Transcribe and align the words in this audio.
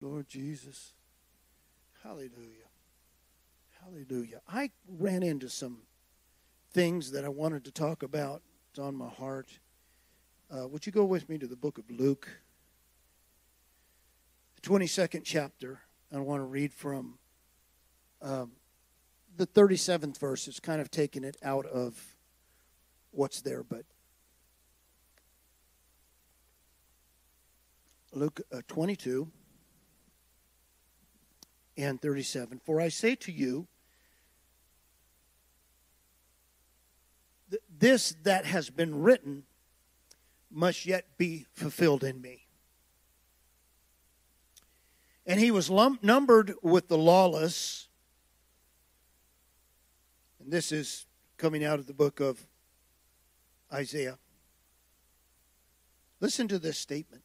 Lord 0.00 0.28
Jesus. 0.28 0.92
Hallelujah. 2.02 2.68
Hallelujah. 3.82 4.40
I 4.48 4.70
ran 4.86 5.22
into 5.22 5.48
some 5.48 5.78
things 6.72 7.10
that 7.12 7.24
I 7.24 7.28
wanted 7.28 7.64
to 7.64 7.72
talk 7.72 8.02
about. 8.02 8.42
It's 8.70 8.78
on 8.78 8.94
my 8.94 9.08
heart. 9.08 9.58
Uh, 10.50 10.68
would 10.68 10.86
you 10.86 10.92
go 10.92 11.04
with 11.04 11.28
me 11.28 11.38
to 11.38 11.46
the 11.46 11.56
book 11.56 11.78
of 11.78 11.90
Luke, 11.90 12.28
the 14.54 14.68
22nd 14.68 15.22
chapter? 15.24 15.80
I 16.14 16.18
want 16.18 16.40
to 16.40 16.44
read 16.44 16.72
from 16.72 17.18
um, 18.22 18.52
the 19.36 19.46
37th 19.46 20.18
verse. 20.18 20.48
It's 20.48 20.60
kind 20.60 20.80
of 20.80 20.90
taking 20.90 21.24
it 21.24 21.36
out 21.42 21.66
of 21.66 22.16
what's 23.10 23.40
there, 23.40 23.62
but 23.62 23.84
Luke 28.12 28.40
uh, 28.52 28.62
22 28.68 29.30
and 31.78 32.02
37. 32.02 32.60
For 32.64 32.80
I 32.80 32.88
say 32.88 33.14
to 33.14 33.32
you, 33.32 33.68
this 37.78 38.14
that 38.24 38.44
has 38.44 38.68
been 38.68 39.00
written 39.00 39.44
must 40.50 40.84
yet 40.84 41.16
be 41.16 41.46
fulfilled 41.54 42.02
in 42.02 42.20
me. 42.20 42.46
And 45.24 45.38
he 45.38 45.50
was 45.50 45.70
lump, 45.70 46.02
numbered 46.02 46.54
with 46.62 46.88
the 46.88 46.98
lawless. 46.98 47.88
And 50.40 50.50
this 50.50 50.72
is 50.72 51.06
coming 51.36 51.64
out 51.64 51.78
of 51.78 51.86
the 51.86 51.94
book 51.94 52.18
of 52.18 52.46
Isaiah. 53.72 54.18
Listen 56.20 56.48
to 56.48 56.58
this 56.58 56.78
statement. 56.78 57.22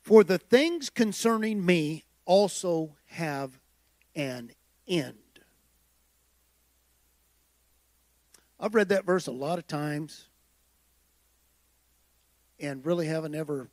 For 0.00 0.24
the 0.24 0.38
things 0.38 0.90
concerning 0.90 1.64
me 1.64 2.04
also 2.30 2.94
have 3.06 3.58
an 4.14 4.52
end. 4.86 5.16
I've 8.60 8.72
read 8.72 8.90
that 8.90 9.04
verse 9.04 9.26
a 9.26 9.32
lot 9.32 9.58
of 9.58 9.66
times 9.66 10.28
and 12.60 12.86
really 12.86 13.08
haven't 13.08 13.34
ever 13.34 13.68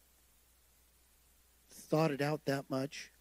thought 1.69 2.09
it 2.09 2.19
out 2.19 2.45
that 2.45 2.67
much. 2.67 3.11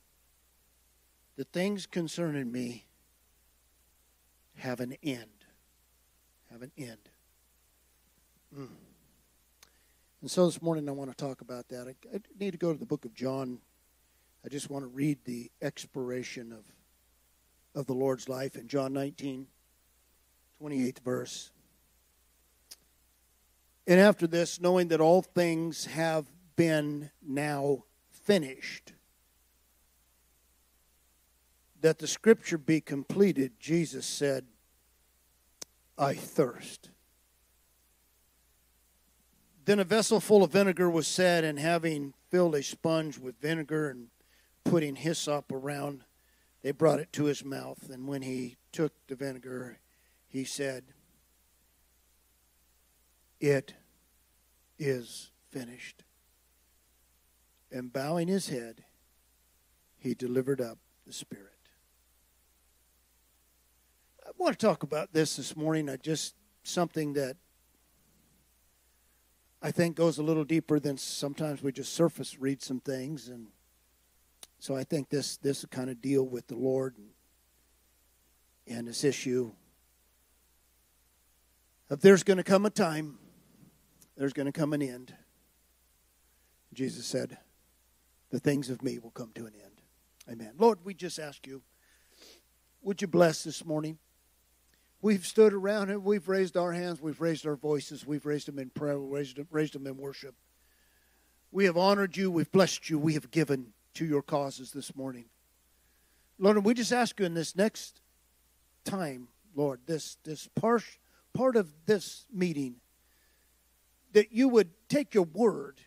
The 1.36 1.44
things 1.44 1.84
concerning 1.84 2.50
me 2.50 2.86
have 4.54 4.80
an 4.80 4.96
end. 5.02 5.44
Have 6.50 6.62
an 6.62 6.72
end. 6.78 7.10
Mm. 8.58 8.68
And 10.22 10.30
so 10.30 10.46
this 10.46 10.62
morning 10.62 10.88
I 10.88 10.92
want 10.92 11.10
to 11.10 11.16
talk 11.16 11.42
about 11.42 11.68
that. 11.68 11.88
I, 11.88 12.16
I 12.16 12.20
need 12.40 12.52
to 12.52 12.58
go 12.58 12.72
to 12.72 12.78
the 12.78 12.86
book 12.86 13.04
of 13.04 13.12
John. 13.12 13.58
I 14.46 14.48
just 14.48 14.70
want 14.70 14.84
to 14.84 14.88
read 14.88 15.18
the 15.24 15.50
expiration 15.60 16.52
of, 16.52 16.62
of 17.74 17.86
the 17.86 17.94
Lord's 17.94 18.28
life 18.28 18.54
in 18.54 18.68
John 18.68 18.92
19, 18.92 19.48
28th 20.62 21.00
verse. 21.00 21.50
And 23.88 23.98
after 23.98 24.28
this, 24.28 24.60
knowing 24.60 24.86
that 24.88 25.00
all 25.00 25.22
things 25.22 25.86
have 25.86 26.26
been 26.54 27.10
now 27.26 27.86
finished, 28.08 28.92
that 31.80 31.98
the 31.98 32.06
scripture 32.06 32.58
be 32.58 32.80
completed, 32.80 33.58
Jesus 33.58 34.06
said, 34.06 34.44
I 35.98 36.14
thirst. 36.14 36.90
Then 39.64 39.80
a 39.80 39.84
vessel 39.84 40.20
full 40.20 40.44
of 40.44 40.52
vinegar 40.52 40.88
was 40.88 41.08
set, 41.08 41.42
and 41.42 41.58
having 41.58 42.14
filled 42.30 42.54
a 42.54 42.62
sponge 42.62 43.18
with 43.18 43.40
vinegar 43.40 43.90
and 43.90 44.06
putting 44.66 44.96
hyssop 44.96 45.50
around, 45.52 46.04
they 46.62 46.72
brought 46.72 47.00
it 47.00 47.12
to 47.14 47.24
his 47.24 47.44
mouth. 47.44 47.88
And 47.90 48.06
when 48.06 48.22
he 48.22 48.56
took 48.72 48.92
the 49.06 49.14
vinegar, 49.14 49.78
he 50.28 50.44
said, 50.44 50.84
it 53.40 53.74
is 54.78 55.30
finished. 55.50 56.04
And 57.70 57.92
bowing 57.92 58.28
his 58.28 58.48
head, 58.48 58.84
he 59.98 60.14
delivered 60.14 60.60
up 60.60 60.78
the 61.06 61.12
Spirit. 61.12 61.52
I 64.26 64.30
want 64.38 64.58
to 64.58 64.66
talk 64.66 64.82
about 64.82 65.12
this 65.12 65.36
this 65.36 65.56
morning. 65.56 65.88
I 65.88 65.96
just 65.96 66.34
something 66.62 67.12
that 67.14 67.36
I 69.62 69.70
think 69.70 69.96
goes 69.96 70.18
a 70.18 70.22
little 70.22 70.44
deeper 70.44 70.78
than 70.78 70.96
sometimes 70.98 71.62
we 71.62 71.72
just 71.72 71.94
surface 71.94 72.38
read 72.38 72.62
some 72.62 72.80
things, 72.80 73.28
and 73.28 73.48
so 74.58 74.76
I 74.76 74.84
think 74.84 75.08
this 75.08 75.36
this 75.38 75.64
kind 75.70 75.90
of 75.90 76.00
deal 76.00 76.26
with 76.26 76.46
the 76.46 76.56
Lord 76.56 76.96
and, 76.96 77.08
and 78.76 78.88
this 78.88 79.04
issue. 79.04 79.52
If 81.88 82.00
there's 82.00 82.24
going 82.24 82.38
to 82.38 82.42
come 82.42 82.66
a 82.66 82.70
time 82.70 83.18
there's 84.16 84.32
going 84.32 84.46
to 84.46 84.52
come 84.52 84.72
an 84.72 84.82
end. 84.82 85.14
Jesus 86.72 87.06
said, 87.06 87.36
The 88.30 88.40
things 88.40 88.70
of 88.70 88.82
me 88.82 88.98
will 88.98 89.10
come 89.10 89.30
to 89.34 89.46
an 89.46 89.52
end. 89.54 89.82
Amen. 90.28 90.52
Lord, 90.58 90.78
we 90.84 90.94
just 90.94 91.18
ask 91.18 91.46
you, 91.46 91.62
would 92.82 93.00
you 93.00 93.08
bless 93.08 93.44
this 93.44 93.64
morning? 93.64 93.98
We've 95.02 95.26
stood 95.26 95.52
around 95.52 95.90
and 95.90 96.02
we've 96.02 96.28
raised 96.28 96.56
our 96.56 96.72
hands, 96.72 97.00
we've 97.00 97.20
raised 97.20 97.46
our 97.46 97.54
voices, 97.54 98.06
we've 98.06 98.26
raised 98.26 98.48
them 98.48 98.58
in 98.58 98.70
prayer, 98.70 98.98
we've 98.98 99.12
raised 99.12 99.38
raised 99.50 99.74
them 99.74 99.86
in 99.86 99.96
worship. 99.96 100.34
We 101.52 101.66
have 101.66 101.76
honored 101.76 102.16
you, 102.16 102.30
we've 102.30 102.50
blessed 102.50 102.90
you, 102.90 102.98
we 102.98 103.14
have 103.14 103.30
given 103.30 103.72
to 103.96 104.04
your 104.04 104.22
causes 104.22 104.72
this 104.72 104.94
morning. 104.94 105.24
Lord, 106.38 106.62
we 106.64 106.74
just 106.74 106.92
ask 106.92 107.18
you 107.18 107.24
in 107.24 107.32
this 107.32 107.56
next 107.56 108.02
time, 108.84 109.28
Lord, 109.54 109.80
this 109.86 110.18
this 110.22 110.48
part, 110.54 110.84
part 111.32 111.56
of 111.56 111.72
this 111.86 112.26
meeting, 112.30 112.76
that 114.12 114.32
you 114.32 114.48
would 114.48 114.70
take 114.90 115.14
your 115.14 115.24
word 115.24 115.80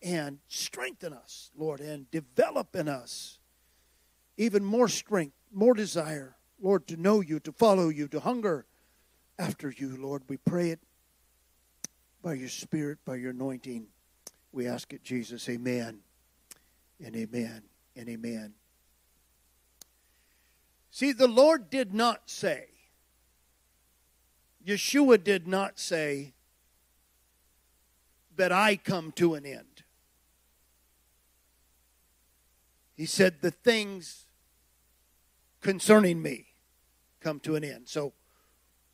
and 0.00 0.38
strengthen 0.46 1.12
us, 1.12 1.50
Lord, 1.56 1.80
and 1.80 2.08
develop 2.12 2.76
in 2.76 2.88
us 2.88 3.40
even 4.36 4.64
more 4.64 4.86
strength, 4.86 5.34
more 5.52 5.74
desire, 5.74 6.36
Lord, 6.60 6.86
to 6.86 6.96
know 6.96 7.20
you, 7.20 7.40
to 7.40 7.50
follow 7.50 7.88
you, 7.88 8.06
to 8.08 8.20
hunger 8.20 8.66
after 9.36 9.68
you, 9.76 9.96
Lord. 9.96 10.22
We 10.28 10.36
pray 10.36 10.70
it 10.70 10.80
by 12.22 12.34
your 12.34 12.50
Spirit, 12.50 12.98
by 13.04 13.16
your 13.16 13.32
anointing. 13.32 13.88
We 14.52 14.68
ask 14.68 14.92
it, 14.92 15.02
Jesus. 15.02 15.48
Amen 15.48 16.02
and 17.04 17.14
amen 17.16 17.62
and 17.96 18.08
amen. 18.08 18.54
See, 20.90 21.12
the 21.12 21.28
Lord 21.28 21.70
did 21.70 21.94
not 21.94 22.30
say, 22.30 22.66
Yeshua 24.66 25.22
did 25.22 25.46
not 25.46 25.78
say, 25.78 26.34
that 28.38 28.52
I 28.52 28.76
come 28.76 29.12
to 29.12 29.34
an 29.34 29.44
end. 29.44 29.82
He 32.96 33.04
said, 33.04 33.42
The 33.42 33.50
things 33.50 34.26
concerning 35.60 36.22
me 36.22 36.46
come 37.20 37.40
to 37.40 37.56
an 37.56 37.64
end. 37.64 37.88
So, 37.88 38.14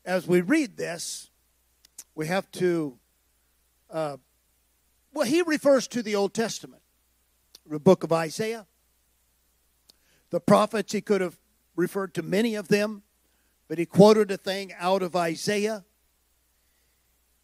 as 0.03 0.27
we 0.27 0.41
read 0.41 0.77
this, 0.77 1.29
we 2.15 2.27
have 2.27 2.51
to, 2.53 2.97
uh, 3.89 4.17
well, 5.13 5.25
he 5.25 5.41
refers 5.43 5.87
to 5.89 6.03
the 6.03 6.15
Old 6.15 6.33
Testament, 6.33 6.81
the 7.67 7.79
book 7.79 8.03
of 8.03 8.11
Isaiah. 8.11 8.67
The 10.29 10.39
prophets, 10.39 10.93
he 10.93 11.01
could 11.01 11.21
have 11.21 11.37
referred 11.75 12.13
to 12.15 12.23
many 12.23 12.55
of 12.55 12.67
them, 12.67 13.03
but 13.67 13.77
he 13.77 13.85
quoted 13.85 14.31
a 14.31 14.37
thing 14.37 14.73
out 14.79 15.01
of 15.01 15.15
Isaiah. 15.15 15.85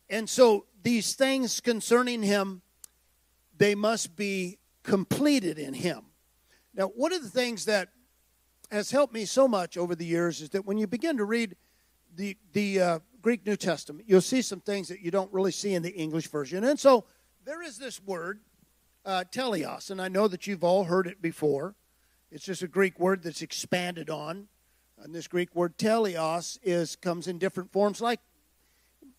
And 0.10 0.30
so 0.30 0.66
these 0.84 1.14
things 1.14 1.62
concerning 1.62 2.24
him, 2.24 2.62
they 3.58 3.76
must 3.76 4.16
be 4.16 4.60
completed 4.84 5.58
in 5.58 5.74
him. 5.74 6.02
Now, 6.74 6.88
one 6.88 7.14
of 7.14 7.22
the 7.22 7.30
things 7.30 7.66
that 7.66 7.90
has 8.72 8.92
helped 8.92 9.14
me 9.14 9.26
so 9.26 9.48
much 9.48 9.78
over 9.78 9.96
the 9.96 10.06
years 10.06 10.42
is 10.42 10.50
that 10.52 10.66
when 10.66 10.78
you 10.78 10.88
begin 10.88 11.18
to 11.18 11.26
read 11.26 11.56
the, 12.16 12.38
the 12.54 12.82
uh, 12.82 13.00
Greek 13.22 13.46
New 13.46 13.56
Testament, 13.56 14.06
you'll 14.08 14.22
see 14.22 14.42
some 14.42 14.62
things 14.62 14.88
that 14.88 15.02
you 15.02 15.12
don't 15.12 15.32
really 15.34 15.52
see 15.52 15.74
in 15.74 15.84
the 15.84 15.92
English 15.92 16.28
version. 16.28 16.64
And 16.64 16.80
so 16.80 17.06
there 17.46 17.62
is 17.62 17.78
this 17.78 18.02
word, 18.02 18.40
uh, 19.06 19.24
teleos, 19.32 19.90
and 19.90 20.02
I 20.02 20.08
know 20.08 20.28
that 20.28 20.48
you've 20.48 20.64
all 20.64 20.86
heard 20.86 21.08
it 21.08 21.22
before. 21.22 21.76
It's 22.32 22.46
just 22.46 22.62
a 22.62 22.68
Greek 22.68 23.00
word 23.00 23.24
that's 23.24 23.42
expanded 23.42 24.10
on. 24.10 24.48
And 25.02 25.16
this 25.16 25.28
Greek 25.28 25.56
word 25.56 25.78
teleos 25.78 26.60
is 26.62 26.96
comes 26.96 27.28
in 27.28 27.40
different 27.40 27.72
forms, 27.72 28.02
like 28.02 28.20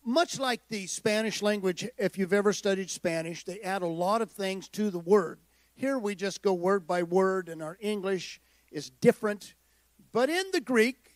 much 0.05 0.39
like 0.39 0.61
the 0.69 0.87
Spanish 0.87 1.41
language, 1.41 1.87
if 1.97 2.17
you've 2.17 2.33
ever 2.33 2.53
studied 2.53 2.89
Spanish, 2.89 3.43
they 3.43 3.59
add 3.61 3.81
a 3.81 3.87
lot 3.87 4.21
of 4.21 4.31
things 4.31 4.67
to 4.69 4.89
the 4.89 4.99
word. 4.99 5.39
Here 5.75 5.97
we 5.97 6.15
just 6.15 6.41
go 6.41 6.53
word 6.53 6.85
by 6.85 7.03
word, 7.03 7.49
and 7.49 7.61
our 7.61 7.77
English 7.79 8.41
is 8.71 8.89
different. 8.89 9.53
But 10.11 10.29
in 10.29 10.45
the 10.51 10.61
Greek, 10.61 11.11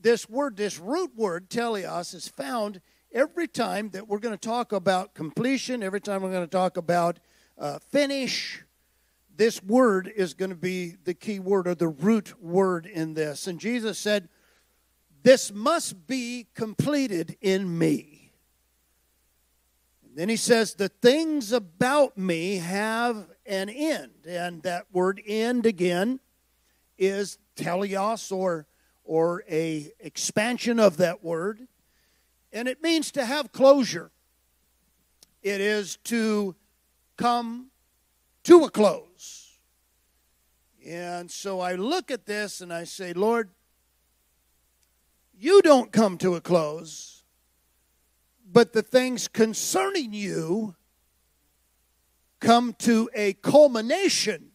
this 0.00 0.28
word, 0.28 0.56
this 0.56 0.78
root 0.78 1.12
word, 1.16 1.48
teleos, 1.48 2.14
is 2.14 2.28
found 2.28 2.80
every 3.12 3.46
time 3.46 3.90
that 3.90 4.08
we're 4.08 4.18
going 4.18 4.36
to 4.36 4.48
talk 4.48 4.72
about 4.72 5.14
completion, 5.14 5.82
every 5.82 6.00
time 6.00 6.22
we're 6.22 6.32
going 6.32 6.44
to 6.44 6.50
talk 6.50 6.76
about 6.76 7.18
uh, 7.58 7.78
finish. 7.78 8.62
this 9.36 9.62
word 9.62 10.12
is 10.14 10.34
going 10.34 10.50
to 10.50 10.56
be 10.56 10.94
the 11.04 11.14
key 11.14 11.40
word 11.40 11.66
or 11.66 11.74
the 11.74 11.88
root 11.88 12.40
word 12.40 12.86
in 12.86 13.14
this. 13.14 13.46
And 13.46 13.58
Jesus 13.58 13.98
said, 13.98 14.28
This 15.22 15.52
must 15.52 16.06
be 16.06 16.46
completed 16.54 17.36
in 17.40 17.78
me. 17.78 18.32
And 20.04 20.16
then 20.16 20.28
he 20.28 20.36
says, 20.36 20.74
The 20.74 20.88
things 20.88 21.52
about 21.52 22.16
me 22.16 22.58
have 22.58 23.26
an 23.46 23.68
end. 23.68 24.12
And 24.26 24.62
that 24.62 24.86
word 24.92 25.20
end 25.26 25.66
again 25.66 26.20
is 26.96 27.38
teleos 27.56 28.30
or, 28.30 28.66
or 29.04 29.42
a 29.50 29.90
expansion 30.00 30.78
of 30.78 30.98
that 30.98 31.24
word. 31.24 31.66
And 32.52 32.68
it 32.68 32.82
means 32.82 33.10
to 33.12 33.24
have 33.24 33.50
closure. 33.50 34.12
It 35.42 35.60
is 35.60 35.96
to 36.04 36.54
come 37.16 37.70
to 38.44 38.64
a 38.64 38.70
close. 38.70 39.58
And 40.86 41.30
so 41.30 41.60
I 41.60 41.74
look 41.74 42.10
at 42.10 42.26
this 42.26 42.60
and 42.60 42.72
I 42.72 42.84
say, 42.84 43.12
Lord, 43.12 43.50
you 45.36 45.62
don't 45.62 45.90
come 45.90 46.18
to 46.18 46.34
a 46.34 46.40
close, 46.40 47.24
but 48.50 48.72
the 48.72 48.82
things 48.82 49.26
concerning 49.26 50.12
you 50.12 50.76
come 52.38 52.74
to 52.74 53.08
a 53.14 53.32
culmination, 53.34 54.50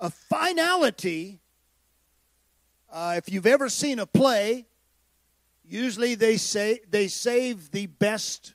a 0.00 0.10
finality. 0.10 1.40
Uh, 2.92 3.14
if 3.16 3.32
you've 3.32 3.46
ever 3.46 3.68
seen 3.68 4.00
a 4.00 4.06
play, 4.06 4.66
usually 5.64 6.16
they 6.16 6.36
say 6.36 6.80
they 6.90 7.06
save 7.06 7.70
the 7.70 7.86
best 7.86 8.54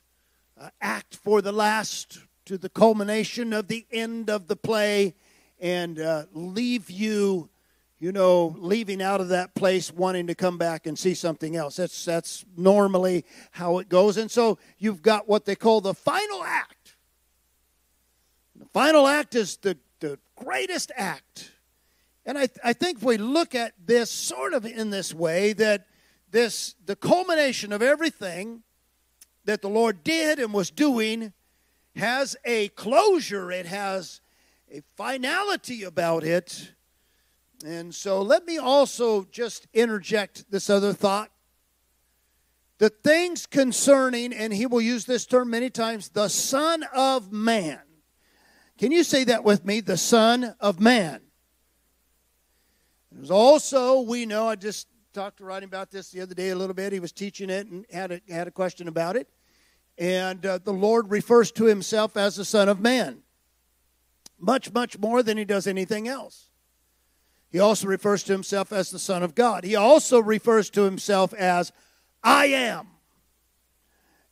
uh, 0.60 0.68
act 0.80 1.16
for 1.16 1.40
the 1.40 1.52
last 1.52 2.18
to 2.46 2.58
the 2.58 2.68
culmination 2.68 3.52
of 3.52 3.68
the 3.68 3.86
end 3.90 4.28
of 4.28 4.48
the 4.48 4.56
play 4.56 5.14
and 5.60 5.98
uh, 5.98 6.24
leave 6.32 6.90
you, 6.90 7.48
you 7.98 8.12
know, 8.12 8.54
leaving 8.58 9.00
out 9.00 9.20
of 9.20 9.28
that 9.28 9.54
place 9.54 9.92
wanting 9.92 10.26
to 10.26 10.34
come 10.34 10.58
back 10.58 10.86
and 10.86 10.98
see 10.98 11.14
something 11.14 11.56
else. 11.56 11.76
That's, 11.76 12.04
that's 12.04 12.44
normally 12.56 13.24
how 13.52 13.78
it 13.78 13.88
goes. 13.88 14.16
And 14.16 14.30
so 14.30 14.58
you've 14.78 15.02
got 15.02 15.28
what 15.28 15.44
they 15.44 15.54
call 15.54 15.80
the 15.80 15.94
final 15.94 16.42
act. 16.44 16.96
The 18.56 18.66
final 18.66 19.06
act 19.06 19.34
is 19.34 19.56
the, 19.56 19.78
the 20.00 20.18
greatest 20.36 20.92
act. 20.96 21.52
And 22.26 22.38
I, 22.38 22.48
I 22.62 22.72
think 22.72 23.02
we 23.02 23.16
look 23.16 23.54
at 23.54 23.72
this 23.84 24.10
sort 24.10 24.54
of 24.54 24.64
in 24.66 24.90
this 24.90 25.14
way, 25.14 25.52
that 25.54 25.86
this 26.30 26.74
the 26.84 26.96
culmination 26.96 27.72
of 27.72 27.80
everything 27.80 28.62
that 29.44 29.62
the 29.62 29.68
Lord 29.68 30.02
did 30.02 30.38
and 30.38 30.52
was 30.52 30.70
doing 30.70 31.32
has 31.96 32.36
a 32.44 32.68
closure, 32.68 33.50
it 33.50 33.66
has 33.66 34.20
a 34.70 34.82
finality 34.96 35.84
about 35.84 36.24
it. 36.24 36.72
And 37.64 37.94
so 37.94 38.20
let 38.20 38.44
me 38.44 38.58
also 38.58 39.24
just 39.24 39.66
interject 39.72 40.50
this 40.50 40.68
other 40.68 40.92
thought. 40.92 41.30
The 42.78 42.90
things 42.90 43.46
concerning, 43.46 44.32
and 44.32 44.52
he 44.52 44.66
will 44.66 44.80
use 44.80 45.04
this 45.04 45.24
term 45.26 45.50
many 45.50 45.70
times, 45.70 46.08
the 46.08 46.28
Son 46.28 46.84
of 46.94 47.32
Man. 47.32 47.80
Can 48.76 48.90
you 48.90 49.04
say 49.04 49.24
that 49.24 49.44
with 49.44 49.64
me? 49.64 49.80
The 49.80 49.96
Son 49.96 50.56
of 50.58 50.80
Man. 50.80 51.20
There's 53.12 53.30
also, 53.30 54.00
we 54.00 54.26
know, 54.26 54.48
I 54.48 54.56
just 54.56 54.88
talked 55.12 55.38
to 55.38 55.44
Rodney 55.44 55.66
about 55.66 55.92
this 55.92 56.10
the 56.10 56.20
other 56.20 56.34
day 56.34 56.50
a 56.50 56.56
little 56.56 56.74
bit. 56.74 56.92
He 56.92 56.98
was 56.98 57.12
teaching 57.12 57.48
it 57.48 57.68
and 57.68 57.86
had 57.92 58.10
a, 58.10 58.20
had 58.28 58.48
a 58.48 58.50
question 58.50 58.88
about 58.88 59.14
it. 59.14 59.28
And 59.96 60.44
uh, 60.44 60.58
the 60.58 60.72
Lord 60.72 61.10
refers 61.10 61.52
to 61.52 61.64
himself 61.64 62.16
as 62.16 62.36
the 62.36 62.44
Son 62.44 62.68
of 62.68 62.80
Man, 62.80 63.18
much, 64.38 64.72
much 64.72 64.98
more 64.98 65.22
than 65.22 65.38
he 65.38 65.44
does 65.44 65.66
anything 65.66 66.08
else. 66.08 66.50
He 67.50 67.60
also 67.60 67.86
refers 67.86 68.24
to 68.24 68.32
himself 68.32 68.72
as 68.72 68.90
the 68.90 68.98
Son 68.98 69.22
of 69.22 69.36
God. 69.36 69.62
He 69.62 69.76
also 69.76 70.20
refers 70.20 70.70
to 70.70 70.82
himself 70.82 71.32
as 71.34 71.70
I 72.22 72.46
am. 72.46 72.88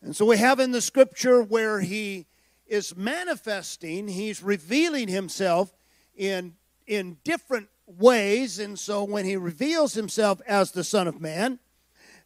And 0.02 0.16
so 0.16 0.26
we 0.26 0.38
have 0.38 0.58
in 0.58 0.72
the 0.72 0.80
scripture 0.80 1.40
where 1.40 1.78
he 1.78 2.26
is 2.66 2.96
manifesting, 2.96 4.08
he's 4.08 4.42
revealing 4.42 5.06
himself 5.06 5.72
in, 6.16 6.54
in 6.88 7.18
different 7.22 7.68
ways. 7.86 8.58
And 8.58 8.76
so 8.76 9.04
when 9.04 9.24
he 9.24 9.36
reveals 9.36 9.94
himself 9.94 10.40
as 10.46 10.72
the 10.72 10.82
Son 10.82 11.06
of 11.06 11.20
Man, 11.20 11.60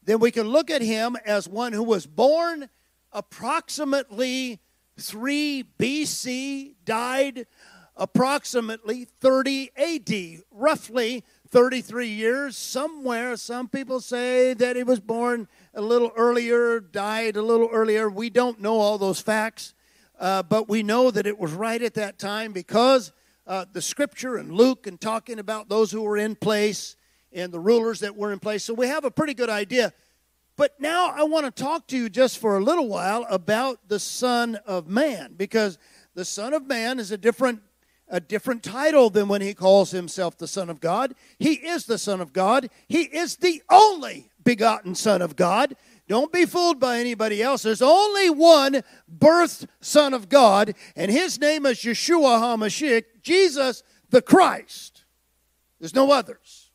then 0.03 0.21
we 0.21 0.31
can 0.31 0.49
look 0.49 0.71
at 0.71 0.81
him 0.81 1.17
as 1.27 1.49
one 1.49 1.75
who 1.75 1.83
was 1.83 2.07
born 2.07 2.71
approximately 3.17 4.61
3 5.01 5.65
BC, 5.79 6.75
died 6.85 7.47
approximately 7.97 9.07
30 9.07 9.71
AD, 9.75 10.43
roughly 10.51 11.25
33 11.49 12.09
years, 12.09 12.59
somewhere. 12.59 13.37
Some 13.39 13.69
people 13.69 14.01
say 14.01 14.53
that 14.53 14.77
he 14.77 14.83
was 14.83 15.01
born 15.01 15.49
a 15.73 15.81
little 15.81 16.13
earlier, 16.15 16.79
died 16.79 17.37
a 17.37 17.43
little 17.43 17.71
earlier. 17.73 18.11
We 18.11 18.29
don't 18.29 18.61
know 18.61 18.79
all 18.79 18.99
those 18.99 19.21
facts, 19.21 19.73
uh, 20.21 20.43
but 20.43 20.69
we 20.69 20.83
know 20.83 21.11
that 21.11 21.27
it 21.27 21.39
was 21.39 21.53
right 21.53 21.81
at 21.81 21.95
that 21.95 22.19
time 22.19 22.53
because 22.53 23.13
uh, 23.47 23.65
the 23.73 23.81
scripture 23.81 24.37
and 24.37 24.53
Luke 24.53 24.87
and 24.87 25.01
talking 25.01 25.39
about 25.39 25.71
those 25.71 25.91
who 25.91 26.03
were 26.03 26.19
in 26.19 26.35
place 26.35 26.97
and 27.33 27.51
the 27.51 27.61
rulers 27.61 28.01
that 28.01 28.15
were 28.15 28.31
in 28.31 28.41
place. 28.41 28.63
So 28.63 28.75
we 28.75 28.89
have 28.89 29.07
a 29.07 29.11
pretty 29.11 29.33
good 29.33 29.51
idea 29.51 29.95
but 30.57 30.81
now 30.81 31.13
I 31.15 31.23
want 31.25 31.45
to 31.47 31.63
talk 31.63 31.87
to 31.89 31.97
you 31.97 32.09
just 32.09 32.39
for 32.39 32.57
a 32.57 32.65
little 32.65 32.89
while 32.89 33.27
about 33.29 33.89
the 33.89 34.01
Son 34.01 34.57
of 34.67 34.89
Man, 34.89 35.35
because 35.37 35.79
the 36.15 36.25
Son 36.25 36.55
of 36.55 36.67
Man 36.67 36.99
is 36.99 37.11
a 37.11 37.19
different 37.19 37.61
a 38.09 38.21
different 38.21 38.63
title 38.63 39.11
than 39.11 39.27
when 39.27 39.43
he 39.43 39.53
calls 39.53 39.91
himself 39.91 40.39
the 40.39 40.47
Son 40.47 40.71
of 40.71 40.81
God. 40.81 41.15
He 41.41 41.55
is 41.55 41.87
the 41.87 41.99
Son 41.99 42.21
of 42.21 42.33
God. 42.33 42.69
He 42.87 43.03
is 43.03 43.37
the 43.37 43.63
only 43.69 44.31
begotten 44.45 44.95
Son 44.95 45.21
of 45.23 45.35
God. 45.35 45.75
Don't 46.09 46.33
be 46.33 46.47
fooled 46.47 46.79
by 46.79 46.99
anybody 46.99 47.43
else. 47.43 47.63
There's 47.63 47.83
only 47.83 48.31
one 48.31 48.83
birthed 49.13 49.67
Son 49.81 50.15
of 50.15 50.29
God, 50.29 50.75
and 50.95 51.11
his 51.11 51.41
name 51.41 51.67
is 51.67 51.79
Yeshua 51.79 52.41
HaMashiach, 52.41 53.05
Jesus 53.23 53.83
the 54.11 54.23
Christ. 54.23 55.05
There's 55.81 55.95
no 55.95 56.13
others. 56.13 56.71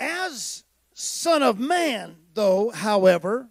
As 0.00 0.61
Son 1.02 1.42
of 1.42 1.58
Man, 1.58 2.14
though, 2.32 2.70
however, 2.70 3.48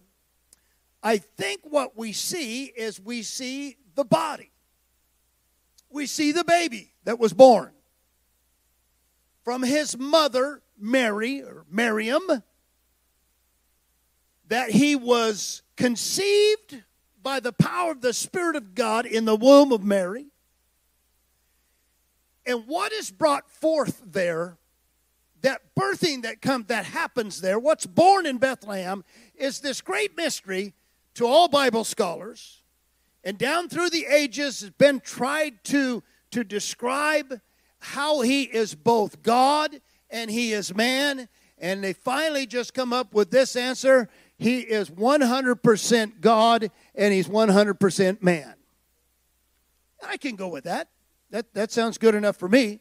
I 1.04 1.18
think 1.18 1.60
what 1.64 1.98
we 1.98 2.14
see 2.14 2.66
is 2.66 2.98
we 2.98 3.24
see 3.24 3.76
the 3.94 4.06
body. 4.06 4.52
We 5.90 6.06
see 6.06 6.32
the 6.32 6.46
baby 6.46 6.94
that 7.04 7.20
was 7.20 7.34
born 7.34 7.74
from 9.44 9.64
his 9.64 9.98
mother, 9.98 10.62
Mary, 10.80 11.42
or 11.42 11.66
Miriam, 11.70 12.22
that 14.48 14.70
he 14.70 14.96
was 14.96 15.62
conceived 15.76 16.84
by 17.22 17.42
the 17.42 17.52
power 17.52 17.92
of 17.92 18.00
the 18.00 18.14
Spirit 18.14 18.56
of 18.56 18.76
God 18.76 19.06
in 19.06 19.26
the 19.26 19.36
womb 19.36 19.74
of 19.74 19.84
Mary. 19.84 20.28
And 22.46 22.64
what 22.68 22.94
is 22.94 23.12
brought 23.12 23.50
forth 23.50 24.02
there 24.06 24.58
that 25.42 25.62
birthing 25.76 26.24
that 26.24 26.42
comes 26.42 26.68
that 26.68 26.86
happens 26.86 27.42
there 27.42 27.60
what's 27.60 27.86
born 27.86 28.26
in 28.26 28.38
bethlehem 28.38 29.04
is 29.36 29.60
this 29.60 29.82
great 29.82 30.16
mystery 30.16 30.74
to 31.16 31.26
all 31.26 31.48
bible 31.48 31.84
scholars. 31.84 32.64
And 33.24 33.38
down 33.38 33.70
through 33.70 33.92
the 33.92 34.06
ages 34.06 34.62
has 34.62 34.72
been 34.72 35.00
tried 35.00 35.64
to 35.66 36.04
to 36.32 36.44
describe 36.44 37.40
how 37.80 38.22
he 38.22 38.44
is 38.44 38.76
both 38.76 39.22
god 39.22 39.82
and 40.10 40.30
he 40.30 40.54
is 40.54 40.74
man. 40.74 41.28
And 41.58 41.84
they 41.84 41.94
finally 41.94 42.48
just 42.48 42.74
come 42.74 42.92
up 42.92 43.14
with 43.14 43.30
this 43.30 43.56
answer. 43.56 44.10
He 44.38 44.62
is 44.62 44.90
100% 44.90 46.22
god 46.22 46.72
and 46.96 47.14
he's 47.14 47.28
100% 47.28 48.22
man. 48.24 48.56
I 50.04 50.18
can 50.18 50.36
go 50.36 50.48
with 50.48 50.64
that. 50.64 50.90
That, 51.30 51.54
that 51.54 51.72
sounds 51.72 52.00
good 52.00 52.16
enough 52.16 52.38
for 52.38 52.50
me 52.50 52.80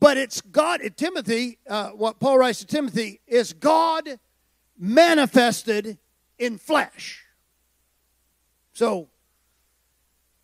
but 0.00 0.16
it's 0.16 0.40
God, 0.40 0.80
Timothy, 0.96 1.58
uh, 1.68 1.90
what 1.90 2.18
Paul 2.18 2.38
writes 2.38 2.60
to 2.60 2.66
Timothy 2.66 3.20
is 3.26 3.52
God 3.52 4.18
manifested 4.78 5.98
in 6.38 6.56
flesh. 6.56 7.24
So 8.72 9.08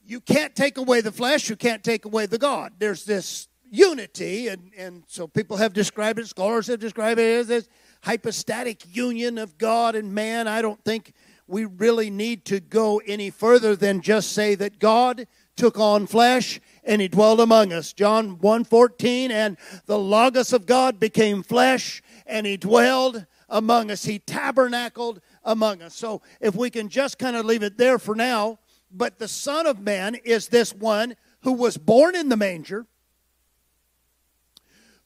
you 0.04 0.20
can't 0.20 0.54
take 0.54 0.76
away 0.76 1.00
the 1.00 1.10
flesh, 1.10 1.48
you 1.48 1.56
can't 1.56 1.82
take 1.82 2.04
away 2.04 2.26
the 2.26 2.38
God. 2.38 2.74
There's 2.78 3.04
this 3.04 3.48
unity, 3.70 4.48
and, 4.48 4.70
and 4.76 5.04
so 5.06 5.26
people 5.26 5.56
have 5.56 5.72
described 5.72 6.18
it, 6.18 6.28
scholars 6.28 6.66
have 6.66 6.78
described 6.78 7.18
it 7.18 7.40
as 7.40 7.48
this 7.48 7.68
hypostatic 8.02 8.84
union 8.94 9.38
of 9.38 9.56
God 9.56 9.94
and 9.94 10.14
man. 10.14 10.46
I 10.46 10.60
don't 10.60 10.82
think 10.84 11.14
we 11.48 11.64
really 11.64 12.10
need 12.10 12.44
to 12.46 12.60
go 12.60 13.00
any 13.06 13.30
further 13.30 13.74
than 13.74 14.00
just 14.00 14.32
say 14.32 14.54
that 14.56 14.78
God 14.78 15.26
took 15.56 15.78
on 15.78 16.06
flesh 16.06 16.60
and 16.86 17.02
he 17.02 17.08
dwelled 17.08 17.40
among 17.40 17.72
us. 17.72 17.92
John 17.92 18.38
1:14 18.38 19.30
and 19.30 19.58
the 19.86 19.98
logos 19.98 20.52
of 20.52 20.64
God 20.64 20.98
became 20.98 21.42
flesh 21.42 22.02
and 22.26 22.46
he 22.46 22.56
dwelled 22.56 23.26
among 23.48 23.90
us. 23.90 24.04
He 24.04 24.18
tabernacled 24.18 25.20
among 25.44 25.82
us. 25.82 25.94
So 25.94 26.22
if 26.40 26.54
we 26.54 26.70
can 26.70 26.88
just 26.88 27.18
kind 27.18 27.36
of 27.36 27.44
leave 27.44 27.62
it 27.62 27.76
there 27.76 27.98
for 27.98 28.14
now, 28.14 28.60
but 28.90 29.18
the 29.18 29.28
son 29.28 29.66
of 29.66 29.80
man 29.80 30.14
is 30.14 30.48
this 30.48 30.72
one 30.72 31.16
who 31.40 31.52
was 31.52 31.76
born 31.76 32.16
in 32.16 32.28
the 32.28 32.36
manger, 32.36 32.86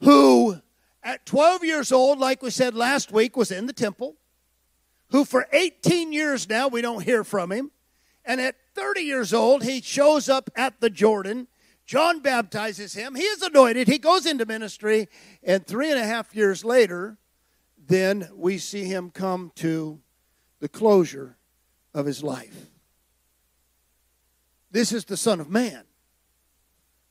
who 0.01 0.61
at 1.03 1.25
12 1.27 1.65
years 1.65 1.93
old, 1.93 2.19
like 2.19 2.43
we 2.43 2.51
said 2.51 2.75
last 2.75 3.11
week, 3.11 3.37
was 3.37 3.51
in 3.51 3.67
the 3.67 3.73
temple, 3.73 4.17
who 5.11 5.25
for 5.25 5.47
18 5.53 6.13
years 6.13 6.49
now 6.49 6.69
we 6.69 6.83
don't 6.83 7.03
hear 7.03 7.25
from 7.25 7.51
him, 7.51 7.71
and 8.25 8.41
at 8.41 8.57
30 8.75 9.01
years 9.01 9.33
old, 9.35 9.65
he 9.65 9.81
shows 9.81 10.29
up 10.29 10.51
at 10.55 10.81
the 10.81 10.91
Jordan. 10.91 11.49
John 11.91 12.21
baptizes 12.21 12.95
him. 12.95 13.17
He 13.17 13.25
is 13.25 13.43
anointed. 13.43 13.89
He 13.89 13.99
goes 13.99 14.25
into 14.25 14.47
ministry. 14.47 15.09
And 15.43 15.67
three 15.67 15.91
and 15.91 15.99
a 15.99 16.05
half 16.05 16.37
years 16.37 16.65
later, 16.65 17.19
then 17.85 18.29
we 18.33 18.59
see 18.59 18.85
him 18.85 19.11
come 19.11 19.51
to 19.57 19.99
the 20.61 20.69
closure 20.69 21.37
of 21.93 22.07
his 22.07 22.23
life. 22.23 22.69
This 24.71 24.93
is 24.93 25.05
the 25.05 25.17
Son 25.17 25.41
of 25.41 25.51
Man. 25.51 25.83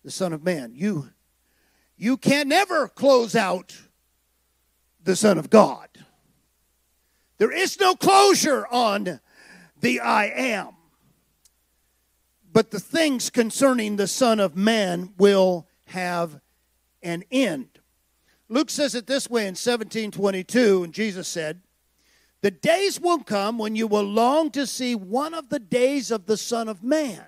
The 0.05 0.11
Son 0.11 0.31
of 0.31 0.45
Man. 0.45 0.71
You, 0.73 1.09
you 1.97 2.15
can 2.15 2.47
never 2.47 2.87
close 2.87 3.35
out 3.35 3.75
the 5.03 5.17
Son 5.17 5.37
of 5.37 5.49
God. 5.49 5.89
There 7.37 7.51
is 7.51 7.81
no 7.81 7.95
closure 7.95 8.65
on 8.71 9.19
the 9.81 9.99
I 9.99 10.27
am. 10.27 10.78
But 12.51 12.71
the 12.71 12.79
things 12.79 13.29
concerning 13.29 13.95
the 13.95 14.07
Son 14.07 14.39
of 14.39 14.55
Man 14.55 15.13
will 15.17 15.67
have 15.85 16.39
an 17.03 17.23
end. 17.31 17.79
Luke 18.47 18.69
says 18.69 18.95
it 18.95 19.05
this 19.05 19.29
way 19.29 19.43
in 19.43 19.49
1722, 19.49 20.83
and 20.83 20.93
Jesus 20.93 21.27
said, 21.27 21.61
The 22.41 22.49
days 22.49 22.99
will 22.99 23.19
come 23.19 23.59
when 23.59 23.75
you 23.75 23.85
will 23.85 24.03
long 24.03 24.49
to 24.51 24.65
see 24.65 24.95
one 24.95 25.35
of 25.35 25.49
the 25.49 25.59
days 25.59 26.09
of 26.09 26.25
the 26.25 26.37
Son 26.37 26.67
of 26.67 26.83
Man, 26.83 27.25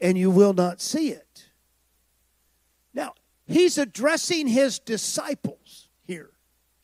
and 0.00 0.18
you 0.18 0.30
will 0.30 0.52
not 0.52 0.82
see 0.82 1.08
it. 1.08 1.48
Now, 2.92 3.14
he's 3.46 3.78
addressing 3.78 4.46
his 4.46 4.78
disciples 4.78 5.88
here 6.06 6.30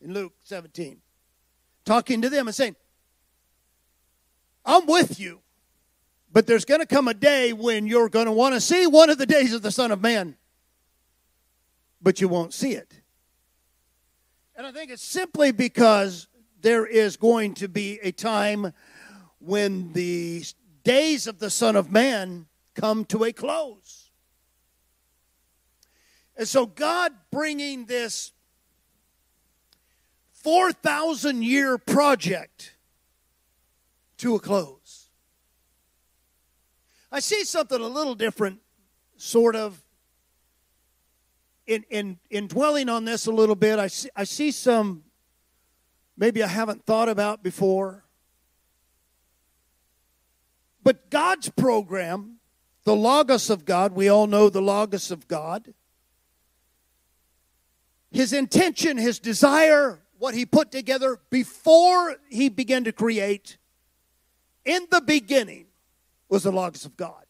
in 0.00 0.14
Luke 0.14 0.34
17, 0.44 1.02
talking 1.84 2.22
to 2.22 2.30
them 2.30 2.48
and 2.48 2.54
saying, 2.54 2.76
I'm 4.66 4.86
with 4.86 5.18
you. 5.18 5.40
But 6.32 6.46
there's 6.46 6.66
going 6.66 6.80
to 6.80 6.86
come 6.86 7.08
a 7.08 7.14
day 7.14 7.54
when 7.54 7.86
you're 7.86 8.10
going 8.10 8.26
to 8.26 8.32
want 8.32 8.54
to 8.54 8.60
see 8.60 8.86
one 8.86 9.08
of 9.08 9.16
the 9.16 9.24
days 9.24 9.54
of 9.54 9.62
the 9.62 9.70
Son 9.70 9.90
of 9.90 10.02
Man, 10.02 10.36
but 12.02 12.20
you 12.20 12.28
won't 12.28 12.52
see 12.52 12.72
it. 12.72 12.92
And 14.54 14.66
I 14.66 14.72
think 14.72 14.90
it's 14.90 15.04
simply 15.04 15.52
because 15.52 16.26
there 16.60 16.84
is 16.84 17.16
going 17.16 17.54
to 17.54 17.68
be 17.68 18.00
a 18.02 18.10
time 18.10 18.72
when 19.38 19.92
the 19.92 20.44
days 20.82 21.26
of 21.26 21.38
the 21.38 21.50
Son 21.50 21.76
of 21.76 21.90
Man 21.90 22.46
come 22.74 23.04
to 23.06 23.24
a 23.24 23.32
close. 23.32 24.10
And 26.36 26.46
so, 26.46 26.66
God 26.66 27.12
bringing 27.30 27.86
this 27.86 28.32
4,000 30.32 31.42
year 31.42 31.78
project 31.78 32.75
to 34.18 34.34
a 34.34 34.40
close. 34.40 35.08
I 37.10 37.20
see 37.20 37.44
something 37.44 37.80
a 37.80 37.86
little 37.88 38.14
different, 38.14 38.60
sort 39.16 39.56
of, 39.56 39.82
in, 41.66 41.84
in, 41.90 42.18
in 42.30 42.46
dwelling 42.46 42.88
on 42.88 43.04
this 43.04 43.26
a 43.26 43.32
little 43.32 43.54
bit. 43.54 43.78
I 43.78 43.86
see, 43.86 44.08
I 44.14 44.24
see 44.24 44.50
some 44.50 45.04
maybe 46.16 46.42
I 46.42 46.48
haven't 46.48 46.84
thought 46.84 47.08
about 47.08 47.42
before. 47.42 48.04
But 50.82 51.10
God's 51.10 51.48
program, 51.50 52.36
the 52.84 52.94
Logos 52.94 53.50
of 53.50 53.64
God, 53.64 53.92
we 53.92 54.08
all 54.08 54.26
know 54.26 54.48
the 54.48 54.62
Logos 54.62 55.10
of 55.10 55.28
God. 55.28 55.74
His 58.10 58.32
intention, 58.32 58.96
his 58.96 59.18
desire, 59.18 60.00
what 60.18 60.34
he 60.34 60.46
put 60.46 60.70
together 60.70 61.20
before 61.28 62.16
he 62.30 62.48
began 62.48 62.84
to 62.84 62.92
create 62.92 63.58
in 64.66 64.86
the 64.90 65.00
beginning 65.00 65.66
was 66.28 66.42
the 66.42 66.52
Logos 66.52 66.84
of 66.84 66.96
God. 66.96 67.24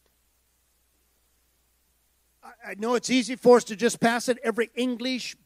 I, 2.65 2.75
know 2.75 2.95
it's 2.95 3.09
easy 3.09 3.35
for 3.35 3.57
us 3.57 3.63
to 3.65 3.75
just 3.75 3.99
pass 3.99 4.27
it. 4.27 4.37
Every 4.43 4.69
English 4.75 5.37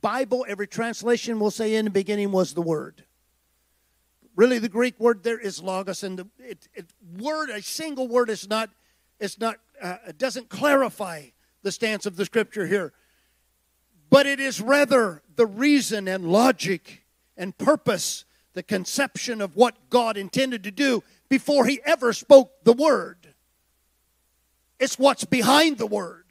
Bible, 0.00 0.46
every 0.48 0.66
translation 0.66 1.38
will 1.38 1.50
say 1.50 1.74
in 1.74 1.84
the 1.84 1.90
beginning 1.90 2.32
was 2.32 2.54
the 2.54 2.62
Word. 2.62 3.04
Really, 4.36 4.58
the 4.58 4.68
Greek 4.68 4.98
word 4.98 5.22
there 5.22 5.38
is 5.38 5.60
logos, 5.62 6.02
and 6.02 6.18
the 6.18 6.26
it, 6.38 6.68
it, 6.72 6.86
word, 7.18 7.50
a 7.50 7.60
single 7.60 8.08
word, 8.08 8.30
is 8.30 8.48
not, 8.48 8.70
it's 9.18 9.38
not, 9.38 9.56
uh, 9.82 9.96
it 10.08 10.18
doesn't 10.18 10.48
clarify 10.48 11.24
the 11.62 11.72
stance 11.72 12.06
of 12.06 12.16
the 12.16 12.24
Scripture 12.24 12.66
here, 12.66 12.92
but 14.08 14.26
it 14.26 14.40
is 14.40 14.60
rather 14.60 15.22
the 15.36 15.46
reason 15.46 16.08
and 16.08 16.24
logic 16.30 17.04
and 17.36 17.58
purpose, 17.58 18.24
the 18.60 18.64
conception 18.64 19.40
of 19.40 19.56
what 19.56 19.88
God 19.88 20.18
intended 20.18 20.64
to 20.64 20.70
do 20.70 21.02
before 21.30 21.64
he 21.64 21.80
ever 21.86 22.12
spoke 22.12 22.62
the 22.62 22.74
word. 22.74 23.32
It's 24.78 24.98
what's 24.98 25.24
behind 25.24 25.78
the 25.78 25.86
word. 25.86 26.26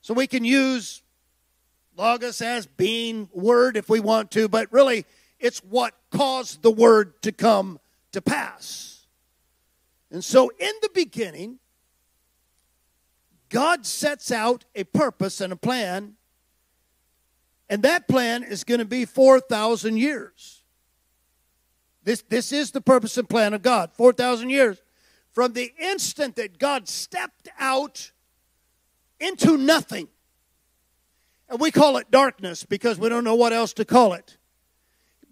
So 0.00 0.12
we 0.12 0.26
can 0.26 0.44
use 0.44 1.02
logos 1.96 2.42
as 2.42 2.66
being 2.66 3.28
word 3.32 3.76
if 3.76 3.88
we 3.88 4.00
want 4.00 4.32
to, 4.32 4.48
but 4.48 4.72
really 4.72 5.06
it's 5.38 5.60
what 5.60 5.94
caused 6.10 6.62
the 6.62 6.70
word 6.72 7.22
to 7.22 7.30
come 7.30 7.78
to 8.10 8.20
pass. 8.20 9.06
And 10.10 10.24
so 10.24 10.50
in 10.58 10.72
the 10.82 10.90
beginning, 10.92 11.60
God 13.50 13.86
sets 13.86 14.32
out 14.32 14.64
a 14.74 14.82
purpose 14.82 15.40
and 15.40 15.52
a 15.52 15.56
plan, 15.56 16.14
and 17.68 17.84
that 17.84 18.08
plan 18.08 18.42
is 18.42 18.64
going 18.64 18.80
to 18.80 18.84
be 18.84 19.04
4,000 19.04 19.96
years. 19.96 20.57
This, 22.08 22.22
this 22.22 22.52
is 22.52 22.70
the 22.70 22.80
purpose 22.80 23.18
and 23.18 23.28
plan 23.28 23.52
of 23.52 23.60
God. 23.60 23.90
4,000 23.92 24.48
years. 24.48 24.80
From 25.30 25.52
the 25.52 25.74
instant 25.78 26.36
that 26.36 26.58
God 26.58 26.88
stepped 26.88 27.50
out 27.60 28.12
into 29.20 29.58
nothing, 29.58 30.08
and 31.50 31.60
we 31.60 31.70
call 31.70 31.98
it 31.98 32.10
darkness 32.10 32.64
because 32.64 32.98
we 32.98 33.10
don't 33.10 33.24
know 33.24 33.34
what 33.34 33.52
else 33.52 33.74
to 33.74 33.84
call 33.84 34.14
it. 34.14 34.38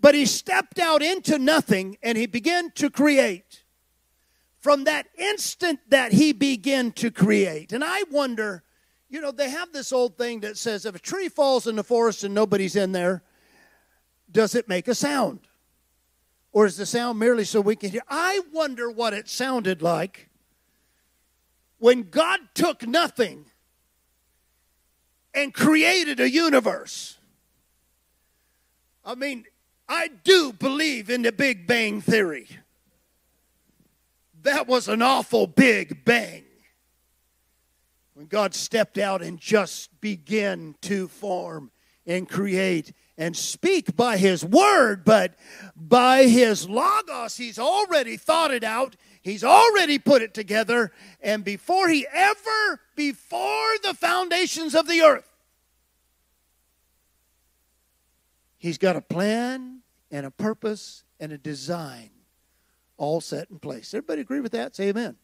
But 0.03 0.15
he 0.15 0.27
stepped 0.27 0.79
out 0.79 1.03
into 1.03 1.39
nothing 1.39 1.97
and 2.03 2.19
he 2.19 2.27
began 2.27 2.71
to 2.73 2.91
create. 2.91 3.65
From 4.59 4.85
that 4.85 5.07
instant 5.17 5.81
that 5.89 6.13
he 6.13 6.35
began 6.35 6.93
to 6.93 7.11
create. 7.11 7.73
And 7.73 7.83
I 7.83 8.03
wonder, 8.11 8.65
you 9.09 9.23
know, 9.23 9.31
they 9.31 9.49
have 9.49 9.73
this 9.73 9.95
old 9.95 10.19
thing 10.19 10.41
that 10.41 10.59
says 10.59 10.85
if 10.85 10.95
a 10.95 10.99
tree 10.99 11.31
falls 11.31 11.67
in 11.67 11.77
the 11.77 11.83
forest 11.83 12.23
and 12.23 12.35
nobody's 12.35 12.77
in 12.77 12.93
there, 12.93 13.23
does 14.31 14.55
it 14.55 14.69
make 14.69 14.89
a 14.89 14.95
sound? 14.95 15.41
Or 16.57 16.65
is 16.65 16.79
the 16.79 16.87
sound 16.87 17.19
merely 17.19 17.45
so 17.45 17.61
we 17.61 17.77
can 17.77 17.91
hear? 17.91 18.01
I 18.09 18.41
wonder 18.51 18.91
what 18.91 19.13
it 19.13 19.29
sounded 19.29 19.83
like 19.83 20.31
when 21.77 22.05
God 22.05 22.41
took 22.55 22.87
nothing 22.87 23.45
and 25.35 25.53
created 25.53 26.19
a 26.19 26.31
universe. 26.31 27.19
I 29.05 29.17
mean, 29.17 29.45
I 29.87 30.09
do 30.25 30.51
believe 30.51 31.11
in 31.11 31.21
the 31.21 31.31
Big 31.31 31.67
Bang 31.67 32.01
Theory. 32.01 32.49
That 34.41 34.67
was 34.67 34.89
an 34.89 35.03
awful 35.03 35.47
big 35.47 36.07
bang. 36.07 36.47
When 38.15 38.29
God 38.29 38.55
stepped 38.55 38.97
out 38.97 39.21
and 39.21 39.39
just 39.39 40.01
began 40.01 40.75
to 40.81 41.07
form 41.09 41.71
and 42.07 42.27
create 42.27 42.95
and 43.19 43.37
speak 43.37 43.97
by 43.97 44.17
his 44.17 44.45
word, 44.45 45.05
but 45.05 45.35
by 45.75 46.25
his 46.25 46.69
logos, 46.69 47.37
he's 47.37 47.59
already 47.59 48.17
thought 48.17 48.51
it 48.51 48.65
out. 48.65 48.97
He's 49.23 49.43
already 49.43 49.99
put 49.99 50.23
it 50.23 50.35
together. 50.35 50.93
And 51.21 51.45
before 51.45 51.89
he 51.89 52.07
ever, 52.13 52.81
before 52.95 53.79
the 53.83 53.95
foundations 53.95 54.75
of 54.75 54.87
the 54.87 55.01
earth, 55.01 55.29
he's 58.59 58.79
got 58.79 58.97
a 58.97 59.01
plan 59.01 59.81
and 60.11 60.27
a 60.27 60.31
purpose 60.31 61.05
and 61.19 61.33
a 61.33 61.39
design 61.39 62.11
all 62.99 63.21
set 63.21 63.51
in 63.51 63.59
place. 63.59 63.93
Everybody 63.95 64.21
agree 64.21 64.41
with 64.41 64.53
that? 64.53 64.77
Say 64.77 64.89
amen. 64.89 65.17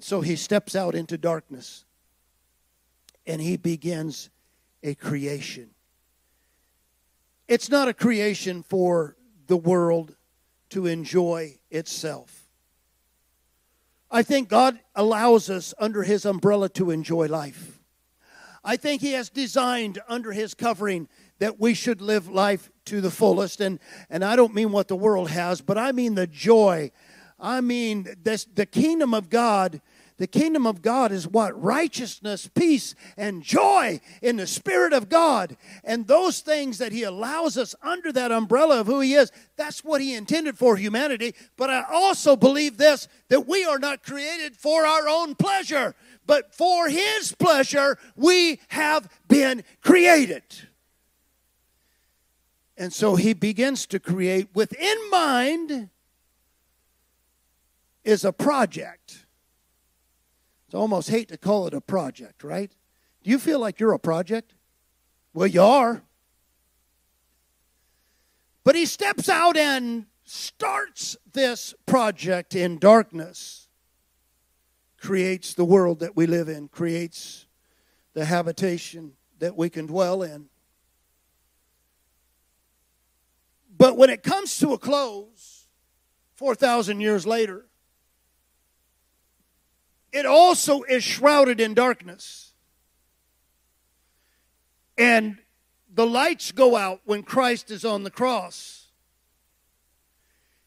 So 0.00 0.22
he 0.22 0.36
steps 0.36 0.74
out 0.74 0.94
into 0.94 1.18
darkness 1.18 1.84
and 3.26 3.40
he 3.40 3.56
begins 3.56 4.30
a 4.82 4.94
creation. 4.94 5.70
It's 7.48 7.68
not 7.68 7.88
a 7.88 7.94
creation 7.94 8.62
for 8.62 9.16
the 9.46 9.56
world 9.56 10.14
to 10.70 10.86
enjoy 10.86 11.58
itself. 11.70 12.48
I 14.10 14.22
think 14.22 14.48
God 14.48 14.78
allows 14.94 15.50
us 15.50 15.74
under 15.78 16.02
His 16.02 16.24
umbrella 16.24 16.68
to 16.70 16.90
enjoy 16.90 17.26
life. 17.26 17.80
I 18.62 18.76
think 18.76 19.02
He 19.02 19.12
has 19.12 19.30
designed 19.30 20.00
under 20.08 20.32
His 20.32 20.54
covering 20.54 21.08
that 21.38 21.58
we 21.58 21.74
should 21.74 22.00
live 22.00 22.28
life 22.28 22.70
to 22.86 23.00
the 23.00 23.10
fullest. 23.10 23.60
And, 23.60 23.80
and 24.08 24.24
I 24.24 24.36
don't 24.36 24.54
mean 24.54 24.72
what 24.72 24.88
the 24.88 24.96
world 24.96 25.30
has, 25.30 25.60
but 25.60 25.78
I 25.78 25.92
mean 25.92 26.14
the 26.14 26.26
joy 26.26 26.90
I 27.40 27.60
mean, 27.60 28.06
this, 28.22 28.44
the 28.44 28.66
kingdom 28.66 29.14
of 29.14 29.30
God 29.30 29.80
the 30.20 30.26
kingdom 30.26 30.66
of 30.66 30.82
God 30.82 31.12
is 31.12 31.26
what? 31.26 31.58
Righteousness, 31.58 32.46
peace, 32.46 32.94
and 33.16 33.42
joy 33.42 34.02
in 34.20 34.36
the 34.36 34.46
Spirit 34.46 34.92
of 34.92 35.08
God. 35.08 35.56
And 35.82 36.06
those 36.06 36.40
things 36.40 36.76
that 36.76 36.92
He 36.92 37.04
allows 37.04 37.56
us 37.56 37.74
under 37.82 38.12
that 38.12 38.30
umbrella 38.30 38.80
of 38.80 38.86
who 38.86 39.00
He 39.00 39.14
is, 39.14 39.32
that's 39.56 39.82
what 39.82 40.02
He 40.02 40.12
intended 40.12 40.58
for 40.58 40.76
humanity. 40.76 41.34
But 41.56 41.70
I 41.70 41.86
also 41.90 42.36
believe 42.36 42.76
this 42.76 43.08
that 43.28 43.48
we 43.48 43.64
are 43.64 43.78
not 43.78 44.02
created 44.02 44.54
for 44.56 44.84
our 44.84 45.08
own 45.08 45.36
pleasure, 45.36 45.94
but 46.26 46.54
for 46.54 46.90
His 46.90 47.32
pleasure 47.32 47.96
we 48.14 48.60
have 48.68 49.08
been 49.26 49.64
created. 49.80 50.42
And 52.76 52.92
so 52.92 53.16
He 53.16 53.32
begins 53.32 53.86
to 53.86 53.98
create 53.98 54.48
within 54.52 54.98
mind 55.10 55.88
is 58.04 58.22
a 58.22 58.34
project 58.34 59.19
Almost 60.72 61.10
hate 61.10 61.28
to 61.28 61.36
call 61.36 61.66
it 61.66 61.74
a 61.74 61.80
project, 61.80 62.44
right? 62.44 62.70
Do 63.22 63.30
you 63.30 63.38
feel 63.38 63.58
like 63.58 63.80
you're 63.80 63.92
a 63.92 63.98
project? 63.98 64.54
Well, 65.34 65.46
you 65.46 65.62
are. 65.62 66.02
But 68.64 68.76
he 68.76 68.86
steps 68.86 69.28
out 69.28 69.56
and 69.56 70.06
starts 70.24 71.16
this 71.32 71.74
project 71.86 72.54
in 72.54 72.78
darkness, 72.78 73.68
creates 74.96 75.54
the 75.54 75.64
world 75.64 76.00
that 76.00 76.16
we 76.16 76.26
live 76.26 76.48
in, 76.48 76.68
creates 76.68 77.46
the 78.12 78.24
habitation 78.24 79.12
that 79.38 79.56
we 79.56 79.70
can 79.70 79.86
dwell 79.86 80.22
in. 80.22 80.46
But 83.76 83.96
when 83.96 84.10
it 84.10 84.22
comes 84.22 84.58
to 84.58 84.72
a 84.72 84.78
close, 84.78 85.66
4,000 86.34 87.00
years 87.00 87.26
later, 87.26 87.66
it 90.12 90.26
also 90.26 90.82
is 90.82 91.04
shrouded 91.04 91.60
in 91.60 91.74
darkness. 91.74 92.52
And 94.98 95.38
the 95.92 96.06
lights 96.06 96.52
go 96.52 96.76
out 96.76 97.00
when 97.04 97.22
Christ 97.22 97.70
is 97.70 97.84
on 97.84 98.02
the 98.02 98.10
cross. 98.10 98.88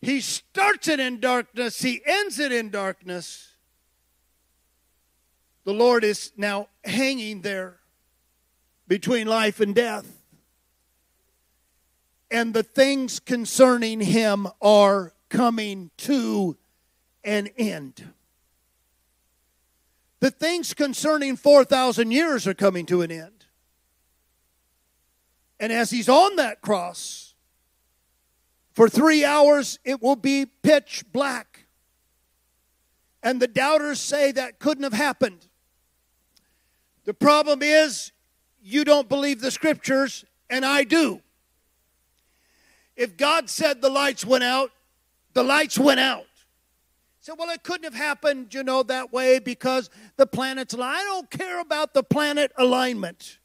He 0.01 0.19
starts 0.21 0.88
it 0.88 1.00
in 1.00 1.19
darkness, 1.19 1.81
he 1.81 2.01
ends 2.05 2.39
it 2.39 2.51
in 2.51 2.69
darkness. 2.69 3.50
The 5.65 5.73
Lord 5.73 6.03
is 6.03 6.33
now 6.35 6.67
hanging 6.83 7.41
there 7.41 7.79
between 8.88 9.27
life 9.27 9.62
and 9.62 9.73
death. 9.73 10.21
And 12.29 12.53
the 12.53 12.63
things 12.63 13.19
concerning 13.19 14.01
him 14.01 14.47
are 14.62 15.13
coming 15.29 15.91
to 15.97 16.57
an 17.23 17.47
end. 17.57 18.13
The 20.23 20.31
things 20.31 20.73
concerning 20.73 21.35
4,000 21.35 22.09
years 22.11 22.47
are 22.47 22.53
coming 22.53 22.85
to 22.85 23.01
an 23.01 23.11
end. 23.11 23.43
And 25.59 25.73
as 25.73 25.89
he's 25.89 26.07
on 26.07 26.37
that 26.37 26.61
cross, 26.61 27.33
for 28.71 28.87
three 28.87 29.25
hours 29.25 29.79
it 29.83 30.01
will 30.01 30.15
be 30.15 30.45
pitch 30.45 31.03
black. 31.11 31.65
And 33.21 33.41
the 33.41 33.49
doubters 33.49 33.99
say 33.99 34.31
that 34.31 34.59
couldn't 34.59 34.85
have 34.85 34.93
happened. 34.93 35.45
The 37.03 37.13
problem 37.13 37.61
is, 37.61 38.13
you 38.61 38.85
don't 38.85 39.09
believe 39.09 39.41
the 39.41 39.51
scriptures, 39.51 40.23
and 40.49 40.65
I 40.65 40.85
do. 40.85 41.19
If 42.95 43.17
God 43.17 43.49
said 43.49 43.81
the 43.81 43.89
lights 43.89 44.23
went 44.23 44.45
out, 44.45 44.71
the 45.33 45.43
lights 45.43 45.77
went 45.77 45.99
out. 45.99 46.27
So, 47.23 47.35
well, 47.35 47.49
it 47.51 47.63
couldn't 47.63 47.85
have 47.85 47.93
happened, 47.93 48.53
you 48.53 48.63
know, 48.63 48.83
that 48.83 49.13
way 49.13 49.39
because 49.39 49.89
the 50.17 50.27
planets 50.27 50.75
I 50.77 51.01
don't 51.03 51.29
care 51.29 51.61
about 51.61 51.93
the 51.93 52.03
planet 52.03 52.51
alignment. 52.57 53.38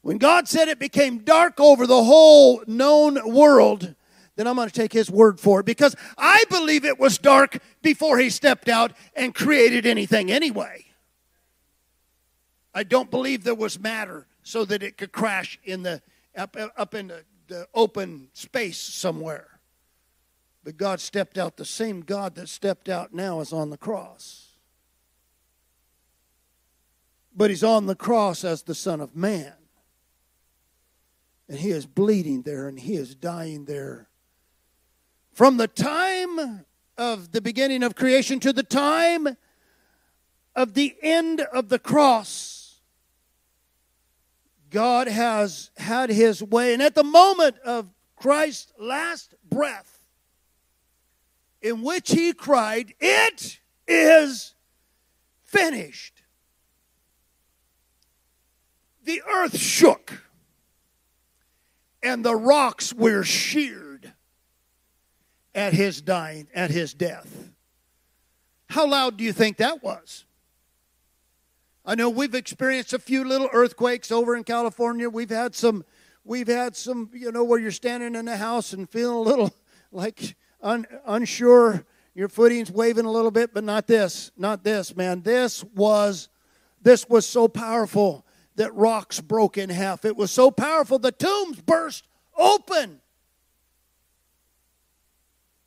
When 0.00 0.16
God 0.16 0.48
said 0.48 0.68
it 0.68 0.78
became 0.78 1.18
dark 1.18 1.60
over 1.60 1.86
the 1.86 2.02
whole 2.02 2.62
known 2.66 3.34
world, 3.34 3.94
then 4.36 4.46
I'm 4.46 4.56
going 4.56 4.70
to 4.70 4.74
take 4.74 4.94
his 4.94 5.10
word 5.10 5.38
for 5.38 5.60
it 5.60 5.66
because 5.66 5.94
I 6.16 6.44
believe 6.48 6.86
it 6.86 6.98
was 6.98 7.18
dark 7.18 7.58
before 7.82 8.16
he 8.16 8.30
stepped 8.30 8.70
out 8.70 8.92
and 9.14 9.34
created 9.34 9.84
anything 9.84 10.32
anyway. 10.32 10.86
I 12.72 12.82
don't 12.82 13.10
believe 13.10 13.44
there 13.44 13.54
was 13.54 13.78
matter 13.78 14.26
so 14.42 14.64
that 14.64 14.82
it 14.82 14.96
could 14.96 15.12
crash 15.12 15.58
in 15.64 15.82
the 15.82 16.00
up, 16.34 16.56
up 16.78 16.94
in 16.94 17.08
the, 17.08 17.24
the 17.46 17.68
open 17.74 18.28
space 18.32 18.78
somewhere. 18.78 19.53
But 20.64 20.78
God 20.78 20.98
stepped 20.98 21.36
out. 21.36 21.58
The 21.58 21.64
same 21.66 22.00
God 22.00 22.34
that 22.36 22.48
stepped 22.48 22.88
out 22.88 23.12
now 23.12 23.40
is 23.40 23.52
on 23.52 23.68
the 23.68 23.76
cross. 23.76 24.48
But 27.36 27.50
he's 27.50 27.62
on 27.64 27.86
the 27.86 27.94
cross 27.94 28.44
as 28.44 28.62
the 28.62 28.74
Son 28.74 29.00
of 29.00 29.14
Man. 29.14 29.52
And 31.48 31.58
he 31.58 31.70
is 31.70 31.84
bleeding 31.84 32.42
there 32.42 32.66
and 32.66 32.80
he 32.80 32.94
is 32.94 33.14
dying 33.14 33.66
there. 33.66 34.08
From 35.34 35.58
the 35.58 35.68
time 35.68 36.64
of 36.96 37.32
the 37.32 37.42
beginning 37.42 37.82
of 37.82 37.94
creation 37.94 38.40
to 38.40 38.52
the 38.52 38.62
time 38.62 39.36
of 40.56 40.72
the 40.74 40.96
end 41.02 41.40
of 41.40 41.68
the 41.68 41.78
cross, 41.78 42.80
God 44.70 45.08
has 45.08 45.70
had 45.76 46.08
his 46.08 46.42
way. 46.42 46.72
And 46.72 46.82
at 46.82 46.94
the 46.94 47.04
moment 47.04 47.58
of 47.58 47.90
Christ's 48.16 48.72
last 48.78 49.34
breath, 49.48 49.93
in 51.64 51.82
which 51.82 52.10
he 52.10 52.34
cried, 52.34 52.94
It 53.00 53.58
is 53.88 54.54
finished. 55.42 56.22
The 59.04 59.22
earth 59.22 59.58
shook, 59.58 60.22
and 62.02 62.24
the 62.24 62.36
rocks 62.36 62.92
were 62.92 63.24
sheared 63.24 64.12
at 65.54 65.72
his 65.72 66.02
dying, 66.02 66.48
at 66.54 66.70
his 66.70 66.92
death. 66.92 67.50
How 68.68 68.86
loud 68.86 69.16
do 69.16 69.24
you 69.24 69.32
think 69.32 69.56
that 69.56 69.82
was? 69.82 70.26
I 71.86 71.94
know 71.94 72.10
we've 72.10 72.34
experienced 72.34 72.92
a 72.92 72.98
few 72.98 73.24
little 73.24 73.48
earthquakes 73.52 74.10
over 74.12 74.36
in 74.36 74.44
California. 74.44 75.08
We've 75.08 75.30
had 75.30 75.54
some, 75.54 75.84
we've 76.24 76.48
had 76.48 76.76
some, 76.76 77.10
you 77.14 77.32
know, 77.32 77.44
where 77.44 77.58
you're 77.58 77.70
standing 77.70 78.14
in 78.14 78.26
the 78.26 78.36
house 78.36 78.74
and 78.74 78.88
feeling 78.88 79.16
a 79.16 79.20
little 79.20 79.54
like 79.92 80.36
un, 80.64 80.86
unsure, 81.06 81.84
your 82.14 82.28
footing's 82.28 82.72
waving 82.72 83.04
a 83.04 83.10
little 83.10 83.30
bit, 83.30 83.54
but 83.54 83.62
not 83.62 83.86
this, 83.86 84.32
not 84.36 84.64
this, 84.64 84.96
man. 84.96 85.22
This 85.22 85.62
was 85.62 86.28
this 86.82 87.08
was 87.08 87.24
so 87.24 87.48
powerful 87.48 88.26
that 88.56 88.74
rocks 88.74 89.20
broke 89.20 89.56
in 89.56 89.70
half. 89.70 90.04
It 90.04 90.16
was 90.16 90.30
so 90.30 90.50
powerful 90.50 90.98
the 90.98 91.12
tombs 91.12 91.60
burst 91.60 92.06
open. 92.36 93.00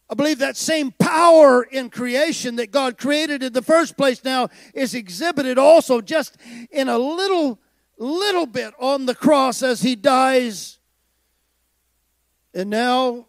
I 0.09 0.13
believe 0.13 0.39
that 0.39 0.55
same 0.55 0.91
power 0.91 1.63
in 1.63 1.89
creation 1.89 2.55
that 2.57 2.71
God 2.71 2.97
created 2.97 3.43
in 3.43 3.51
the 3.51 3.61
first 3.61 3.97
place 3.97 4.23
now 4.23 4.47
is 4.73 4.93
exhibited 4.93 5.57
also 5.57 5.99
just 5.99 6.37
in 6.71 6.87
a 6.87 6.97
little 6.97 7.59
little 7.97 8.45
bit 8.45 8.73
on 8.79 9.05
the 9.07 9.15
cross 9.15 9.63
as 9.63 9.81
he 9.81 9.95
dies. 9.95 10.79
And 12.53 12.69
now 12.69 13.25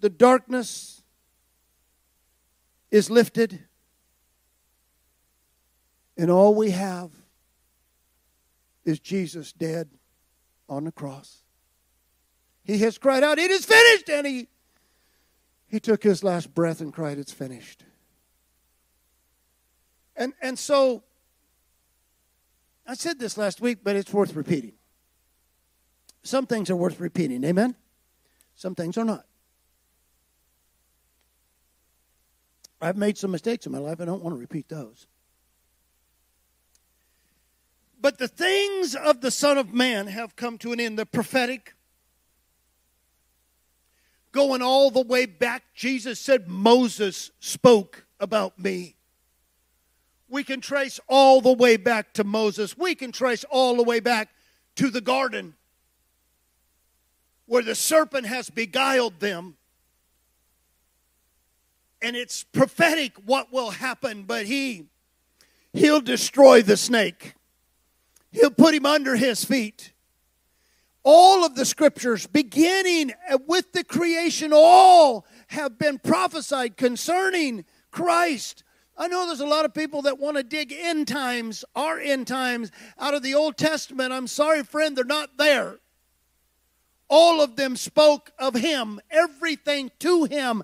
the 0.00 0.10
darkness 0.10 1.01
is 2.92 3.10
lifted, 3.10 3.58
and 6.16 6.30
all 6.30 6.54
we 6.54 6.70
have 6.70 7.10
is 8.84 9.00
Jesus 9.00 9.52
dead 9.52 9.88
on 10.68 10.84
the 10.84 10.92
cross. 10.92 11.42
He 12.62 12.78
has 12.78 12.98
cried 12.98 13.24
out, 13.24 13.38
It 13.38 13.50
is 13.50 13.64
finished! 13.64 14.10
And 14.10 14.26
he, 14.26 14.48
he 15.66 15.80
took 15.80 16.02
his 16.02 16.22
last 16.22 16.54
breath 16.54 16.80
and 16.80 16.92
cried, 16.92 17.18
It's 17.18 17.32
finished. 17.32 17.82
And, 20.14 20.34
and 20.42 20.58
so, 20.58 21.02
I 22.86 22.92
said 22.94 23.18
this 23.18 23.38
last 23.38 23.62
week, 23.62 23.78
but 23.82 23.96
it's 23.96 24.12
worth 24.12 24.34
repeating. 24.34 24.74
Some 26.22 26.46
things 26.46 26.68
are 26.68 26.76
worth 26.76 27.00
repeating, 27.00 27.42
amen? 27.42 27.74
Some 28.54 28.74
things 28.74 28.98
are 28.98 29.04
not. 29.04 29.24
I've 32.82 32.96
made 32.96 33.16
some 33.16 33.30
mistakes 33.30 33.64
in 33.64 33.72
my 33.72 33.78
life. 33.78 34.00
I 34.00 34.04
don't 34.04 34.22
want 34.22 34.34
to 34.34 34.40
repeat 34.40 34.68
those. 34.68 35.06
But 38.00 38.18
the 38.18 38.26
things 38.26 38.96
of 38.96 39.20
the 39.20 39.30
Son 39.30 39.56
of 39.56 39.72
Man 39.72 40.08
have 40.08 40.34
come 40.34 40.58
to 40.58 40.72
an 40.72 40.80
end. 40.80 40.98
The 40.98 41.06
prophetic, 41.06 41.74
going 44.32 44.60
all 44.60 44.90
the 44.90 45.02
way 45.02 45.26
back, 45.26 45.62
Jesus 45.74 46.18
said, 46.18 46.48
Moses 46.48 47.30
spoke 47.38 48.04
about 48.18 48.58
me. 48.58 48.96
We 50.28 50.42
can 50.42 50.60
trace 50.60 50.98
all 51.06 51.40
the 51.40 51.52
way 51.52 51.76
back 51.76 52.12
to 52.14 52.24
Moses. 52.24 52.76
We 52.76 52.96
can 52.96 53.12
trace 53.12 53.44
all 53.44 53.76
the 53.76 53.84
way 53.84 54.00
back 54.00 54.30
to 54.76 54.90
the 54.90 55.00
garden 55.00 55.54
where 57.46 57.62
the 57.62 57.74
serpent 57.76 58.26
has 58.26 58.50
beguiled 58.50 59.20
them 59.20 59.56
and 62.02 62.16
it's 62.16 62.44
prophetic 62.44 63.12
what 63.24 63.52
will 63.52 63.70
happen, 63.70 64.24
but 64.24 64.46
he 64.46 64.88
he'll 65.72 66.00
destroy 66.00 66.62
the 66.62 66.76
snake. 66.76 67.34
He'll 68.30 68.50
put 68.50 68.74
him 68.74 68.86
under 68.86 69.16
his 69.16 69.44
feet. 69.44 69.92
All 71.04 71.44
of 71.44 71.54
the 71.54 71.64
scriptures, 71.64 72.26
beginning 72.26 73.12
with 73.46 73.72
the 73.72 73.84
creation, 73.84 74.52
all 74.54 75.26
have 75.48 75.78
been 75.78 75.98
prophesied 75.98 76.76
concerning 76.76 77.64
Christ. 77.90 78.62
I 78.96 79.08
know 79.08 79.26
there's 79.26 79.40
a 79.40 79.46
lot 79.46 79.64
of 79.64 79.74
people 79.74 80.02
that 80.02 80.18
want 80.18 80.36
to 80.36 80.42
dig 80.42 80.72
end 80.72 81.08
times, 81.08 81.64
our 81.74 81.98
end 81.98 82.26
times, 82.26 82.70
out 82.98 83.14
of 83.14 83.22
the 83.22 83.34
Old 83.34 83.56
Testament. 83.56 84.12
I'm 84.12 84.28
sorry, 84.28 84.62
friend, 84.62 84.96
they're 84.96 85.04
not 85.04 85.36
there. 85.38 85.78
All 87.08 87.42
of 87.42 87.56
them 87.56 87.76
spoke 87.76 88.30
of 88.38 88.54
Him, 88.54 89.00
everything 89.10 89.90
to 89.98 90.24
Him. 90.24 90.62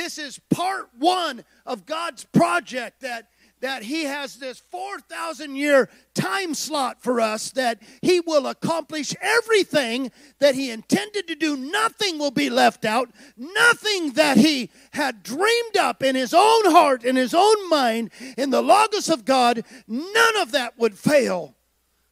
This 0.00 0.16
is 0.16 0.38
part 0.48 0.88
one 0.98 1.44
of 1.66 1.84
God's 1.84 2.24
project 2.24 3.02
that 3.02 3.28
that 3.60 3.82
he 3.82 4.04
has 4.04 4.36
this 4.36 4.58
4,000 4.70 5.54
year 5.54 5.90
time 6.14 6.54
slot 6.54 7.02
for 7.02 7.20
us 7.20 7.50
that 7.50 7.82
he 8.00 8.18
will 8.18 8.46
accomplish 8.46 9.14
everything 9.20 10.10
that 10.38 10.54
he 10.54 10.70
intended 10.70 11.28
to 11.28 11.34
do. 11.34 11.54
Nothing 11.54 12.18
will 12.18 12.30
be 12.30 12.48
left 12.48 12.86
out. 12.86 13.10
Nothing 13.36 14.12
that 14.12 14.38
he 14.38 14.70
had 14.92 15.22
dreamed 15.22 15.76
up 15.78 16.02
in 16.02 16.14
his 16.14 16.32
own 16.32 16.70
heart, 16.70 17.04
in 17.04 17.16
his 17.16 17.34
own 17.34 17.68
mind, 17.68 18.10
in 18.38 18.48
the 18.48 18.62
Logos 18.62 19.10
of 19.10 19.26
God, 19.26 19.62
none 19.86 20.36
of 20.38 20.52
that 20.52 20.78
would 20.78 20.96
fail. 20.96 21.54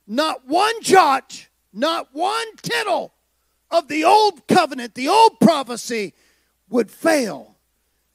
Not 0.06 0.46
one 0.46 0.82
jot, 0.82 1.48
not 1.72 2.10
one 2.12 2.54
tittle 2.56 3.14
of 3.70 3.88
the 3.88 4.04
old 4.04 4.46
covenant, 4.46 4.94
the 4.94 5.08
old 5.08 5.40
prophecy 5.40 6.12
would 6.68 6.90
fail 6.90 7.54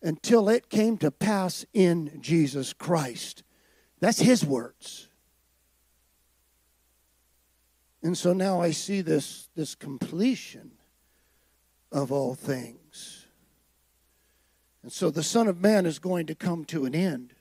until 0.04 0.50
it 0.50 0.70
came 0.70 0.98
to 0.98 1.10
pass 1.10 1.66
in 1.74 2.20
Jesus 2.22 2.74
Christ. 2.74 3.42
That's 4.02 4.20
his 4.20 4.46
words. 4.46 5.08
And 8.04 8.18
so 8.18 8.34
now 8.34 8.62
I 8.62 8.72
see 8.72 9.00
this, 9.00 9.48
this 9.56 9.76
completion 9.76 10.72
of 11.90 12.12
all 12.12 12.36
things. 12.36 13.28
And 14.84 14.92
so 14.92 15.10
the 15.10 15.24
Son 15.24 15.48
of 15.48 15.62
Man 15.62 15.86
is 15.86 16.00
going 16.00 16.26
to 16.28 16.36
come 16.36 16.66
to 16.66 16.84
an 16.84 16.94
end. 16.94 17.34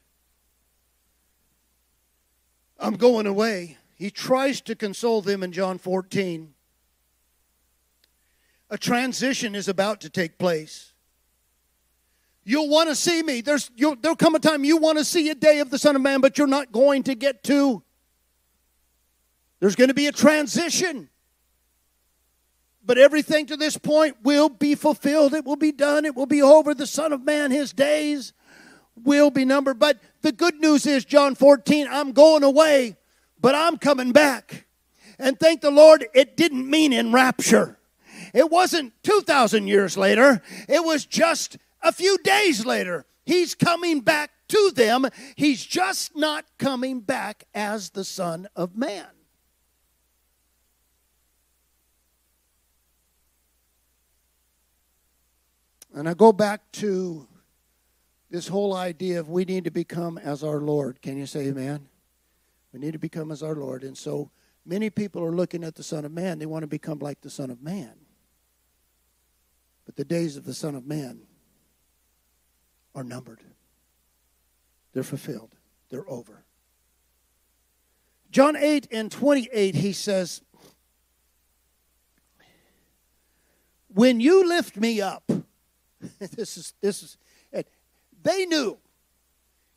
I'm 2.78 2.94
going 2.94 3.26
away. 3.26 3.78
He 3.96 4.10
tries 4.10 4.60
to 4.62 4.76
console 4.76 5.20
them 5.20 5.42
in 5.42 5.50
John 5.50 5.78
14. 5.78 6.54
A 8.70 8.78
transition 8.78 9.56
is 9.56 9.66
about 9.66 10.00
to 10.02 10.08
take 10.08 10.38
place. 10.38 10.91
You'll 12.44 12.68
want 12.68 12.88
to 12.88 12.94
see 12.94 13.22
me. 13.22 13.40
There's, 13.40 13.70
there'll 13.76 14.16
come 14.16 14.34
a 14.34 14.40
time 14.40 14.64
you 14.64 14.76
want 14.76 14.98
to 14.98 15.04
see 15.04 15.30
a 15.30 15.34
day 15.34 15.60
of 15.60 15.70
the 15.70 15.78
Son 15.78 15.94
of 15.94 16.02
Man, 16.02 16.20
but 16.20 16.38
you're 16.38 16.46
not 16.46 16.72
going 16.72 17.04
to 17.04 17.14
get 17.14 17.44
to. 17.44 17.82
There's 19.60 19.76
going 19.76 19.88
to 19.88 19.94
be 19.94 20.08
a 20.08 20.12
transition. 20.12 21.08
But 22.84 22.98
everything 22.98 23.46
to 23.46 23.56
this 23.56 23.78
point 23.78 24.16
will 24.24 24.48
be 24.48 24.74
fulfilled. 24.74 25.34
It 25.34 25.44
will 25.44 25.56
be 25.56 25.70
done. 25.70 26.04
It 26.04 26.16
will 26.16 26.26
be 26.26 26.42
over. 26.42 26.74
The 26.74 26.86
Son 26.86 27.12
of 27.12 27.22
Man, 27.22 27.52
his 27.52 27.72
days 27.72 28.32
will 28.96 29.30
be 29.30 29.44
numbered. 29.44 29.78
But 29.78 30.00
the 30.22 30.32
good 30.32 30.60
news 30.60 30.84
is, 30.84 31.04
John 31.04 31.36
14, 31.36 31.86
I'm 31.88 32.10
going 32.10 32.42
away, 32.42 32.96
but 33.40 33.54
I'm 33.54 33.78
coming 33.78 34.10
back. 34.10 34.66
And 35.18 35.38
thank 35.38 35.60
the 35.60 35.70
Lord, 35.70 36.06
it 36.12 36.36
didn't 36.36 36.68
mean 36.68 36.92
in 36.92 37.12
rapture. 37.12 37.78
It 38.34 38.50
wasn't 38.50 38.92
2,000 39.04 39.68
years 39.68 39.96
later. 39.96 40.42
It 40.68 40.84
was 40.84 41.06
just 41.06 41.58
a 41.82 41.92
few 41.92 42.18
days 42.18 42.64
later, 42.64 43.06
he's 43.24 43.54
coming 43.54 44.00
back 44.00 44.30
to 44.48 44.72
them. 44.74 45.06
He's 45.36 45.64
just 45.64 46.16
not 46.16 46.44
coming 46.58 47.00
back 47.00 47.44
as 47.54 47.90
the 47.90 48.04
Son 48.04 48.48
of 48.54 48.76
Man. 48.76 49.06
And 55.94 56.08
I 56.08 56.14
go 56.14 56.32
back 56.32 56.72
to 56.72 57.26
this 58.30 58.48
whole 58.48 58.74
idea 58.74 59.20
of 59.20 59.28
we 59.28 59.44
need 59.44 59.64
to 59.64 59.70
become 59.70 60.16
as 60.16 60.42
our 60.42 60.60
Lord. 60.60 61.02
Can 61.02 61.18
you 61.18 61.26
say 61.26 61.48
amen? 61.48 61.86
We 62.72 62.80
need 62.80 62.92
to 62.92 62.98
become 62.98 63.30
as 63.30 63.42
our 63.42 63.54
Lord. 63.54 63.84
And 63.84 63.96
so 63.96 64.30
many 64.64 64.88
people 64.88 65.22
are 65.22 65.32
looking 65.32 65.64
at 65.64 65.74
the 65.74 65.82
Son 65.82 66.06
of 66.06 66.12
Man. 66.12 66.38
They 66.38 66.46
want 66.46 66.62
to 66.62 66.66
become 66.66 66.98
like 66.98 67.20
the 67.20 67.28
Son 67.28 67.50
of 67.50 67.62
Man. 67.62 67.92
But 69.84 69.96
the 69.96 70.04
days 70.04 70.38
of 70.38 70.44
the 70.44 70.54
Son 70.54 70.74
of 70.74 70.86
Man 70.86 71.26
are 72.94 73.04
numbered. 73.04 73.40
They're 74.92 75.02
fulfilled. 75.02 75.54
They're 75.90 76.08
over. 76.08 76.44
John 78.30 78.56
8 78.56 78.88
and 78.90 79.10
28, 79.12 79.74
he 79.74 79.92
says, 79.92 80.40
When 83.88 84.20
you 84.20 84.48
lift 84.48 84.76
me 84.76 85.02
up, 85.02 85.30
this 86.18 86.56
is, 86.56 86.74
this 86.80 87.02
is, 87.02 87.18
they 88.22 88.46
knew. 88.46 88.78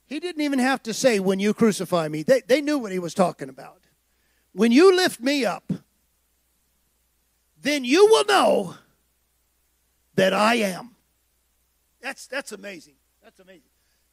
He 0.08 0.20
didn't 0.20 0.42
even 0.42 0.60
have 0.60 0.82
to 0.84 0.94
say, 0.94 1.20
When 1.20 1.40
you 1.40 1.54
crucify 1.54 2.08
me. 2.08 2.24
They, 2.24 2.42
they 2.48 2.62
knew 2.62 2.78
what 2.78 2.92
he 2.92 3.00
was 3.00 3.14
talking 3.14 3.50
about. 3.50 3.82
When 4.54 4.72
you 4.72 4.96
lift 4.96 5.20
me 5.20 5.44
up, 5.44 5.72
then 7.62 7.84
you 7.84 8.06
will 8.06 8.26
know 8.26 8.76
that 10.16 10.34
I 10.34 10.56
am. 10.56 10.96
That's, 12.02 12.28
that's 12.28 12.54
amazing. 12.54 12.94
That's 13.26 13.40
amazing. 13.40 13.64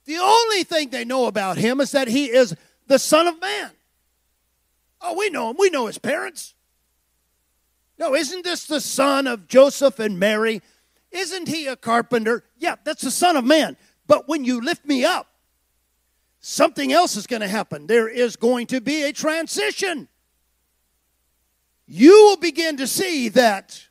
The 0.07 0.17
only 0.17 0.65
thing 0.65 0.89
they 0.89 1.05
know 1.05 1.27
about 1.27 1.59
him 1.59 1.83
is 1.83 1.91
that 1.91 2.09
he 2.09 2.31
is 2.31 2.57
the 2.87 2.99
Son 2.99 3.29
of 3.29 3.39
Man. 3.43 3.71
Oh, 5.03 5.19
we 5.19 5.29
know 5.29 5.51
him. 5.51 5.57
We 5.59 5.69
know 5.69 5.87
his 5.87 5.99
parents. 5.99 6.55
No, 7.99 8.15
isn't 8.15 8.43
this 8.43 8.65
the 8.65 8.81
son 8.81 9.27
of 9.27 9.49
Joseph 9.49 9.99
and 9.99 10.19
Mary? 10.19 10.63
Isn't 11.11 11.47
he 11.47 11.67
a 11.67 11.77
carpenter? 11.77 12.43
Yeah, 12.57 12.77
that's 12.85 13.03
the 13.03 13.11
Son 13.11 13.37
of 13.37 13.45
Man. 13.45 13.77
But 14.07 14.29
when 14.29 14.47
you 14.47 14.63
lift 14.63 14.87
me 14.87 15.05
up, 15.05 15.27
something 16.41 16.91
else 16.91 17.15
is 17.15 17.27
going 17.27 17.43
to 17.43 17.49
happen. 17.49 17.87
There 17.87 18.09
is 18.09 18.37
going 18.37 18.69
to 18.69 18.81
be 18.81 19.03
a 19.03 19.13
transition. 19.13 20.09
You 21.87 22.13
will 22.25 22.39
begin 22.39 22.79
to 22.79 22.87
see 22.87 23.29
that 23.29 23.89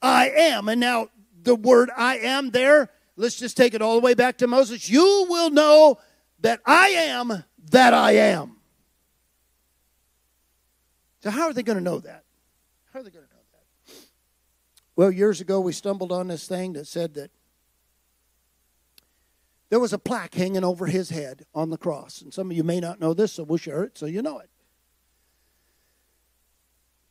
I 0.00 0.30
am. 0.30 0.70
And 0.70 0.80
now 0.80 1.08
the 1.42 1.54
word 1.54 1.90
I 1.94 2.16
am 2.16 2.50
there 2.50 2.88
Let's 3.18 3.36
just 3.36 3.56
take 3.56 3.74
it 3.74 3.82
all 3.82 3.94
the 3.94 4.00
way 4.00 4.14
back 4.14 4.38
to 4.38 4.46
Moses. 4.46 4.88
You 4.88 5.26
will 5.28 5.50
know 5.50 5.98
that 6.40 6.60
I 6.64 6.88
am 6.90 7.44
that 7.70 7.92
I 7.92 8.12
am. 8.12 8.58
So, 11.20 11.30
how 11.30 11.48
are 11.48 11.52
they 11.52 11.64
going 11.64 11.78
to 11.78 11.84
know 11.84 11.98
that? 11.98 12.24
How 12.92 13.00
are 13.00 13.02
they 13.02 13.10
going 13.10 13.26
to 13.26 13.34
know 13.34 13.40
that? 13.52 13.94
Well, 14.94 15.10
years 15.10 15.40
ago, 15.40 15.60
we 15.60 15.72
stumbled 15.72 16.12
on 16.12 16.28
this 16.28 16.46
thing 16.46 16.74
that 16.74 16.86
said 16.86 17.14
that 17.14 17.32
there 19.68 19.80
was 19.80 19.92
a 19.92 19.98
plaque 19.98 20.34
hanging 20.34 20.64
over 20.64 20.86
his 20.86 21.10
head 21.10 21.44
on 21.52 21.70
the 21.70 21.76
cross. 21.76 22.22
And 22.22 22.32
some 22.32 22.52
of 22.52 22.56
you 22.56 22.62
may 22.62 22.78
not 22.78 23.00
know 23.00 23.14
this, 23.14 23.32
so 23.32 23.42
we'll 23.42 23.58
share 23.58 23.82
it 23.82 23.98
so 23.98 24.06
you 24.06 24.22
know 24.22 24.38
it. 24.38 24.48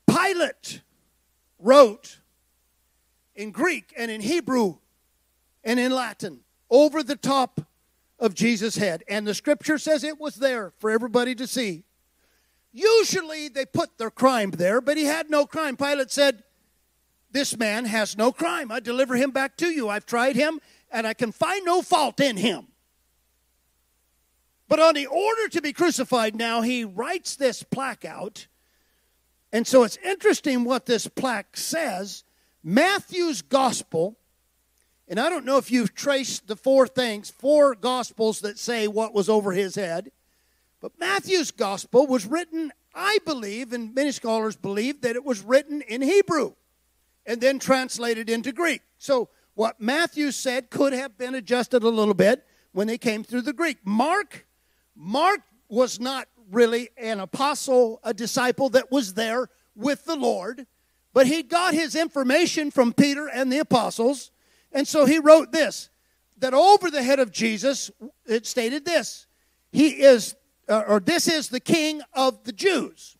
Pilate 0.10 0.82
wrote 1.60 2.20
in 3.36 3.52
Greek 3.52 3.94
and 3.98 4.10
in 4.10 4.22
Hebrew 4.22 4.78
and 5.68 5.82
in 5.82 5.92
Latin 5.92 6.40
over 6.70 7.04
the 7.04 7.18
top 7.18 7.62
of 8.18 8.34
Jesus' 8.34 8.78
head. 8.78 9.04
And 9.08 9.28
the 9.28 9.36
scripture 9.36 9.78
says 9.78 10.04
it 10.04 10.20
was 10.20 10.36
there 10.36 10.72
for 10.80 10.90
everybody 10.90 11.36
to 11.36 11.46
see. 11.46 11.84
Usually 12.72 13.50
they 13.50 13.66
put 13.66 13.98
their 13.98 14.10
crime 14.10 14.52
there, 14.52 14.80
but 14.80 14.98
he 14.98 15.04
had 15.04 15.30
no 15.30 15.46
crime. 15.46 15.76
Pilate 15.76 16.10
said, 16.10 16.44
This 17.32 17.58
man 17.58 17.86
has 17.86 18.18
no 18.18 18.32
crime. 18.32 18.72
I 18.72 18.80
deliver 18.80 19.16
him 19.16 19.32
back 19.32 19.58
to 19.58 19.68
you. 19.68 19.90
I've 19.90 20.06
tried 20.06 20.38
him, 20.38 20.62
and 20.90 21.06
I 21.06 21.14
can 21.14 21.34
find 21.34 21.66
no 21.66 21.82
fault 21.82 22.22
in 22.22 22.38
him. 22.38 22.68
But 24.70 24.80
on 24.80 24.96
the 24.96 25.08
order 25.08 25.50
to 25.50 25.62
be 25.62 25.74
crucified 25.74 26.36
now, 26.36 26.62
he 26.62 26.86
writes 26.86 27.36
this 27.36 27.64
plaque 27.64 28.06
out. 28.06 28.48
And 29.52 29.68
so 29.68 29.84
it's 29.84 29.98
interesting 29.98 30.64
what 30.64 30.86
this 30.86 31.08
plaque 31.08 31.58
says. 31.58 32.24
Matthew's 32.64 33.42
gospel 33.42 34.17
and 35.08 35.20
I 35.20 35.30
don't 35.30 35.46
know 35.46 35.58
if 35.58 35.72
you've 35.72 35.96
traced 35.96 36.48
the 36.48 36.56
four 36.56 36.88
things, 36.88 37.30
four 37.30 37.76
gospels 37.76 38.42
that 38.42 38.60
say 38.60 38.88
what 38.88 39.14
was 39.14 39.30
over 39.30 39.54
his 39.54 39.76
head. 39.76 40.12
But 40.82 41.00
Matthew's 41.00 41.52
gospel 41.52 42.06
was 42.06 42.26
written, 42.26 42.72
I 42.94 43.18
believe, 43.26 43.74
and 43.74 43.96
many 43.96 44.12
scholars 44.12 44.56
believe, 44.56 45.02
that 45.02 45.16
it 45.16 45.24
was 45.24 45.42
written 45.42 45.82
in 45.82 46.02
Hebrew 46.02 46.54
and 47.26 47.40
then 47.40 47.58
translated 47.58 48.30
into 48.30 48.52
Greek. 48.52 48.82
So 48.98 49.30
what 49.54 49.80
Matthew 49.80 50.32
said 50.32 50.70
could 50.70 50.94
have 50.94 51.18
been 51.18 51.36
adjusted 51.36 51.84
a 51.84 51.90
little 51.90 52.14
bit 52.14 52.46
when 52.74 52.88
they 52.88 52.98
came 52.98 53.24
through 53.24 53.42
the 53.42 53.54
Greek. 53.54 53.78
Mark, 53.86 54.46
Mark 54.96 55.40
was 55.70 56.00
not 56.00 56.28
really 56.52 56.90
an 56.98 57.20
apostle, 57.20 58.00
a 58.04 58.14
disciple 58.14 58.70
that 58.70 58.92
was 58.92 59.14
there 59.14 59.50
with 59.76 60.06
the 60.06 60.16
Lord, 60.16 60.68
but 61.14 61.28
he 61.28 61.44
got 61.44 61.74
his 61.74 61.96
information 61.96 62.72
from 62.72 62.94
Peter 62.94 63.28
and 63.28 63.52
the 63.52 63.58
apostles 63.58 64.32
and 64.72 64.88
so 64.88 65.06
he 65.06 65.20
wrote 65.20 65.52
this 65.52 65.90
that 66.40 66.54
over 66.54 66.92
the 66.92 67.04
head 67.04 67.20
of 67.20 67.32
Jesus, 67.32 67.92
it 68.26 68.46
stated 68.46 68.86
this 68.86 69.28
He 69.72 69.90
is, 70.04 70.36
uh, 70.70 70.84
or 70.88 71.00
this 71.00 71.28
is 71.28 71.50
the 71.50 71.60
King 71.60 72.02
of 72.14 72.44
the 72.44 72.52
Jews. 72.52 73.18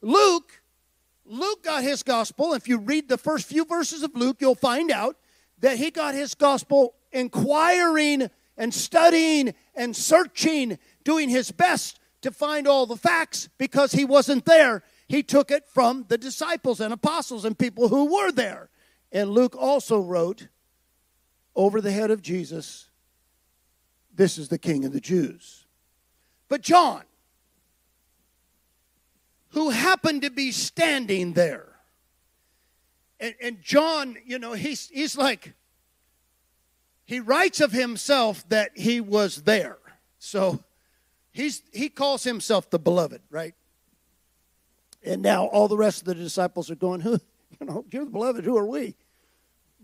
Luke, 0.00 0.60
Luke 1.24 1.64
got 1.64 1.82
his 1.82 2.02
gospel. 2.02 2.52
If 2.52 2.68
you 2.68 2.78
read 2.78 3.08
the 3.08 3.18
first 3.18 3.46
few 3.46 3.64
verses 3.64 4.02
of 4.02 4.14
Luke, 4.14 4.36
you'll 4.40 4.54
find 4.54 4.90
out 4.90 5.16
that 5.60 5.78
he 5.78 5.90
got 5.90 6.14
his 6.14 6.34
gospel 6.34 6.94
inquiring 7.12 8.28
and 8.56 8.74
studying 8.74 9.54
and 9.74 9.96
searching, 9.96 10.78
doing 11.02 11.28
his 11.28 11.50
best 11.50 11.98
to 12.20 12.30
find 12.30 12.68
all 12.68 12.86
the 12.86 12.96
facts 12.96 13.48
because 13.58 13.92
he 13.92 14.04
wasn't 14.04 14.44
there. 14.44 14.82
He 15.08 15.22
took 15.22 15.50
it 15.50 15.66
from 15.68 16.04
the 16.08 16.18
disciples 16.18 16.80
and 16.80 16.92
apostles 16.92 17.44
and 17.44 17.58
people 17.58 17.88
who 17.88 18.14
were 18.14 18.32
there. 18.32 18.68
And 19.12 19.30
Luke 19.30 19.56
also 19.58 20.00
wrote 20.00 20.48
over 21.54 21.80
the 21.80 21.92
head 21.92 22.10
of 22.10 22.22
Jesus, 22.22 22.88
This 24.14 24.38
is 24.38 24.48
the 24.48 24.58
King 24.58 24.84
of 24.84 24.92
the 24.92 25.00
Jews. 25.00 25.66
But 26.48 26.62
John, 26.62 27.02
who 29.50 29.70
happened 29.70 30.22
to 30.22 30.30
be 30.30 30.52
standing 30.52 31.32
there, 31.32 31.68
and, 33.18 33.34
and 33.42 33.62
John, 33.62 34.16
you 34.24 34.38
know, 34.38 34.52
he's, 34.52 34.88
he's 34.88 35.16
like, 35.16 35.54
he 37.04 37.20
writes 37.20 37.60
of 37.60 37.72
himself 37.72 38.48
that 38.48 38.70
he 38.76 39.00
was 39.00 39.42
there. 39.42 39.78
So 40.18 40.60
he's, 41.32 41.62
he 41.72 41.88
calls 41.88 42.24
himself 42.24 42.70
the 42.70 42.78
beloved, 42.78 43.22
right? 43.30 43.54
And 45.04 45.22
now 45.22 45.46
all 45.46 45.68
the 45.68 45.76
rest 45.76 46.02
of 46.02 46.06
the 46.06 46.14
disciples 46.14 46.70
are 46.70 46.76
going, 46.76 47.00
who, 47.00 47.18
you 47.60 47.66
know, 47.66 47.84
you're 47.90 48.04
the 48.04 48.10
beloved, 48.10 48.44
who 48.44 48.56
are 48.56 48.66
we? 48.66 48.96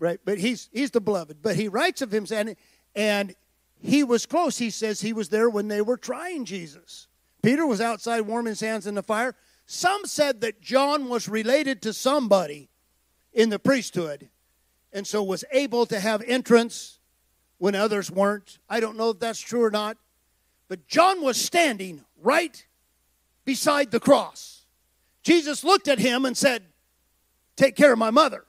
Right? 0.01 0.19
But 0.25 0.39
he's, 0.39 0.67
he's 0.73 0.89
the 0.89 0.99
beloved. 0.99 1.43
But 1.43 1.55
he 1.55 1.67
writes 1.67 2.01
of 2.01 2.11
him 2.11 2.25
and, 2.33 2.55
and 2.95 3.35
he 3.79 4.03
was 4.03 4.25
close. 4.25 4.57
He 4.57 4.71
says 4.71 4.99
he 4.99 5.13
was 5.13 5.29
there 5.29 5.47
when 5.47 5.67
they 5.67 5.79
were 5.79 5.95
trying 5.95 6.43
Jesus. 6.43 7.07
Peter 7.43 7.67
was 7.67 7.79
outside 7.79 8.21
warming 8.21 8.49
his 8.49 8.61
hands 8.61 8.87
in 8.87 8.95
the 8.95 9.03
fire. 9.03 9.35
Some 9.67 10.05
said 10.05 10.41
that 10.41 10.59
John 10.59 11.07
was 11.07 11.29
related 11.29 11.83
to 11.83 11.93
somebody 11.93 12.69
in 13.31 13.49
the 13.49 13.59
priesthood 13.59 14.29
and 14.91 15.05
so 15.05 15.21
was 15.21 15.45
able 15.51 15.85
to 15.85 15.99
have 15.99 16.23
entrance 16.23 16.97
when 17.59 17.75
others 17.75 18.09
weren't. 18.09 18.57
I 18.67 18.79
don't 18.79 18.97
know 18.97 19.11
if 19.11 19.19
that's 19.19 19.39
true 19.39 19.63
or 19.63 19.69
not. 19.69 19.97
But 20.67 20.87
John 20.87 21.21
was 21.21 21.39
standing 21.39 22.03
right 22.23 22.65
beside 23.45 23.91
the 23.91 23.99
cross. 23.99 24.65
Jesus 25.21 25.63
looked 25.63 25.87
at 25.87 25.99
him 25.99 26.25
and 26.25 26.35
said, 26.35 26.63
Take 27.55 27.75
care 27.75 27.93
of 27.93 27.99
my 27.99 28.09
mother. 28.09 28.45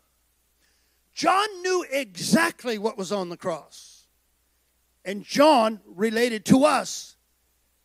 John 1.14 1.46
knew 1.62 1.84
exactly 1.90 2.78
what 2.78 2.96
was 2.96 3.12
on 3.12 3.28
the 3.28 3.36
cross. 3.36 4.06
And 5.04 5.24
John 5.24 5.80
related 5.84 6.44
to 6.46 6.64
us 6.64 7.16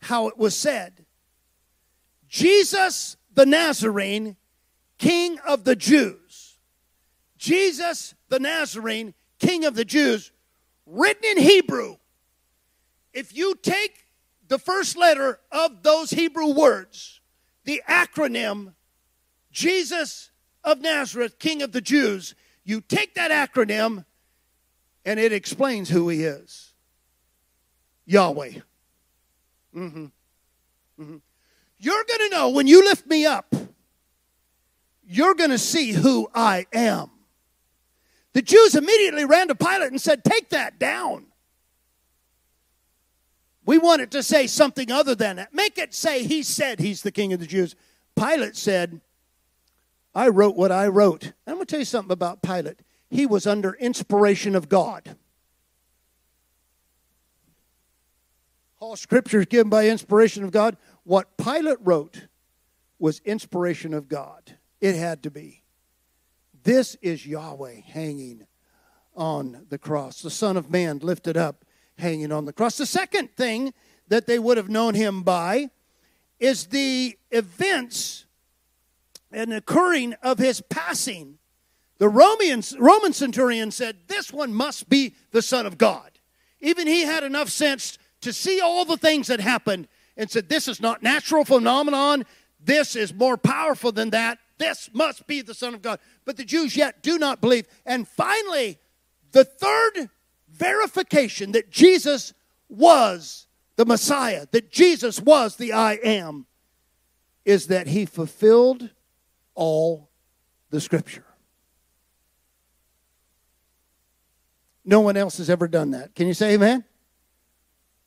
how 0.00 0.28
it 0.28 0.38
was 0.38 0.56
said 0.56 1.04
Jesus 2.28 3.16
the 3.34 3.46
Nazarene, 3.46 4.36
King 4.98 5.38
of 5.46 5.64
the 5.64 5.76
Jews. 5.76 6.58
Jesus 7.36 8.14
the 8.28 8.40
Nazarene, 8.40 9.14
King 9.38 9.64
of 9.64 9.74
the 9.74 9.84
Jews, 9.84 10.32
written 10.86 11.24
in 11.24 11.38
Hebrew. 11.38 11.96
If 13.12 13.34
you 13.34 13.54
take 13.54 14.06
the 14.48 14.58
first 14.58 14.96
letter 14.96 15.40
of 15.50 15.82
those 15.82 16.10
Hebrew 16.10 16.52
words, 16.52 17.20
the 17.64 17.82
acronym 17.88 18.74
Jesus 19.52 20.30
of 20.64 20.80
Nazareth, 20.80 21.38
King 21.38 21.62
of 21.62 21.72
the 21.72 21.80
Jews, 21.80 22.34
you 22.68 22.82
take 22.82 23.14
that 23.14 23.30
acronym 23.30 24.04
and 25.06 25.18
it 25.18 25.32
explains 25.32 25.88
who 25.88 26.10
he 26.10 26.24
is 26.24 26.74
Yahweh. 28.04 28.50
Mm-hmm. 29.74 30.04
Mm-hmm. 31.00 31.16
You're 31.78 32.04
going 32.04 32.28
to 32.28 32.28
know 32.30 32.50
when 32.50 32.66
you 32.66 32.84
lift 32.84 33.06
me 33.06 33.24
up, 33.24 33.54
you're 35.06 35.34
going 35.34 35.48
to 35.48 35.58
see 35.58 35.92
who 35.92 36.28
I 36.34 36.66
am. 36.74 37.10
The 38.34 38.42
Jews 38.42 38.74
immediately 38.74 39.24
ran 39.24 39.48
to 39.48 39.54
Pilate 39.54 39.90
and 39.90 40.00
said, 40.00 40.22
Take 40.22 40.50
that 40.50 40.78
down. 40.78 41.24
We 43.64 43.78
want 43.78 44.02
it 44.02 44.10
to 44.10 44.22
say 44.22 44.46
something 44.46 44.92
other 44.92 45.14
than 45.14 45.36
that. 45.36 45.54
Make 45.54 45.78
it 45.78 45.94
say 45.94 46.24
he 46.24 46.42
said 46.42 46.80
he's 46.80 47.00
the 47.00 47.12
king 47.12 47.32
of 47.32 47.40
the 47.40 47.46
Jews. 47.46 47.74
Pilate 48.14 48.56
said, 48.56 49.00
I 50.18 50.26
wrote 50.26 50.56
what 50.56 50.72
I 50.72 50.88
wrote. 50.88 51.22
And 51.22 51.34
I'm 51.46 51.54
going 51.54 51.66
to 51.66 51.70
tell 51.70 51.78
you 51.78 51.84
something 51.84 52.10
about 52.10 52.42
Pilate. 52.42 52.80
He 53.08 53.24
was 53.24 53.46
under 53.46 53.74
inspiration 53.74 54.56
of 54.56 54.68
God. 54.68 55.14
All 58.80 58.96
scripture 58.96 59.38
is 59.38 59.46
given 59.46 59.70
by 59.70 59.88
inspiration 59.88 60.42
of 60.42 60.50
God. 60.50 60.76
What 61.04 61.36
Pilate 61.36 61.78
wrote 61.80 62.26
was 62.98 63.20
inspiration 63.24 63.94
of 63.94 64.08
God. 64.08 64.56
It 64.80 64.96
had 64.96 65.22
to 65.22 65.30
be. 65.30 65.62
This 66.64 66.96
is 67.00 67.24
Yahweh 67.24 67.82
hanging 67.86 68.44
on 69.14 69.66
the 69.68 69.78
cross, 69.78 70.20
the 70.20 70.30
Son 70.30 70.56
of 70.56 70.68
Man 70.68 70.98
lifted 70.98 71.36
up, 71.36 71.64
hanging 71.96 72.32
on 72.32 72.44
the 72.44 72.52
cross. 72.52 72.76
The 72.76 72.86
second 72.86 73.36
thing 73.36 73.72
that 74.08 74.26
they 74.26 74.40
would 74.40 74.56
have 74.56 74.68
known 74.68 74.94
him 74.94 75.22
by 75.22 75.70
is 76.40 76.66
the 76.66 77.16
events 77.30 78.24
and 79.38 79.52
occurring 79.52 80.14
of 80.22 80.38
his 80.38 80.60
passing. 80.60 81.38
The 81.98 82.08
Roman, 82.08 82.62
Roman 82.78 83.12
centurion 83.12 83.70
said, 83.70 83.96
This 84.08 84.32
one 84.32 84.52
must 84.52 84.88
be 84.88 85.14
the 85.30 85.42
Son 85.42 85.64
of 85.64 85.78
God. 85.78 86.18
Even 86.60 86.88
he 86.88 87.02
had 87.02 87.22
enough 87.22 87.48
sense 87.48 87.98
to 88.22 88.32
see 88.32 88.60
all 88.60 88.84
the 88.84 88.96
things 88.96 89.28
that 89.28 89.40
happened 89.40 89.86
and 90.16 90.28
said, 90.28 90.48
This 90.48 90.66
is 90.66 90.80
not 90.80 91.02
natural 91.02 91.44
phenomenon. 91.44 92.24
This 92.60 92.96
is 92.96 93.14
more 93.14 93.36
powerful 93.36 93.92
than 93.92 94.10
that. 94.10 94.38
This 94.58 94.90
must 94.92 95.26
be 95.28 95.40
the 95.40 95.54
Son 95.54 95.72
of 95.72 95.82
God. 95.82 96.00
But 96.24 96.36
the 96.36 96.44
Jews 96.44 96.76
yet 96.76 97.02
do 97.02 97.16
not 97.16 97.40
believe. 97.40 97.68
And 97.86 98.08
finally, 98.08 98.78
the 99.30 99.44
third 99.44 100.10
verification 100.50 101.52
that 101.52 101.70
Jesus 101.70 102.34
was 102.68 103.46
the 103.76 103.86
Messiah, 103.86 104.46
that 104.50 104.72
Jesus 104.72 105.20
was 105.20 105.56
the 105.56 105.72
I 105.72 105.94
am, 106.02 106.46
is 107.44 107.68
that 107.68 107.86
he 107.86 108.04
fulfilled 108.04 108.90
all 109.58 110.08
the 110.70 110.80
Scripture. 110.80 111.24
No 114.84 115.00
one 115.00 115.16
else 115.16 115.38
has 115.38 115.50
ever 115.50 115.66
done 115.66 115.90
that. 115.90 116.14
Can 116.14 116.28
you 116.28 116.32
say 116.32 116.54
amen? 116.54 116.84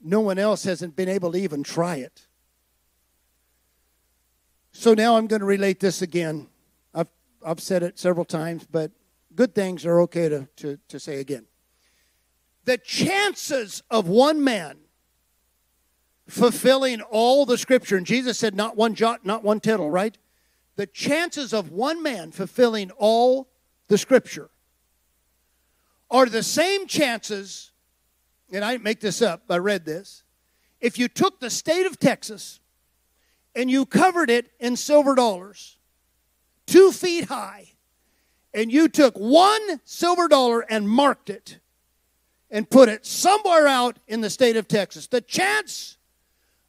No 0.02 0.22
one 0.22 0.40
else 0.40 0.64
hasn't 0.64 0.96
been 0.96 1.10
able 1.10 1.34
to 1.34 1.38
even 1.38 1.62
try 1.62 1.98
it. 1.98 2.26
So 4.72 4.94
now 4.94 5.18
I'm 5.18 5.28
going 5.28 5.42
to 5.42 5.46
relate 5.46 5.82
this 5.82 6.02
again. 6.02 6.48
I've, 6.96 7.10
I've 7.46 7.60
said 7.60 7.84
it 7.84 8.00
several 8.00 8.26
times, 8.26 8.66
but 8.66 8.92
good 9.36 9.54
things 9.54 9.86
are 9.86 10.00
okay 10.02 10.30
to, 10.30 10.48
to, 10.56 10.80
to 10.88 11.00
say 11.00 11.20
again. 11.20 11.46
The 12.64 12.78
chances 12.78 13.84
of 13.92 14.08
one 14.08 14.42
man 14.42 14.78
fulfilling 16.28 17.02
all 17.02 17.46
the 17.46 17.58
scripture, 17.58 17.98
and 17.98 18.06
Jesus 18.06 18.40
said, 18.40 18.56
not 18.56 18.78
one 18.78 18.96
jot, 18.96 19.26
not 19.26 19.44
one 19.44 19.60
tittle, 19.60 19.92
right? 19.92 20.18
The 20.82 20.88
chances 20.88 21.54
of 21.54 21.70
one 21.70 22.02
man 22.02 22.32
fulfilling 22.32 22.90
all 22.98 23.52
the 23.88 24.00
scripture 24.00 24.50
are 26.10 26.26
the 26.26 26.42
same 26.42 26.88
chances, 26.88 27.72
and 28.52 28.66
I 28.66 28.72
didn't 28.72 28.86
make 28.86 29.00
this 29.00 29.22
up, 29.22 29.44
I 29.48 29.58
read 29.58 29.86
this. 29.86 30.24
If 30.80 30.98
you 30.98 31.08
took 31.08 31.40
the 31.40 31.52
state 31.52 31.86
of 31.86 32.00
Texas 32.00 32.62
and 33.54 33.70
you 33.70 33.86
covered 33.86 34.32
it 34.32 34.54
in 34.60 34.76
silver 34.76 35.14
dollars, 35.14 35.78
two 36.66 36.92
feet 36.92 37.26
high, 37.26 37.74
and 38.52 38.72
you 38.72 38.90
took 38.90 39.16
one 39.16 39.82
silver 39.86 40.28
dollar 40.28 40.62
and 40.62 40.90
marked 40.90 41.30
it 41.30 41.60
and 42.50 42.68
put 42.68 42.90
it 42.90 43.06
somewhere 43.06 43.68
out 43.68 44.00
in 44.08 44.22
the 44.22 44.32
state 44.32 44.58
of 44.58 44.68
Texas, 44.68 45.06
the 45.06 45.22
chance 45.22 45.98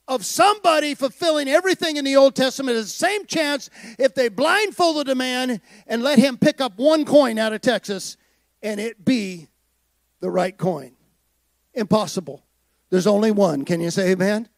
of 0.08 0.24
somebody 0.24 0.94
fulfilling 0.94 1.48
everything 1.48 1.96
in 1.96 2.04
the 2.04 2.16
Old 2.16 2.34
Testament 2.34 2.76
is 2.76 2.86
the 2.86 3.06
same 3.06 3.26
chance 3.26 3.70
if 3.98 4.14
they 4.14 4.28
blindfolded 4.28 5.08
a 5.08 5.14
man 5.14 5.60
and 5.86 6.02
let 6.02 6.18
him 6.18 6.36
pick 6.36 6.60
up 6.60 6.76
one 6.76 7.04
coin 7.04 7.38
out 7.38 7.52
of 7.52 7.60
Texas 7.60 8.16
and 8.62 8.80
it 8.80 9.04
be 9.04 9.48
the 10.20 10.30
right 10.30 10.56
coin. 10.56 10.92
Impossible. 11.74 12.44
There's 12.90 13.06
only 13.06 13.30
one. 13.30 13.64
Can 13.64 13.80
you 13.80 13.90
say 13.90 14.10
amen? 14.12 14.48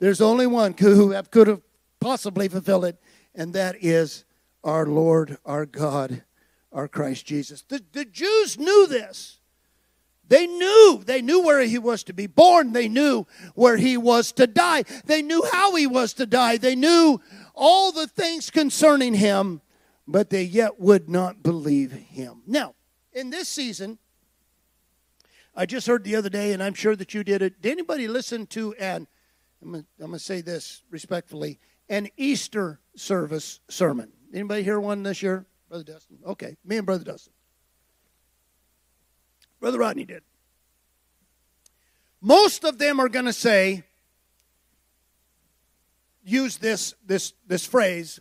There's 0.00 0.20
only 0.20 0.46
one 0.46 0.74
who 0.78 1.14
could 1.30 1.46
have 1.46 1.62
possibly 2.00 2.48
fulfilled 2.48 2.84
it, 2.84 3.00
and 3.34 3.54
that 3.54 3.76
is 3.80 4.24
our 4.64 4.86
Lord, 4.86 5.38
our 5.44 5.64
God, 5.64 6.22
our 6.72 6.88
Christ 6.88 7.24
Jesus. 7.26 7.62
The, 7.62 7.82
the 7.92 8.04
Jews 8.04 8.58
knew 8.58 8.86
this. 8.86 9.38
They 10.28 10.46
knew. 10.46 11.02
They 11.04 11.20
knew 11.20 11.42
where 11.42 11.60
he 11.62 11.78
was 11.78 12.04
to 12.04 12.12
be 12.12 12.26
born. 12.26 12.72
They 12.72 12.88
knew 12.88 13.26
where 13.54 13.76
he 13.76 13.96
was 13.96 14.32
to 14.32 14.46
die. 14.46 14.84
They 15.04 15.22
knew 15.22 15.44
how 15.52 15.74
he 15.74 15.86
was 15.86 16.14
to 16.14 16.26
die. 16.26 16.56
They 16.56 16.74
knew 16.74 17.20
all 17.54 17.92
the 17.92 18.06
things 18.06 18.50
concerning 18.50 19.14
him, 19.14 19.60
but 20.06 20.30
they 20.30 20.42
yet 20.42 20.80
would 20.80 21.08
not 21.08 21.42
believe 21.42 21.92
him. 21.92 22.42
Now, 22.46 22.74
in 23.12 23.30
this 23.30 23.48
season, 23.48 23.98
I 25.54 25.66
just 25.66 25.86
heard 25.86 26.04
the 26.04 26.16
other 26.16 26.30
day, 26.30 26.52
and 26.52 26.62
I'm 26.62 26.74
sure 26.74 26.96
that 26.96 27.14
you 27.14 27.22
did 27.22 27.42
it. 27.42 27.62
Did 27.62 27.72
anybody 27.72 28.08
listen 28.08 28.46
to 28.48 28.74
an, 28.74 29.06
I'm 29.62 29.86
going 30.00 30.12
to 30.12 30.18
say 30.18 30.40
this 30.40 30.82
respectfully, 30.90 31.60
an 31.88 32.08
Easter 32.16 32.80
service 32.96 33.60
sermon? 33.68 34.10
Anybody 34.32 34.64
hear 34.64 34.80
one 34.80 35.04
this 35.04 35.22
year? 35.22 35.46
Brother 35.68 35.84
Dustin? 35.84 36.18
Okay, 36.26 36.56
me 36.64 36.78
and 36.78 36.86
Brother 36.86 37.04
Dustin. 37.04 37.32
Brother 39.64 39.78
Rodney 39.78 40.04
did. 40.04 40.22
Most 42.20 42.64
of 42.64 42.76
them 42.76 43.00
are 43.00 43.08
going 43.08 43.24
to 43.24 43.32
say, 43.32 43.82
use 46.22 46.58
this, 46.58 46.94
this, 47.06 47.32
this 47.46 47.64
phrase, 47.64 48.20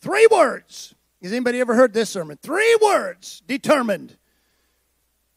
three 0.00 0.26
words. 0.28 0.92
Has 1.22 1.30
anybody 1.30 1.60
ever 1.60 1.76
heard 1.76 1.92
this 1.92 2.10
sermon? 2.10 2.36
Three 2.42 2.76
words 2.82 3.44
determined 3.46 4.16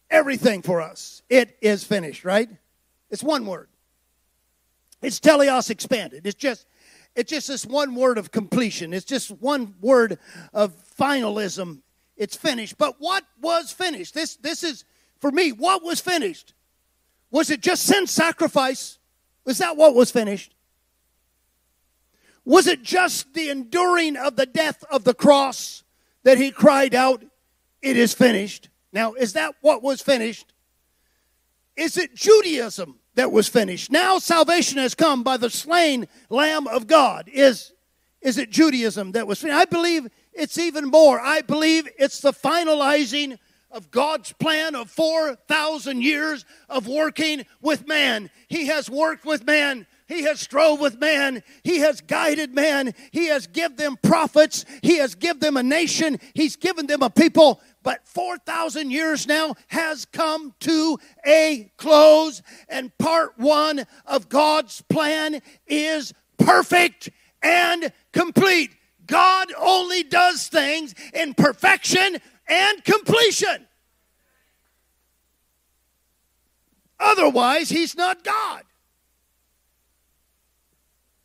everything 0.09 0.63
for 0.63 0.81
us. 0.81 1.21
It 1.29 1.55
is 1.61 1.83
finished, 1.83 2.25
right? 2.25 2.49
It's 3.11 3.23
one 3.23 3.45
word. 3.45 3.69
It's 5.03 5.19
teleos 5.19 5.69
expanded. 5.69 6.25
It's 6.25 6.33
just 6.33 6.65
it's 7.15 7.29
just 7.29 7.49
this 7.49 7.67
one 7.67 7.93
word 7.93 8.17
of 8.17 8.31
completion. 8.31 8.95
It's 8.95 9.05
just 9.05 9.29
one 9.29 9.75
word 9.79 10.17
of 10.55 10.73
finalism. 10.97 11.81
It's 12.17 12.35
finished. 12.35 12.79
But 12.79 12.95
what 12.97 13.25
was 13.39 13.71
finished? 13.71 14.15
This 14.15 14.37
this 14.37 14.63
is 14.63 14.85
for 15.19 15.31
me, 15.31 15.51
what 15.51 15.83
was 15.83 15.99
finished? 15.99 16.53
Was 17.31 17.49
it 17.49 17.61
just 17.61 17.83
sin 17.83 18.07
sacrifice? 18.07 18.97
Was 19.45 19.57
that 19.59 19.77
what 19.77 19.95
was 19.95 20.11
finished? 20.11 20.55
Was 22.45 22.67
it 22.67 22.81
just 22.81 23.33
the 23.33 23.49
enduring 23.49 24.15
of 24.15 24.35
the 24.35 24.45
death 24.45 24.83
of 24.89 25.03
the 25.03 25.13
cross 25.13 25.83
that 26.23 26.37
he 26.37 26.51
cried 26.51 26.95
out, 26.95 27.23
It 27.81 27.97
is 27.97 28.13
finished? 28.13 28.69
Now, 28.91 29.13
is 29.13 29.33
that 29.33 29.55
what 29.61 29.83
was 29.83 30.01
finished? 30.01 30.53
Is 31.75 31.95
it 31.97 32.15
Judaism 32.15 32.99
that 33.15 33.31
was 33.31 33.47
finished? 33.47 33.91
Now 33.91 34.19
salvation 34.19 34.79
has 34.79 34.95
come 34.95 35.23
by 35.23 35.37
the 35.37 35.49
slain 35.49 36.07
Lamb 36.29 36.67
of 36.67 36.87
God. 36.87 37.29
Is, 37.31 37.71
is 38.21 38.37
it 38.37 38.49
Judaism 38.49 39.13
that 39.13 39.27
was 39.27 39.39
finished? 39.39 39.57
I 39.57 39.65
believe 39.65 40.07
it's 40.33 40.57
even 40.57 40.85
more. 40.85 41.19
I 41.19 41.41
believe 41.41 41.87
it's 41.97 42.19
the 42.19 42.33
finalizing 42.33 43.37
of 43.71 43.91
God's 43.91 44.33
plan 44.33 44.75
of 44.75 44.89
4,000 44.89 46.01
years 46.01 46.45
of 46.69 46.87
working 46.87 47.45
with 47.61 47.87
man. 47.87 48.29
He 48.47 48.67
has 48.67 48.89
worked 48.89 49.25
with 49.25 49.45
man 49.45 49.85
he 50.09 50.23
has 50.23 50.39
strove 50.39 50.79
with 50.79 50.99
man. 50.99 51.43
He 51.63 51.79
has 51.79 52.01
guided 52.01 52.55
man. 52.55 52.95
He 53.11 53.27
has 53.27 53.45
given 53.45 53.77
them 53.77 53.95
prophets. 54.01 54.65
He 54.81 54.97
has 54.97 55.13
given 55.13 55.39
them 55.39 55.55
a 55.55 55.61
nation. 55.61 56.19
He's 56.33 56.55
given 56.55 56.87
them 56.87 57.03
a 57.03 57.11
people. 57.11 57.61
But 57.83 58.07
4,000 58.07 58.89
years 58.89 59.27
now 59.27 59.53
has 59.67 60.05
come 60.05 60.55
to 60.61 60.97
a 61.25 61.71
close. 61.77 62.41
And 62.67 62.95
part 62.97 63.37
one 63.37 63.85
of 64.07 64.29
God's 64.29 64.81
plan 64.81 65.41
is 65.67 66.11
perfect 66.39 67.11
and 67.43 67.93
complete. 68.11 68.71
God 69.05 69.49
only 69.59 70.01
does 70.01 70.47
things 70.47 70.95
in 71.13 71.35
perfection 71.35 72.17
and 72.49 72.83
completion. 72.83 73.67
Otherwise, 76.99 77.69
he's 77.69 77.95
not 77.95 78.23
God 78.23 78.63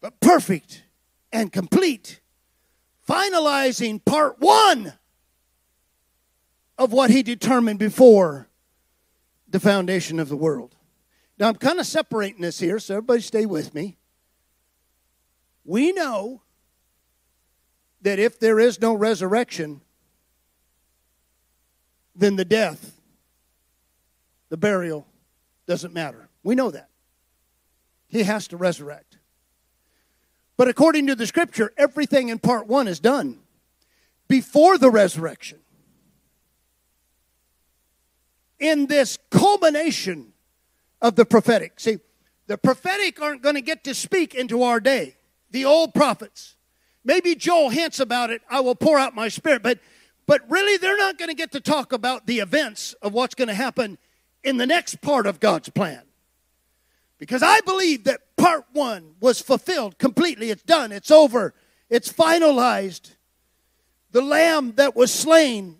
but 0.05 0.21
perfect 0.21 0.83
and 1.33 1.51
complete, 1.51 2.21
finalizing 3.09 4.05
part 4.05 4.39
one 4.39 4.93
of 6.77 6.93
what 6.93 7.09
he 7.09 7.23
determined 7.23 7.79
before 7.79 8.47
the 9.49 9.59
foundation 9.59 10.21
of 10.21 10.29
the 10.29 10.37
world. 10.37 10.77
Now, 11.39 11.49
I'm 11.49 11.55
kind 11.55 11.81
of 11.81 11.87
separating 11.87 12.43
this 12.43 12.59
here, 12.59 12.79
so 12.79 12.97
everybody 12.97 13.23
stay 13.23 13.47
with 13.47 13.75
me. 13.75 13.97
We 15.65 15.91
know 15.91 16.43
that 18.03 18.19
if 18.19 18.39
there 18.39 18.61
is 18.61 18.83
no 18.83 18.93
resurrection, 18.93 19.81
then 22.15 22.37
the 22.37 22.45
death, 22.45 23.01
the 24.49 24.57
burial, 24.57 25.07
doesn't 25.67 25.95
matter. 25.95 26.29
We 26.43 26.55
know 26.55 26.71
that. 26.71 26.89
He 28.09 28.23
has 28.23 28.49
to 28.49 28.57
resurrect. 28.57 29.19
But 30.57 30.69
according 30.69 31.09
to 31.09 31.17
the 31.17 31.27
scripture, 31.27 31.73
everything 31.77 32.29
in 32.29 32.39
part 32.39 32.67
one 32.67 32.87
is 32.87 33.01
done 33.01 33.41
before 34.29 34.79
the 34.79 34.91
resurrection. 34.91 35.59
In 38.61 38.87
this 38.87 39.19
culmination 39.31 40.33
of 41.03 41.17
the 41.17 41.25
prophetic. 41.25 41.81
See, 41.81 41.99
the 42.47 42.57
prophetic 42.57 43.21
aren't 43.21 43.43
going 43.43 43.57
to 43.57 43.61
get 43.61 43.85
to 43.85 43.95
speak 43.95 44.35
into 44.35 44.63
our 44.63 44.81
day. 44.81 45.17
The 45.51 45.65
old 45.65 45.93
prophets. 45.93 46.57
Maybe 47.05 47.35
Joel 47.35 47.71
hints 47.71 48.01
about 48.01 48.31
it, 48.31 48.43
I 48.49 48.61
will 48.61 48.75
pour 48.75 48.99
out 48.99 49.15
my 49.15 49.29
spirit, 49.29 49.63
but 49.63 49.79
but 50.27 50.43
really 50.51 50.77
they're 50.77 50.97
not 50.97 51.19
going 51.19 51.29
to 51.29 51.35
get 51.35 51.53
to 51.53 51.61
talk 51.61 51.93
about 51.93 52.27
the 52.27 52.41
events 52.41 52.95
of 53.03 53.13
what's 53.13 53.35
going 53.35 53.49
to 53.49 53.55
happen 53.55 53.99
in 54.43 54.57
the 54.57 54.67
next 54.67 55.01
part 55.01 55.27
of 55.27 55.41
God's 55.41 55.69
plan. 55.69 56.03
Because 57.19 57.43
I 57.43 57.61
believe 57.61 58.05
that 58.05 58.37
part 58.37 58.65
one 58.73 59.15
was 59.21 59.41
fulfilled 59.41 59.99
completely. 59.99 60.51
It's 60.51 60.63
done, 60.63 60.93
it's 60.93 61.11
over, 61.11 61.55
it's 61.89 62.13
finalized. 62.13 63.13
The 64.11 64.23
lamb 64.23 64.75
that 64.77 64.95
was 64.95 65.13
slain, 65.13 65.77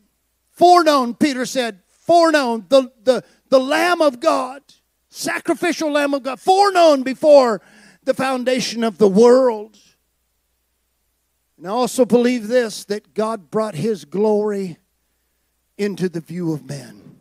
foreknown, 0.51 1.15
Peter 1.15 1.47
said, 1.47 1.81
foreknown, 1.89 2.67
the, 2.69 2.93
the, 3.03 3.25
the 3.49 3.61
Lamb 3.61 4.03
of 4.03 4.21
God, 4.21 4.63
sacrificial 5.09 5.93
Lamb 5.93 6.15
of 6.15 6.23
God, 6.23 6.41
foreknown 6.41 7.03
before 7.03 7.61
the 8.05 8.15
foundation 8.15 8.85
of 8.85 8.99
the 8.99 9.09
world. 9.09 9.79
And 11.57 11.67
I 11.67 11.71
also 11.71 12.05
believe 12.05 12.49
this 12.49 12.85
that 12.87 13.15
God 13.15 13.51
brought 13.51 13.75
his 13.75 14.05
glory 14.05 14.79
into 15.79 16.09
the 16.09 16.21
view 16.21 16.53
of 16.53 16.67
men. 16.69 17.19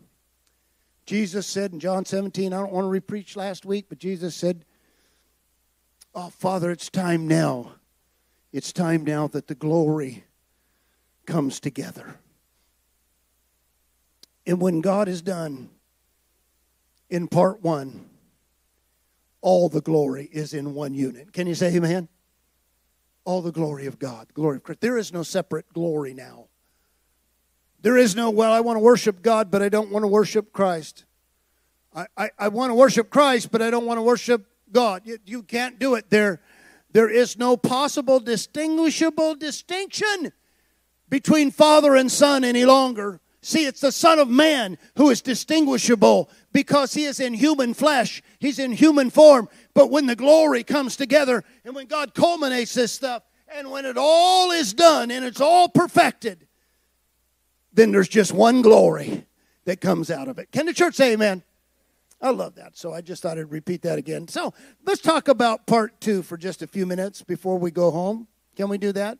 Jesus 1.05 1.45
said 1.45 1.73
in 1.73 1.79
John 1.79 2.05
17, 2.05 2.53
I 2.53 2.57
don't 2.57 2.71
want 2.71 2.85
to 2.85 3.01
repreach 3.01 3.35
last 3.35 3.65
week, 3.65 3.85
but 3.89 3.99
Jesus 3.99 4.35
said, 4.35 4.65
Oh, 6.15 6.29
Father, 6.29 6.71
it's 6.71 6.89
time 6.89 7.27
now. 7.27 7.73
It's 8.51 8.71
time 8.71 9.03
now 9.03 9.27
that 9.29 9.47
the 9.47 9.55
glory 9.55 10.23
comes 11.25 11.59
together. 11.59 12.19
And 14.45 14.61
when 14.61 14.81
God 14.81 15.07
is 15.07 15.21
done 15.21 15.69
in 17.09 17.27
part 17.27 17.61
one, 17.61 18.09
all 19.41 19.69
the 19.69 19.81
glory 19.81 20.29
is 20.31 20.53
in 20.53 20.73
one 20.73 20.93
unit. 20.93 21.33
Can 21.33 21.47
you 21.47 21.55
say 21.55 21.75
amen? 21.75 22.07
All 23.25 23.41
the 23.41 23.51
glory 23.51 23.85
of 23.85 23.99
God, 23.99 24.33
glory 24.33 24.57
of 24.57 24.63
Christ. 24.63 24.81
There 24.81 24.97
is 24.97 25.13
no 25.13 25.23
separate 25.23 25.71
glory 25.73 26.13
now. 26.13 26.45
There 27.81 27.97
is 27.97 28.15
no, 28.15 28.29
well, 28.29 28.51
I 28.51 28.61
want 28.61 28.77
to 28.77 28.81
worship 28.81 29.21
God, 29.21 29.51
but 29.51 29.61
I 29.61 29.69
don't 29.69 29.91
want 29.91 30.03
to 30.03 30.07
worship 30.07 30.53
Christ. 30.53 31.05
I, 31.93 32.07
I, 32.17 32.29
I 32.39 32.47
want 32.47 32.71
to 32.71 32.75
worship 32.75 33.09
Christ, 33.09 33.51
but 33.51 33.61
I 33.61 33.69
don't 33.69 33.85
want 33.85 33.97
to 33.97 34.01
worship 34.01 34.45
God. 34.71 35.03
You, 35.05 35.17
you 35.25 35.43
can't 35.43 35.79
do 35.79 35.95
it. 35.95 36.09
There, 36.09 36.41
there 36.91 37.09
is 37.09 37.37
no 37.37 37.57
possible 37.57 38.19
distinguishable 38.19 39.35
distinction 39.35 40.31
between 41.09 41.51
Father 41.51 41.95
and 41.95 42.11
Son 42.11 42.43
any 42.43 42.65
longer. 42.65 43.19
See, 43.41 43.65
it's 43.65 43.81
the 43.81 43.91
Son 43.91 44.19
of 44.19 44.29
Man 44.29 44.77
who 44.95 45.09
is 45.09 45.21
distinguishable 45.21 46.29
because 46.53 46.93
he 46.93 47.03
is 47.03 47.19
in 47.19 47.33
human 47.33 47.73
flesh, 47.73 48.23
he's 48.39 48.57
in 48.57 48.71
human 48.71 49.09
form. 49.09 49.49
But 49.73 49.89
when 49.89 50.05
the 50.05 50.15
glory 50.15 50.63
comes 50.63 50.95
together 50.95 51.43
and 51.65 51.75
when 51.75 51.87
God 51.87 52.13
culminates 52.13 52.73
this 52.73 52.91
stuff, 52.91 53.23
and 53.55 53.69
when 53.69 53.85
it 53.85 53.97
all 53.97 54.51
is 54.51 54.73
done 54.73 55.11
and 55.11 55.23
it's 55.23 55.41
all 55.41 55.69
perfected, 55.69 56.47
then 57.71 57.91
there's 57.91 58.09
just 58.09 58.31
one 58.31 58.61
glory 58.61 59.25
that 59.65 59.79
comes 59.79 60.09
out 60.09 60.27
of 60.27 60.39
it. 60.39 60.51
Can 60.51 60.65
the 60.65 60.73
church 60.73 60.95
say 60.95 61.13
amen? 61.13 61.43
I 62.21 62.29
love 62.29 62.55
that. 62.55 62.77
So 62.77 62.93
I 62.93 63.01
just 63.01 63.21
thought 63.21 63.37
I'd 63.37 63.51
repeat 63.51 63.81
that 63.83 63.97
again. 63.97 64.27
So 64.27 64.53
let's 64.85 65.01
talk 65.01 65.27
about 65.27 65.67
part 65.67 65.99
two 65.99 66.23
for 66.23 66.37
just 66.37 66.61
a 66.61 66.67
few 66.67 66.85
minutes 66.85 67.21
before 67.21 67.57
we 67.57 67.69
go 67.69 67.91
home. 67.91 68.27
Can 68.55 68.69
we 68.69 68.77
do 68.77 68.91
that? 68.93 69.17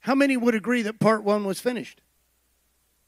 How 0.00 0.14
many 0.14 0.36
would 0.36 0.54
agree 0.54 0.82
that 0.82 0.98
part 0.98 1.22
one 1.22 1.44
was 1.44 1.60
finished? 1.60 2.00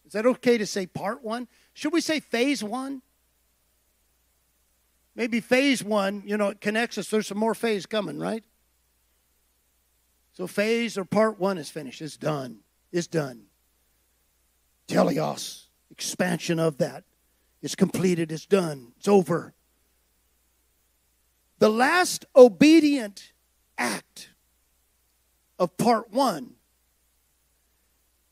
Is 0.06 0.12
that 0.12 0.26
okay 0.26 0.56
to 0.56 0.66
say 0.66 0.86
part 0.86 1.24
one? 1.24 1.48
Should 1.72 1.92
we 1.92 2.00
say 2.00 2.20
phase 2.20 2.62
one? 2.62 3.02
Maybe 5.16 5.40
phase 5.40 5.82
one, 5.82 6.22
you 6.26 6.36
know, 6.36 6.48
it 6.48 6.60
connects 6.60 6.98
us. 6.98 7.08
There's 7.08 7.28
some 7.28 7.38
more 7.38 7.54
phase 7.54 7.86
coming, 7.86 8.18
right? 8.18 8.42
So 10.32 10.46
phase 10.46 10.98
or 10.98 11.04
part 11.04 11.38
one 11.38 11.58
is 11.58 11.70
finished. 11.70 12.02
It's 12.02 12.16
done. 12.16 12.58
It's 12.90 13.06
done. 13.06 13.44
Teleos, 14.88 15.66
expansion 15.90 16.58
of 16.58 16.78
that, 16.78 17.04
is 17.62 17.74
completed. 17.74 18.32
It's 18.32 18.46
done. 18.46 18.92
It's 18.98 19.08
over. 19.08 19.54
The 21.60 21.70
last 21.70 22.26
obedient 22.34 23.32
act 23.78 24.30
of 25.58 25.76
part 25.76 26.12
one 26.12 26.54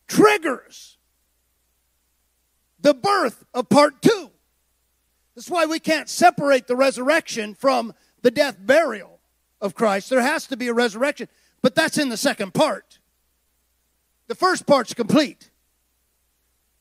triggers 0.09 0.99
the 2.81 2.93
birth 2.93 3.45
of 3.55 3.69
part 3.69 4.03
two. 4.03 4.33
That's 5.35 5.51
why 5.51 5.67
we 5.67 5.79
can't 5.79 6.09
separate 6.09 6.67
the 6.67 6.77
resurrection 6.77 7.55
from 7.55 7.95
the 8.23 8.31
death 8.31 8.57
burial 8.61 9.21
of 9.61 9.75
Christ. 9.75 10.11
There 10.11 10.21
has 10.21 10.47
to 10.49 10.57
be 10.57 10.69
a 10.69 10.75
resurrection, 10.75 11.29
but 11.63 11.75
that's 11.75 11.99
in 11.99 12.09
the 12.09 12.17
second 12.17 12.53
part. 12.53 12.99
The 14.29 14.35
first 14.35 14.67
part's 14.67 14.95
complete. 14.95 15.51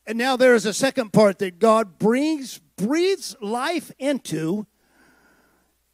And 0.06 0.18
now 0.18 0.36
there 0.36 0.54
is 0.54 0.66
a 0.66 0.74
second 0.74 1.12
part 1.12 1.38
that 1.38 1.58
God 1.58 1.98
brings, 1.98 2.58
breathes 2.76 3.36
life 3.40 3.92
into 3.98 4.66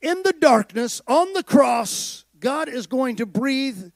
in 0.00 0.22
the 0.22 0.32
darkness 0.32 1.00
on 1.06 1.32
the 1.34 1.42
cross. 1.42 2.24
God 2.40 2.68
is 2.68 2.86
going 2.86 3.16
to 3.16 3.26
breathe 3.26 3.90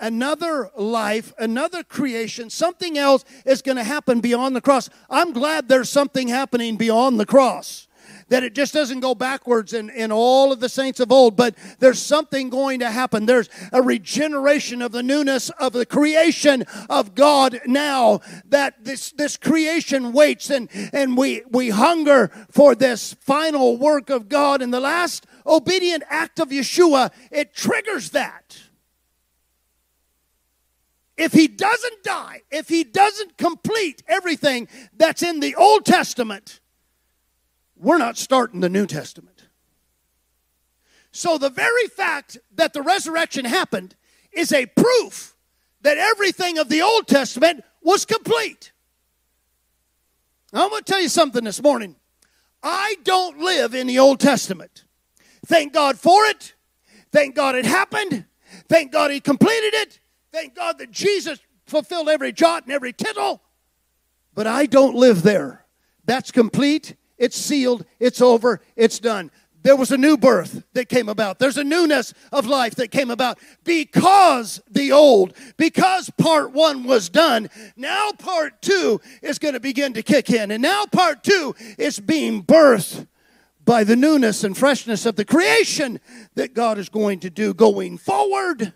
another 0.00 0.70
life, 0.76 1.32
another 1.38 1.82
creation, 1.82 2.48
something 2.48 2.96
else 2.96 3.24
is 3.44 3.60
going 3.60 3.76
to 3.76 3.84
happen 3.84 4.20
beyond 4.20 4.54
the 4.54 4.60
cross. 4.60 4.88
I'm 5.10 5.32
glad 5.32 5.68
there's 5.68 5.90
something 5.90 6.28
happening 6.28 6.76
beyond 6.76 7.18
the 7.18 7.26
cross 7.26 7.87
that 8.28 8.42
it 8.42 8.54
just 8.54 8.74
doesn't 8.74 9.00
go 9.00 9.14
backwards 9.14 9.72
in, 9.72 9.90
in 9.90 10.12
all 10.12 10.52
of 10.52 10.60
the 10.60 10.68
saints 10.68 11.00
of 11.00 11.10
old, 11.10 11.36
but 11.36 11.54
there's 11.78 12.00
something 12.00 12.50
going 12.50 12.80
to 12.80 12.90
happen. 12.90 13.26
There's 13.26 13.48
a 13.72 13.82
regeneration 13.82 14.82
of 14.82 14.92
the 14.92 15.02
newness 15.02 15.50
of 15.50 15.72
the 15.72 15.86
creation 15.86 16.64
of 16.88 17.14
God 17.14 17.60
now 17.66 18.20
that 18.46 18.84
this, 18.84 19.12
this 19.12 19.36
creation 19.36 20.12
waits 20.12 20.50
and, 20.50 20.68
and 20.92 21.16
we, 21.16 21.42
we 21.50 21.70
hunger 21.70 22.30
for 22.50 22.74
this 22.74 23.14
final 23.20 23.76
work 23.76 24.10
of 24.10 24.28
God. 24.28 24.62
And 24.62 24.72
the 24.72 24.80
last 24.80 25.26
obedient 25.46 26.04
act 26.08 26.38
of 26.38 26.50
Yeshua, 26.50 27.10
it 27.30 27.54
triggers 27.54 28.10
that. 28.10 28.58
If 31.16 31.32
he 31.32 31.48
doesn't 31.48 32.04
die, 32.04 32.42
if 32.50 32.68
he 32.68 32.84
doesn't 32.84 33.36
complete 33.36 34.04
everything 34.06 34.68
that's 34.96 35.22
in 35.22 35.40
the 35.40 35.56
Old 35.56 35.84
Testament, 35.84 36.60
we're 37.78 37.98
not 37.98 38.16
starting 38.16 38.60
the 38.60 38.68
New 38.68 38.86
Testament. 38.86 39.44
So 41.10 41.38
the 41.38 41.50
very 41.50 41.86
fact 41.86 42.38
that 42.54 42.72
the 42.72 42.82
resurrection 42.82 43.44
happened 43.44 43.94
is 44.32 44.52
a 44.52 44.66
proof 44.66 45.34
that 45.80 45.98
everything 45.98 46.58
of 46.58 46.68
the 46.68 46.82
Old 46.82 47.06
Testament 47.06 47.64
was 47.82 48.04
complete. 48.04 48.72
I'm 50.52 50.70
going 50.70 50.82
to 50.82 50.92
tell 50.92 51.00
you 51.00 51.08
something 51.08 51.44
this 51.44 51.62
morning. 51.62 51.96
I 52.62 52.96
don't 53.04 53.38
live 53.38 53.74
in 53.74 53.86
the 53.86 53.98
Old 53.98 54.20
Testament. 54.20 54.84
Thank 55.46 55.72
God 55.72 55.98
for 55.98 56.24
it. 56.26 56.54
Thank 57.12 57.34
God 57.34 57.54
it 57.54 57.64
happened. 57.64 58.24
Thank 58.68 58.92
God 58.92 59.10
He 59.10 59.20
completed 59.20 59.74
it. 59.74 60.00
Thank 60.32 60.54
God 60.54 60.78
that 60.78 60.90
Jesus 60.90 61.38
fulfilled 61.66 62.08
every 62.08 62.32
jot 62.32 62.64
and 62.64 62.72
every 62.72 62.92
tittle. 62.92 63.42
But 64.34 64.46
I 64.46 64.66
don't 64.66 64.94
live 64.94 65.22
there. 65.22 65.64
That's 66.04 66.30
complete. 66.30 66.96
It's 67.18 67.36
sealed. 67.36 67.84
It's 67.98 68.20
over. 68.20 68.60
It's 68.76 68.98
done. 68.98 69.30
There 69.62 69.76
was 69.76 69.90
a 69.90 69.98
new 69.98 70.16
birth 70.16 70.62
that 70.72 70.88
came 70.88 71.08
about. 71.08 71.38
There's 71.38 71.56
a 71.56 71.64
newness 71.64 72.14
of 72.32 72.46
life 72.46 72.76
that 72.76 72.90
came 72.90 73.10
about 73.10 73.38
because 73.64 74.62
the 74.70 74.92
old, 74.92 75.34
because 75.56 76.10
part 76.10 76.52
one 76.52 76.84
was 76.84 77.08
done. 77.08 77.50
Now 77.76 78.12
part 78.12 78.62
two 78.62 79.00
is 79.20 79.38
going 79.38 79.54
to 79.54 79.60
begin 79.60 79.94
to 79.94 80.02
kick 80.02 80.30
in. 80.30 80.52
And 80.52 80.62
now 80.62 80.84
part 80.86 81.24
two 81.24 81.54
is 81.76 81.98
being 81.98 82.44
birthed 82.44 83.08
by 83.64 83.84
the 83.84 83.96
newness 83.96 84.44
and 84.44 84.56
freshness 84.56 85.04
of 85.04 85.16
the 85.16 85.24
creation 85.24 86.00
that 86.36 86.54
God 86.54 86.78
is 86.78 86.88
going 86.88 87.20
to 87.20 87.28
do 87.28 87.52
going 87.52 87.98
forward. 87.98 88.72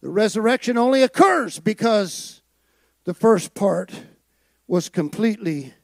The 0.00 0.08
resurrection 0.08 0.78
only 0.78 1.02
occurs 1.02 1.58
because 1.58 2.40
the 3.04 3.12
first 3.12 3.54
part 3.54 4.04
was 4.66 4.88
completely 4.88 5.74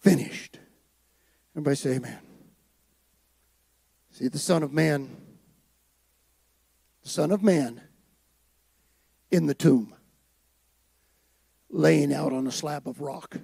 finished. 0.00 0.58
Everybody 1.52 1.76
say 1.76 1.90
amen. 1.96 2.18
See, 4.10 4.28
the 4.28 4.38
Son 4.38 4.62
of 4.62 4.72
Man, 4.72 5.16
the 7.02 7.08
Son 7.08 7.30
of 7.30 7.42
Man 7.42 7.80
in 9.30 9.46
the 9.46 9.54
tomb, 9.54 9.94
laying 11.70 12.12
out 12.12 12.32
on 12.32 12.46
a 12.46 12.52
slab 12.52 12.88
of 12.88 13.00
rock. 13.00 13.36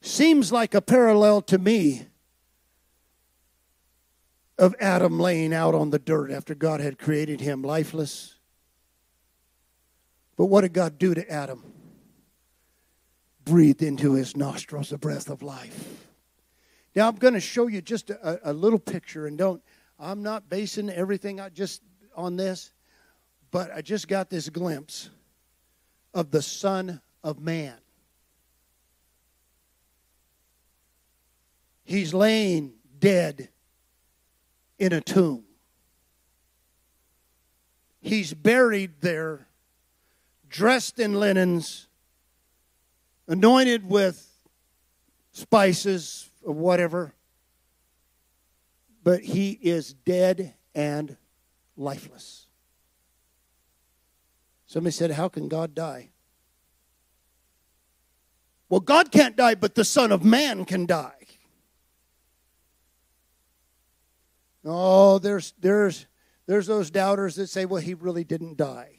Seems 0.00 0.52
like 0.52 0.74
a 0.74 0.82
parallel 0.82 1.42
to 1.42 1.58
me 1.58 2.06
of 4.58 4.74
Adam 4.80 5.18
laying 5.18 5.54
out 5.54 5.74
on 5.74 5.90
the 5.90 5.98
dirt 5.98 6.30
after 6.30 6.54
God 6.54 6.80
had 6.80 6.98
created 6.98 7.40
him 7.40 7.62
lifeless. 7.62 8.36
But 10.36 10.46
what 10.46 10.62
did 10.62 10.72
God 10.72 10.98
do 10.98 11.14
to 11.14 11.28
Adam? 11.30 11.71
Breathed 13.44 13.82
into 13.82 14.14
his 14.14 14.36
nostrils 14.36 14.90
the 14.90 14.98
breath 14.98 15.28
of 15.28 15.42
life. 15.42 16.06
Now 16.94 17.08
I'm 17.08 17.16
going 17.16 17.34
to 17.34 17.40
show 17.40 17.66
you 17.66 17.80
just 17.80 18.10
a, 18.10 18.50
a, 18.50 18.52
little 18.52 18.78
picture, 18.78 19.26
and 19.26 19.38
don't. 19.38 19.62
I'm 19.98 20.22
not 20.22 20.48
basing 20.48 20.90
everything 20.90 21.40
I 21.40 21.48
just 21.48 21.82
on 22.14 22.36
this, 22.36 22.72
but 23.50 23.72
I 23.72 23.80
just 23.80 24.08
got 24.08 24.28
this 24.28 24.48
glimpse 24.48 25.10
of 26.12 26.30
the 26.30 26.42
Son 26.42 27.00
of 27.24 27.40
Man. 27.40 27.74
He's 31.84 32.12
laying 32.12 32.74
dead 32.98 33.48
in 34.78 34.92
a 34.92 35.00
tomb. 35.00 35.44
He's 38.00 38.34
buried 38.34 39.00
there, 39.00 39.46
dressed 40.48 40.98
in 40.98 41.14
linens 41.14 41.86
anointed 43.28 43.88
with 43.88 44.28
spices 45.32 46.28
or 46.42 46.54
whatever, 46.54 47.14
but 49.02 49.22
he 49.22 49.50
is 49.50 49.92
dead 49.92 50.54
and 50.74 51.16
lifeless. 51.76 52.46
Somebody 54.66 54.92
said, 54.92 55.10
How 55.12 55.28
can 55.28 55.48
God 55.48 55.74
die? 55.74 56.10
Well, 58.68 58.80
God 58.80 59.12
can't 59.12 59.36
die, 59.36 59.54
but 59.54 59.74
the 59.74 59.84
Son 59.84 60.12
of 60.12 60.24
Man 60.24 60.64
can 60.64 60.86
die. 60.86 61.26
Oh, 64.64 65.18
there's 65.18 65.52
there's 65.60 66.06
there's 66.46 66.66
those 66.66 66.90
doubters 66.90 67.36
that 67.36 67.48
say, 67.48 67.64
well, 67.64 67.82
he 67.82 67.94
really 67.94 68.24
didn't 68.24 68.56
die 68.56 68.91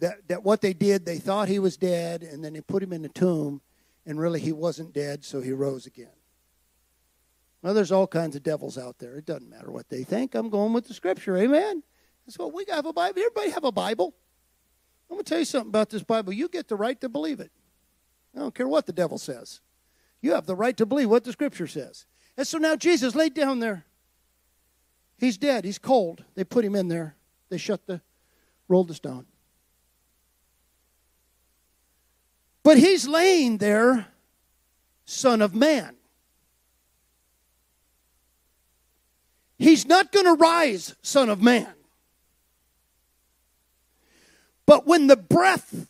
that, 0.00 0.28
that 0.28 0.44
what 0.44 0.60
they 0.60 0.72
did, 0.72 1.04
they 1.04 1.18
thought 1.18 1.48
he 1.48 1.58
was 1.58 1.76
dead, 1.76 2.22
and 2.22 2.44
then 2.44 2.52
they 2.52 2.60
put 2.60 2.82
him 2.82 2.92
in 2.92 3.02
the 3.02 3.08
tomb, 3.08 3.60
and 4.06 4.18
really 4.18 4.40
he 4.40 4.52
wasn't 4.52 4.92
dead, 4.92 5.24
so 5.24 5.40
he 5.40 5.52
rose 5.52 5.86
again. 5.86 6.08
Well, 7.62 7.74
there's 7.74 7.90
all 7.92 8.06
kinds 8.06 8.36
of 8.36 8.42
devils 8.42 8.78
out 8.78 8.98
there. 8.98 9.16
It 9.16 9.26
doesn't 9.26 9.50
matter 9.50 9.70
what 9.70 9.88
they 9.88 10.04
think. 10.04 10.34
I'm 10.34 10.48
going 10.48 10.72
with 10.72 10.86
the 10.86 10.94
scripture. 10.94 11.36
Amen. 11.36 11.82
That's 12.24 12.38
what 12.38 12.52
we 12.52 12.64
have 12.68 12.86
a 12.86 12.92
Bible. 12.92 13.18
Everybody 13.18 13.50
have 13.50 13.64
a 13.64 13.72
Bible. 13.72 14.14
I'm 15.10 15.16
going 15.16 15.24
to 15.24 15.28
tell 15.28 15.38
you 15.38 15.44
something 15.44 15.70
about 15.70 15.90
this 15.90 16.02
Bible. 16.02 16.32
You 16.32 16.48
get 16.48 16.68
the 16.68 16.76
right 16.76 17.00
to 17.00 17.08
believe 17.08 17.40
it. 17.40 17.50
I 18.36 18.40
don't 18.40 18.54
care 18.54 18.68
what 18.68 18.86
the 18.86 18.92
devil 18.92 19.18
says. 19.18 19.60
You 20.20 20.34
have 20.34 20.46
the 20.46 20.54
right 20.54 20.76
to 20.76 20.86
believe 20.86 21.10
what 21.10 21.24
the 21.24 21.32
scripture 21.32 21.66
says. 21.66 22.06
And 22.36 22.46
so 22.46 22.58
now 22.58 22.76
Jesus 22.76 23.14
laid 23.14 23.34
down 23.34 23.58
there. 23.58 23.86
He's 25.16 25.38
dead. 25.38 25.64
He's 25.64 25.78
cold. 25.78 26.24
They 26.34 26.44
put 26.44 26.64
him 26.64 26.76
in 26.76 26.88
there. 26.88 27.16
They 27.48 27.58
shut 27.58 27.86
the, 27.86 28.00
rolled 28.68 28.88
the 28.88 28.94
stone. 28.94 29.26
But 32.68 32.76
he's 32.76 33.08
laying 33.08 33.56
there, 33.56 34.08
Son 35.06 35.40
of 35.40 35.54
Man. 35.54 35.96
He's 39.56 39.86
not 39.86 40.12
going 40.12 40.26
to 40.26 40.34
rise, 40.34 40.94
Son 41.00 41.30
of 41.30 41.40
Man. 41.40 41.72
But 44.66 44.86
when 44.86 45.06
the 45.06 45.16
breath, 45.16 45.88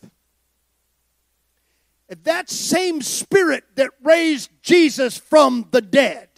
that 2.23 2.49
same 2.49 3.03
spirit 3.03 3.65
that 3.75 3.91
raised 4.05 4.51
Jesus 4.63 5.19
from 5.19 5.67
the 5.73 5.81
dead, 5.81 6.29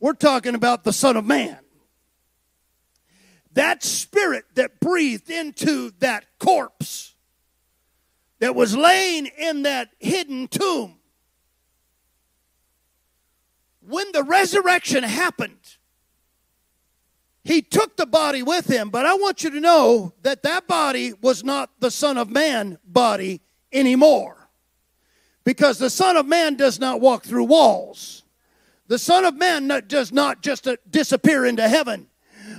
we're 0.00 0.12
talking 0.14 0.56
about 0.56 0.82
the 0.82 0.92
Son 0.92 1.16
of 1.16 1.24
Man. 1.24 1.60
That 3.52 3.84
spirit 3.84 4.44
that 4.56 4.80
breathed 4.80 5.30
into 5.30 5.92
that 6.00 6.26
corpse 6.40 7.11
that 8.42 8.56
was 8.56 8.76
laying 8.76 9.26
in 9.26 9.62
that 9.62 9.90
hidden 10.00 10.48
tomb. 10.48 10.96
When 13.78 14.10
the 14.10 14.24
resurrection 14.24 15.04
happened, 15.04 15.76
he 17.44 17.62
took 17.62 17.96
the 17.96 18.04
body 18.04 18.42
with 18.42 18.66
him, 18.66 18.90
but 18.90 19.06
I 19.06 19.14
want 19.14 19.44
you 19.44 19.50
to 19.50 19.60
know 19.60 20.14
that 20.22 20.42
that 20.42 20.66
body 20.66 21.12
was 21.22 21.44
not 21.44 21.70
the 21.78 21.92
Son 21.92 22.18
of 22.18 22.30
Man 22.30 22.78
body 22.84 23.42
anymore. 23.72 24.48
Because 25.44 25.78
the 25.78 25.88
Son 25.88 26.16
of 26.16 26.26
Man 26.26 26.56
does 26.56 26.80
not 26.80 27.00
walk 27.00 27.22
through 27.22 27.44
walls. 27.44 28.24
The 28.88 28.98
Son 28.98 29.24
of 29.24 29.36
Man 29.36 29.68
does 29.86 30.10
not 30.10 30.42
just 30.42 30.66
uh, 30.66 30.78
disappear 30.90 31.46
into 31.46 31.68
heaven. 31.68 32.08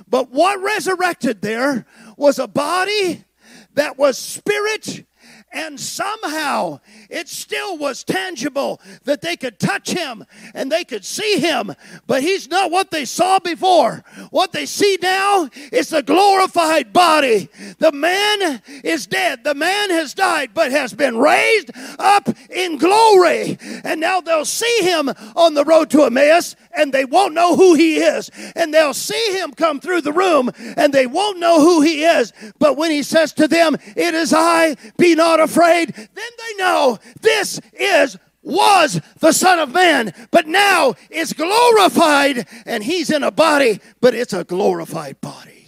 But 0.07 0.31
what 0.31 0.61
resurrected 0.61 1.41
there 1.41 1.85
was 2.15 2.39
a 2.39 2.47
body 2.47 3.25
that 3.73 3.97
was 3.97 4.17
spirit 4.17 5.05
and 5.53 5.79
somehow 5.79 6.79
it 7.09 7.29
still 7.29 7.77
was 7.77 8.03
tangible 8.03 8.81
that 9.03 9.21
they 9.21 9.37
could 9.37 9.59
touch 9.59 9.91
him 9.91 10.25
and 10.53 10.71
they 10.71 10.83
could 10.83 11.05
see 11.05 11.39
him, 11.39 11.73
but 12.07 12.23
he's 12.23 12.49
not 12.49 12.71
what 12.71 12.91
they 12.91 13.05
saw 13.05 13.39
before. 13.39 14.03
What 14.31 14.51
they 14.51 14.65
see 14.65 14.97
now 15.01 15.49
is 15.71 15.89
the 15.89 16.01
glorified 16.01 16.91
body. 16.91 17.49
The 17.77 17.91
man 17.91 18.61
is 18.83 19.05
dead, 19.05 19.43
the 19.43 19.53
man 19.53 19.91
has 19.91 20.13
died, 20.13 20.51
but 20.53 20.71
has 20.71 20.93
been 20.93 21.17
raised 21.17 21.71
up 21.99 22.27
in 22.49 22.77
glory. 22.77 23.57
And 23.83 24.01
now 24.01 24.21
they'll 24.21 24.45
see 24.45 24.79
him 24.81 25.09
on 25.35 25.53
the 25.53 25.63
road 25.63 25.89
to 25.91 26.03
Emmaus 26.03 26.55
and 26.75 26.93
they 26.93 27.05
won't 27.05 27.33
know 27.33 27.55
who 27.55 27.73
he 27.75 27.97
is. 27.97 28.29
And 28.55 28.73
they'll 28.73 28.93
see 28.93 29.37
him 29.37 29.51
come 29.53 29.79
through 29.79 30.01
the 30.01 30.13
room 30.13 30.51
and 30.77 30.93
they 30.93 31.07
won't 31.07 31.39
know 31.39 31.59
who 31.61 31.81
he 31.81 32.03
is. 32.03 32.33
But 32.59 32.77
when 32.77 32.91
he 32.91 33.03
says 33.03 33.33
to 33.33 33.47
them, 33.47 33.75
It 33.95 34.13
is 34.13 34.33
I, 34.33 34.75
be 34.97 35.15
not 35.15 35.39
afraid, 35.39 35.93
then 35.93 36.07
they 36.15 36.55
know 36.57 36.99
this 37.21 37.59
is 37.73 38.17
was 38.43 38.99
the 39.19 39.31
Son 39.31 39.57
of 39.59 39.71
Man, 39.71 40.13
but 40.29 40.47
now 40.47 40.95
is 41.09 41.31
glorified, 41.31 42.45
and 42.65 42.83
he's 42.83 43.09
in 43.09 43.23
a 43.23 43.31
body, 43.31 43.79
but 44.01 44.13
it's 44.13 44.33
a 44.33 44.43
glorified 44.43 45.21
body. 45.21 45.67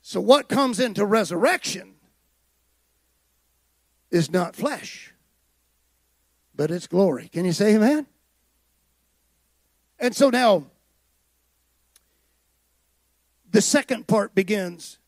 So, 0.00 0.20
what 0.20 0.48
comes 0.48 0.78
into 0.78 1.04
resurrection 1.04 1.94
is 4.10 4.30
not 4.30 4.54
flesh, 4.54 5.12
but 6.54 6.70
it's 6.70 6.86
glory. 6.86 7.28
Can 7.28 7.44
you 7.44 7.52
say 7.52 7.74
amen? 7.74 8.06
And 9.98 10.14
so 10.14 10.30
now, 10.30 10.64
the 13.50 13.60
second 13.60 14.06
part 14.06 14.34
begins. 14.34 14.98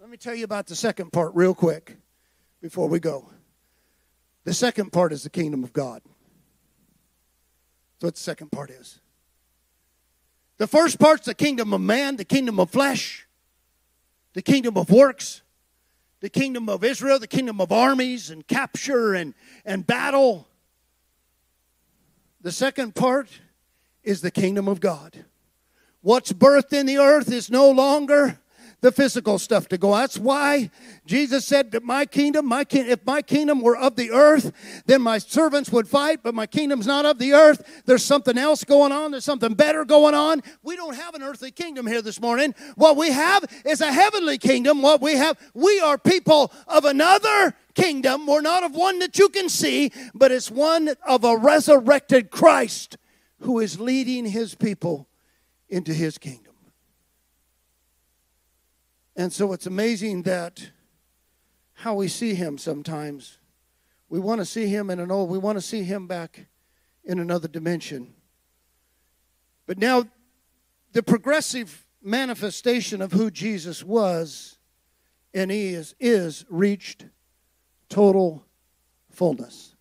Let 0.00 0.10
me 0.10 0.16
tell 0.16 0.34
you 0.34 0.44
about 0.44 0.66
the 0.66 0.74
second 0.74 1.12
part 1.12 1.32
real 1.34 1.54
quick 1.54 1.96
before 2.60 2.88
we 2.88 2.98
go. 2.98 3.28
The 4.44 4.54
second 4.54 4.92
part 4.92 5.12
is 5.12 5.22
the 5.22 5.30
kingdom 5.30 5.62
of 5.62 5.72
God. 5.72 6.02
That's 7.94 8.04
what 8.04 8.14
the 8.14 8.20
second 8.20 8.50
part 8.50 8.70
is. 8.70 8.98
The 10.56 10.66
first 10.66 10.98
part's 10.98 11.26
the 11.26 11.34
kingdom 11.34 11.72
of 11.72 11.80
man, 11.80 12.16
the 12.16 12.24
kingdom 12.24 12.58
of 12.58 12.70
flesh, 12.70 13.26
the 14.34 14.42
kingdom 14.42 14.76
of 14.76 14.90
works, 14.90 15.42
the 16.20 16.28
kingdom 16.28 16.68
of 16.68 16.84
Israel, 16.84 17.18
the 17.18 17.26
kingdom 17.26 17.60
of 17.60 17.72
armies 17.72 18.30
and 18.30 18.46
capture 18.46 19.14
and, 19.14 19.34
and 19.64 19.86
battle. 19.86 20.48
The 22.40 22.52
second 22.52 22.94
part 22.94 23.28
is 24.02 24.20
the 24.20 24.30
kingdom 24.30 24.68
of 24.68 24.80
God. 24.80 25.24
What's 26.02 26.32
birthed 26.32 26.72
in 26.72 26.86
the 26.86 26.98
earth 26.98 27.30
is 27.30 27.50
no 27.50 27.70
longer 27.70 28.38
the 28.80 28.92
physical 28.92 29.38
stuff 29.38 29.68
to 29.68 29.78
go. 29.78 29.94
That's 29.94 30.18
why 30.18 30.70
Jesus 31.04 31.46
said 31.46 31.72
that 31.72 31.82
my 31.82 32.06
kingdom, 32.06 32.46
my 32.46 32.64
king, 32.64 32.86
if 32.88 33.04
my 33.04 33.22
kingdom 33.22 33.60
were 33.60 33.76
of 33.76 33.96
the 33.96 34.10
earth, 34.10 34.52
then 34.86 35.02
my 35.02 35.18
servants 35.18 35.70
would 35.70 35.86
fight, 35.86 36.20
but 36.22 36.34
my 36.34 36.46
kingdom's 36.46 36.86
not 36.86 37.04
of 37.04 37.18
the 37.18 37.32
earth. 37.32 37.82
There's 37.84 38.04
something 38.04 38.38
else 38.38 38.64
going 38.64 38.92
on. 38.92 39.10
There's 39.10 39.24
something 39.24 39.54
better 39.54 39.84
going 39.84 40.14
on. 40.14 40.42
We 40.62 40.76
don't 40.76 40.96
have 40.96 41.14
an 41.14 41.22
earthly 41.22 41.50
kingdom 41.50 41.86
here 41.86 42.02
this 42.02 42.20
morning. 42.20 42.54
What 42.76 42.96
we 42.96 43.10
have 43.10 43.44
is 43.64 43.80
a 43.80 43.92
heavenly 43.92 44.38
kingdom. 44.38 44.82
What 44.82 45.02
we 45.02 45.14
have, 45.16 45.38
we 45.54 45.78
are 45.80 45.98
people 45.98 46.52
of 46.66 46.84
another 46.84 47.54
kingdom. 47.74 48.26
We're 48.26 48.40
not 48.40 48.62
of 48.62 48.74
one 48.74 48.98
that 49.00 49.18
you 49.18 49.28
can 49.28 49.48
see, 49.48 49.92
but 50.14 50.32
it's 50.32 50.50
one 50.50 50.94
of 51.06 51.24
a 51.24 51.36
resurrected 51.36 52.30
Christ 52.30 52.96
who 53.40 53.58
is 53.58 53.80
leading 53.80 54.26
his 54.26 54.54
people 54.54 55.08
into 55.68 55.92
his 55.92 56.18
kingdom. 56.18 56.54
And 59.16 59.32
so 59.32 59.52
it's 59.52 59.66
amazing 59.66 60.22
that 60.22 60.70
how 61.74 61.94
we 61.94 62.08
see 62.08 62.34
him 62.34 62.58
sometimes. 62.58 63.38
We 64.08 64.20
want 64.20 64.40
to 64.40 64.44
see 64.44 64.66
him 64.66 64.90
in 64.90 65.00
an 65.00 65.10
old, 65.10 65.30
we 65.30 65.38
want 65.38 65.56
to 65.56 65.62
see 65.62 65.82
him 65.82 66.06
back 66.06 66.46
in 67.04 67.18
another 67.18 67.48
dimension. 67.48 68.14
But 69.66 69.78
now, 69.78 70.04
the 70.92 71.02
progressive 71.02 71.86
manifestation 72.02 73.00
of 73.00 73.12
who 73.12 73.30
Jesus 73.30 73.84
was 73.84 74.58
and 75.32 75.52
is, 75.52 75.94
is 76.00 76.44
reached 76.48 77.06
total 77.88 78.44
fullness. 79.10 79.76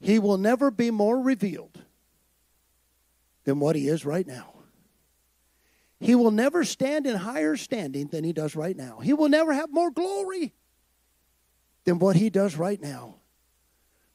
He 0.00 0.18
will 0.18 0.38
never 0.38 0.70
be 0.70 0.90
more 0.90 1.20
revealed 1.20 1.73
than 3.44 3.60
what 3.60 3.76
he 3.76 3.88
is 3.88 4.04
right 4.04 4.26
now. 4.26 4.54
He 6.00 6.14
will 6.14 6.30
never 6.30 6.64
stand 6.64 7.06
in 7.06 7.16
higher 7.16 7.56
standing 7.56 8.08
than 8.08 8.24
he 8.24 8.32
does 8.32 8.56
right 8.56 8.76
now. 8.76 8.98
He 8.98 9.12
will 9.12 9.28
never 9.28 9.52
have 9.52 9.70
more 9.70 9.90
glory 9.90 10.52
than 11.84 11.98
what 11.98 12.16
he 12.16 12.30
does 12.30 12.56
right 12.56 12.80
now, 12.80 13.16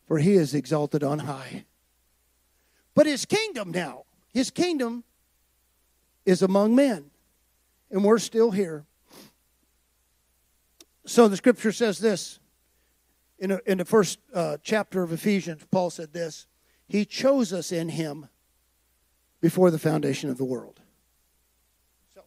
for 0.08 0.18
he 0.18 0.34
is 0.34 0.54
exalted 0.54 1.04
on 1.04 1.20
high. 1.20 1.66
But 2.94 3.06
his 3.06 3.26
kingdom 3.26 3.72
now, 3.72 4.04
his 4.34 4.52
kingdom 4.52 5.04
is 6.26 6.42
among 6.42 6.76
men, 6.76 7.12
and 7.90 8.04
we're 8.04 8.20
still 8.20 8.52
here. 8.52 8.86
So 11.06 11.28
the 11.28 11.38
scripture 11.38 11.72
says 11.72 11.98
this 11.98 12.40
in, 13.40 13.52
a, 13.52 13.60
in 13.66 13.78
the 13.78 13.86
first 13.86 14.20
uh, 14.34 14.58
chapter 14.62 15.02
of 15.02 15.12
Ephesians, 15.12 15.66
Paul 15.72 15.90
said 15.90 16.14
this 16.14 16.46
He 16.88 17.06
chose 17.06 17.54
us 17.54 17.72
in 17.72 17.90
him 17.90 18.28
before 19.42 19.72
the 19.72 19.80
foundation 19.80 20.30
of 20.30 20.38
the 20.38 20.46
world. 20.46 20.80
So, 22.14 22.22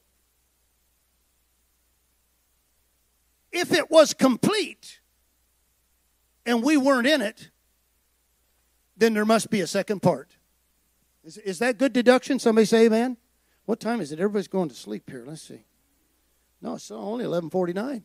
if 3.53 3.73
it 3.73 3.91
was 3.91 4.15
complete 4.15 5.01
and 6.47 6.63
we 6.63 6.77
weren't 6.77 7.07
in 7.07 7.21
it, 7.21 7.51
then 8.97 9.15
there 9.15 9.25
must 9.25 9.51
be 9.51 9.61
a 9.61 9.67
second 9.67 10.01
part. 10.01 10.37
Is, 11.25 11.39
is 11.39 11.59
that 11.61 11.79
good 11.79 11.93
deduction? 11.93 12.39
Somebody 12.39 12.65
say 12.65 12.87
amen? 12.87 13.17
What 13.65 13.81
time 13.81 14.01
is 14.01 14.13
it? 14.13 14.19
Everybody's 14.19 14.49
going 14.49 14.69
to 14.69 14.75
sleep 14.75 15.09
here. 15.09 15.25
Let's 15.27 15.43
see. 15.43 15.65
No, 16.61 16.75
it's 16.75 16.91
only 16.91 17.25
1149. 17.27 18.05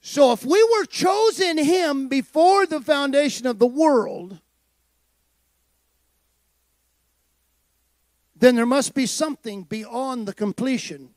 So 0.00 0.32
if 0.32 0.44
we 0.44 0.62
were 0.62 0.84
chosen 0.84 1.58
him 1.58 2.08
before 2.08 2.66
the 2.66 2.80
foundation 2.80 3.46
of 3.46 3.58
the 3.58 3.66
world, 3.66 4.40
then 8.36 8.56
there 8.56 8.66
must 8.66 8.94
be 8.94 9.06
something 9.06 9.62
beyond 9.62 10.26
the 10.26 10.34
completion 10.34 11.10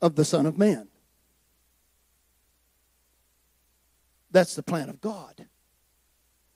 of 0.00 0.16
the 0.16 0.24
Son 0.24 0.46
of 0.46 0.58
Man. 0.58 0.88
That's 4.30 4.54
the 4.54 4.62
plan 4.62 4.88
of 4.88 5.00
God. 5.00 5.46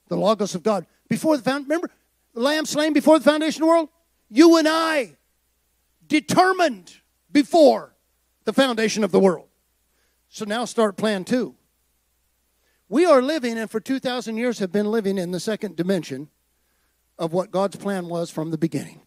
The 0.08 0.16
Logos 0.16 0.54
of 0.54 0.62
God. 0.62 0.86
Before 1.08 1.36
the 1.36 1.42
found, 1.42 1.66
remember 1.66 1.90
the 2.34 2.40
lamb 2.40 2.66
slain 2.66 2.92
before 2.92 3.18
the 3.18 3.24
foundation 3.24 3.62
of 3.62 3.66
the 3.66 3.70
world? 3.70 3.88
You 4.28 4.56
and 4.56 4.66
I 4.66 5.16
determined 6.08 6.94
before 7.30 7.94
the 8.44 8.52
foundation 8.52 9.04
of 9.04 9.12
the 9.12 9.20
world. 9.20 9.48
So 10.28 10.44
now 10.44 10.64
start 10.64 10.96
plan 10.96 11.24
two. 11.24 11.54
We 12.88 13.04
are 13.04 13.20
living, 13.20 13.58
and 13.58 13.70
for 13.70 13.80
2,000 13.80 14.36
years 14.36 14.58
have 14.60 14.72
been 14.72 14.90
living 14.90 15.18
in 15.18 15.32
the 15.32 15.40
second 15.40 15.76
dimension 15.76 16.28
of 17.18 17.32
what 17.32 17.50
God's 17.50 17.76
plan 17.76 18.08
was 18.08 18.30
from 18.30 18.50
the 18.50 18.58
beginning. 18.58 19.00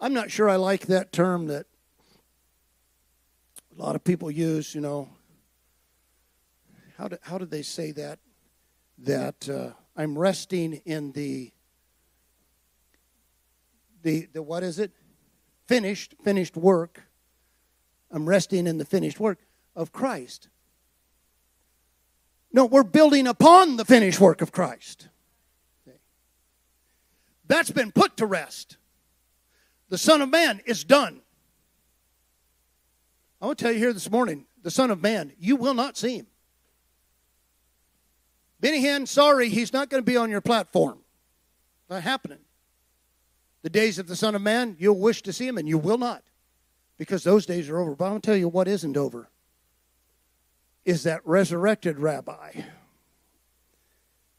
I'm 0.00 0.12
not 0.12 0.30
sure 0.30 0.48
I 0.48 0.56
like 0.56 0.86
that 0.86 1.12
term 1.12 1.46
that 1.46 1.66
a 3.76 3.80
lot 3.80 3.94
of 3.94 4.04
people 4.04 4.30
use, 4.30 4.74
you 4.74 4.80
know. 4.80 5.08
How 6.98 7.08
do, 7.08 7.18
how 7.22 7.38
do 7.38 7.46
they 7.46 7.62
say 7.62 7.92
that? 7.92 8.18
That 8.98 9.48
uh, 9.48 9.70
I'm 9.96 10.18
resting 10.18 10.82
in 10.84 11.12
the, 11.12 11.52
the, 14.02 14.28
the, 14.32 14.42
what 14.42 14.62
is 14.62 14.78
it? 14.78 14.92
Finished, 15.66 16.14
finished 16.22 16.56
work. 16.56 17.02
I'm 18.10 18.28
resting 18.28 18.66
in 18.66 18.78
the 18.78 18.84
finished 18.84 19.18
work 19.18 19.38
of 19.74 19.92
Christ. 19.92 20.48
No, 22.52 22.66
we're 22.66 22.82
building 22.82 23.26
upon 23.26 23.76
the 23.76 23.84
finished 23.84 24.20
work 24.20 24.42
of 24.42 24.52
Christ. 24.52 25.08
That's 27.52 27.70
been 27.70 27.92
put 27.92 28.16
to 28.16 28.24
rest. 28.24 28.78
The 29.90 29.98
Son 29.98 30.22
of 30.22 30.30
Man 30.30 30.62
is 30.64 30.84
done. 30.84 31.20
I 33.42 33.44
want 33.44 33.58
to 33.58 33.64
tell 33.64 33.72
you 33.74 33.78
here 33.78 33.92
this 33.92 34.10
morning 34.10 34.46
the 34.62 34.70
Son 34.70 34.90
of 34.90 35.02
Man, 35.02 35.34
you 35.38 35.56
will 35.56 35.74
not 35.74 35.98
see 35.98 36.16
him. 36.16 36.28
Benny 38.58 38.82
Hinn, 38.82 39.06
sorry, 39.06 39.50
he's 39.50 39.70
not 39.70 39.90
going 39.90 40.02
to 40.02 40.10
be 40.10 40.16
on 40.16 40.30
your 40.30 40.40
platform. 40.40 41.00
Not 41.90 42.02
happening. 42.02 42.38
The 43.60 43.68
days 43.68 43.98
of 43.98 44.06
the 44.06 44.16
Son 44.16 44.34
of 44.34 44.40
Man, 44.40 44.74
you'll 44.78 44.98
wish 44.98 45.20
to 45.20 45.30
see 45.30 45.46
him, 45.46 45.58
and 45.58 45.68
you 45.68 45.76
will 45.76 45.98
not, 45.98 46.22
because 46.96 47.22
those 47.22 47.44
days 47.44 47.68
are 47.68 47.78
over. 47.78 47.94
But 47.94 48.06
I'm 48.06 48.10
going 48.12 48.22
to 48.22 48.26
tell 48.26 48.36
you 48.38 48.48
what 48.48 48.66
isn't 48.66 48.96
over 48.96 49.28
is 50.86 51.02
that 51.02 51.20
resurrected 51.26 51.98
rabbi. 51.98 52.62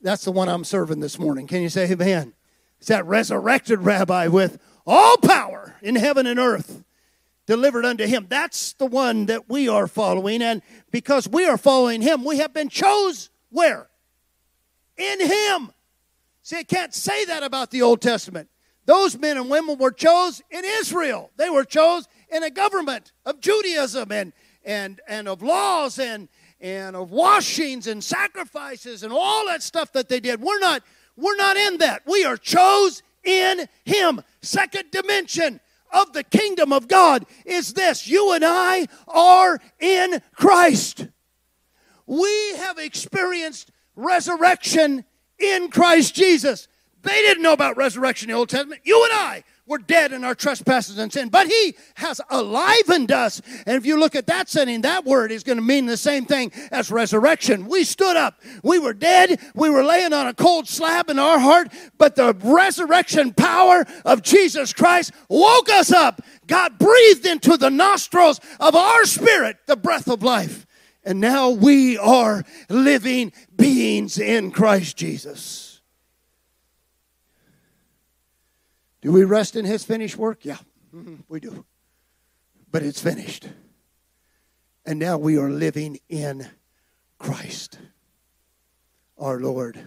That's 0.01 0.25
the 0.25 0.31
one 0.31 0.49
I'm 0.49 0.63
serving 0.63 0.99
this 0.99 1.19
morning. 1.19 1.45
Can 1.45 1.61
you 1.61 1.69
say 1.69 1.91
amen? 1.91 2.33
That 2.87 3.05
resurrected 3.05 3.79
rabbi 3.79 4.27
with 4.27 4.59
all 4.85 5.17
power 5.17 5.75
in 5.81 5.95
heaven 5.95 6.27
and 6.27 6.39
earth 6.39 6.83
delivered 7.45 7.85
unto 7.85 8.05
him. 8.05 8.27
That's 8.29 8.73
the 8.73 8.85
one 8.85 9.27
that 9.27 9.49
we 9.49 9.67
are 9.67 9.87
following. 9.87 10.41
And 10.41 10.61
because 10.91 11.27
we 11.27 11.45
are 11.45 11.57
following 11.57 12.01
him, 12.01 12.23
we 12.23 12.37
have 12.37 12.53
been 12.53 12.69
chose 12.69 13.29
where? 13.49 13.89
In 14.97 15.21
him. 15.21 15.71
See, 16.41 16.57
I 16.57 16.63
can't 16.63 16.93
say 16.93 17.25
that 17.25 17.43
about 17.43 17.71
the 17.71 17.81
Old 17.81 18.01
Testament. 18.01 18.49
Those 18.85 19.17
men 19.17 19.37
and 19.37 19.49
women 19.49 19.77
were 19.77 19.91
chose 19.91 20.41
in 20.51 20.63
Israel. 20.65 21.31
They 21.37 21.49
were 21.49 21.63
chose 21.63 22.07
in 22.29 22.43
a 22.43 22.49
government 22.49 23.13
of 23.25 23.39
Judaism 23.39 24.11
and, 24.11 24.33
and, 24.65 24.99
and 25.07 25.27
of 25.29 25.41
laws 25.41 25.99
and, 25.99 26.27
and 26.59 26.95
of 26.95 27.11
washings 27.11 27.87
and 27.87 28.03
sacrifices 28.03 29.03
and 29.03 29.13
all 29.13 29.45
that 29.45 29.63
stuff 29.63 29.93
that 29.93 30.09
they 30.09 30.19
did. 30.19 30.41
We're 30.41 30.59
not, 30.59 30.83
we're 31.15 31.35
not 31.35 31.57
in 31.57 31.77
that. 31.77 32.03
We 32.05 32.25
are 32.25 32.37
chose 32.37 33.03
in 33.23 33.67
Him. 33.85 34.21
Second 34.41 34.91
dimension 34.91 35.59
of 35.91 36.13
the 36.13 36.23
kingdom 36.23 36.73
of 36.73 36.87
God 36.87 37.25
is 37.45 37.73
this 37.73 38.07
you 38.07 38.33
and 38.33 38.43
I 38.43 38.87
are 39.07 39.59
in 39.79 40.21
Christ. 40.35 41.07
We 42.05 42.55
have 42.57 42.79
experienced 42.79 43.71
resurrection 43.95 45.05
in 45.39 45.69
Christ 45.69 46.15
Jesus. 46.15 46.67
They 47.03 47.21
didn't 47.21 47.43
know 47.43 47.53
about 47.53 47.77
resurrection 47.77 48.29
in 48.29 48.33
the 48.33 48.39
Old 48.39 48.49
Testament. 48.49 48.81
You 48.83 49.03
and 49.03 49.13
I 49.13 49.43
were 49.65 49.77
dead 49.77 50.11
in 50.11 50.23
our 50.23 50.35
trespasses 50.35 50.97
and 50.97 51.11
sin, 51.11 51.29
but 51.29 51.47
He 51.47 51.75
has 51.95 52.19
alivened 52.29 53.11
us. 53.11 53.41
And 53.65 53.77
if 53.77 53.85
you 53.85 53.97
look 53.99 54.15
at 54.15 54.27
that 54.27 54.49
setting, 54.49 54.81
that 54.81 55.05
word 55.05 55.31
is 55.31 55.43
going 55.43 55.57
to 55.57 55.63
mean 55.63 55.85
the 55.85 55.97
same 55.97 56.25
thing 56.25 56.51
as 56.71 56.91
resurrection. 56.91 57.67
We 57.67 57.83
stood 57.83 58.17
up. 58.17 58.41
We 58.61 58.79
were 58.79 58.93
dead. 58.93 59.39
We 59.55 59.69
were 59.69 59.83
laying 59.83 60.11
on 60.13 60.27
a 60.27 60.33
cold 60.33 60.67
slab 60.67 61.09
in 61.09 61.17
our 61.17 61.39
heart, 61.39 61.69
but 61.97 62.15
the 62.15 62.33
resurrection 62.43 63.33
power 63.33 63.85
of 64.03 64.21
Jesus 64.21 64.73
Christ 64.73 65.13
woke 65.29 65.69
us 65.69 65.91
up. 65.91 66.21
God 66.47 66.77
breathed 66.77 67.25
into 67.25 67.55
the 67.55 67.69
nostrils 67.69 68.41
of 68.59 68.75
our 68.75 69.05
spirit 69.05 69.57
the 69.65 69.77
breath 69.77 70.09
of 70.09 70.23
life. 70.23 70.65
And 71.05 71.19
now 71.19 71.49
we 71.49 71.97
are 71.97 72.43
living 72.69 73.33
beings 73.55 74.17
in 74.17 74.51
Christ 74.51 74.97
Jesus. 74.97 75.72
Do 79.03 79.11
we 79.11 79.25
rest 79.25 79.57
in 79.57 79.65
His 79.65 79.83
finished 79.83 80.15
work? 80.15 80.45
Yeah, 80.45 80.59
mm-hmm, 80.95 81.15
we 81.27 81.41
do. 81.41 81.65
But 82.71 82.83
it's 82.83 83.01
finished. 83.01 83.49
And 84.85 84.97
now 84.97 85.17
we 85.17 85.37
are 85.37 85.49
living 85.49 85.99
in 86.07 86.47
Christ, 87.19 87.79
our 89.17 89.41
Lord 89.41 89.77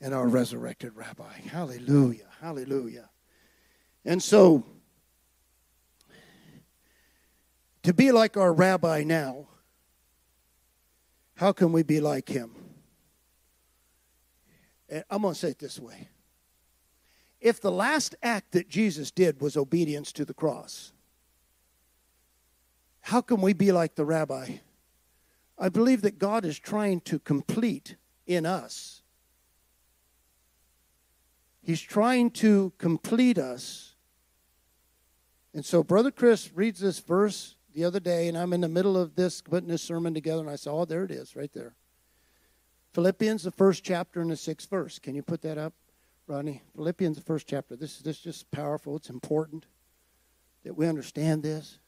and 0.00 0.12
our 0.12 0.26
resurrected 0.26 0.96
rabbi. 0.96 1.32
Hallelujah. 1.48 2.26
Hallelujah. 2.40 3.08
And 4.04 4.20
so, 4.20 4.64
to 7.84 7.94
be 7.94 8.10
like 8.10 8.36
our 8.36 8.52
rabbi 8.52 9.04
now, 9.04 9.46
how 11.36 11.52
can 11.52 11.70
we 11.70 11.84
be 11.84 12.00
like 12.00 12.28
him? 12.28 12.50
I'm 15.08 15.22
going 15.22 15.34
to 15.34 15.38
say 15.38 15.50
it 15.50 15.60
this 15.60 15.78
way 15.78 16.08
if 17.40 17.60
the 17.60 17.72
last 17.72 18.14
act 18.22 18.52
that 18.52 18.68
Jesus 18.68 19.10
did 19.10 19.40
was 19.40 19.56
obedience 19.56 20.12
to 20.12 20.24
the 20.24 20.34
cross, 20.34 20.92
how 23.02 23.20
can 23.20 23.40
we 23.40 23.52
be 23.52 23.72
like 23.72 23.94
the 23.94 24.04
rabbi? 24.04 24.56
I 25.58 25.68
believe 25.68 26.02
that 26.02 26.18
God 26.18 26.44
is 26.44 26.58
trying 26.58 27.00
to 27.02 27.18
complete 27.18 27.96
in 28.26 28.44
us. 28.44 29.02
He's 31.62 31.80
trying 31.80 32.30
to 32.32 32.72
complete 32.78 33.38
us. 33.38 33.94
And 35.54 35.64
so, 35.64 35.82
Brother 35.82 36.10
Chris 36.10 36.50
reads 36.54 36.80
this 36.80 36.98
verse 36.98 37.56
the 37.74 37.84
other 37.84 38.00
day, 38.00 38.28
and 38.28 38.36
I'm 38.36 38.52
in 38.52 38.60
the 38.60 38.68
middle 38.68 38.96
of 38.96 39.14
this, 39.16 39.40
putting 39.40 39.68
this 39.68 39.82
sermon 39.82 40.14
together, 40.14 40.40
and 40.40 40.50
I 40.50 40.56
saw, 40.56 40.80
oh, 40.80 40.84
there 40.84 41.04
it 41.04 41.10
is, 41.10 41.34
right 41.34 41.52
there. 41.52 41.74
Philippians, 42.92 43.42
the 43.42 43.50
first 43.50 43.84
chapter 43.84 44.20
and 44.20 44.30
the 44.30 44.36
sixth 44.36 44.70
verse. 44.70 44.98
Can 44.98 45.14
you 45.14 45.22
put 45.22 45.42
that 45.42 45.58
up? 45.58 45.74
Rodney, 46.28 46.60
Philippians, 46.74 47.16
the 47.16 47.22
first 47.22 47.46
chapter. 47.46 47.76
This 47.76 47.98
is 47.98 48.02
this 48.02 48.18
just 48.18 48.50
powerful. 48.50 48.96
It's 48.96 49.10
important 49.10 49.64
that 50.64 50.76
we 50.76 50.88
understand 50.88 51.44
this. 51.44 51.78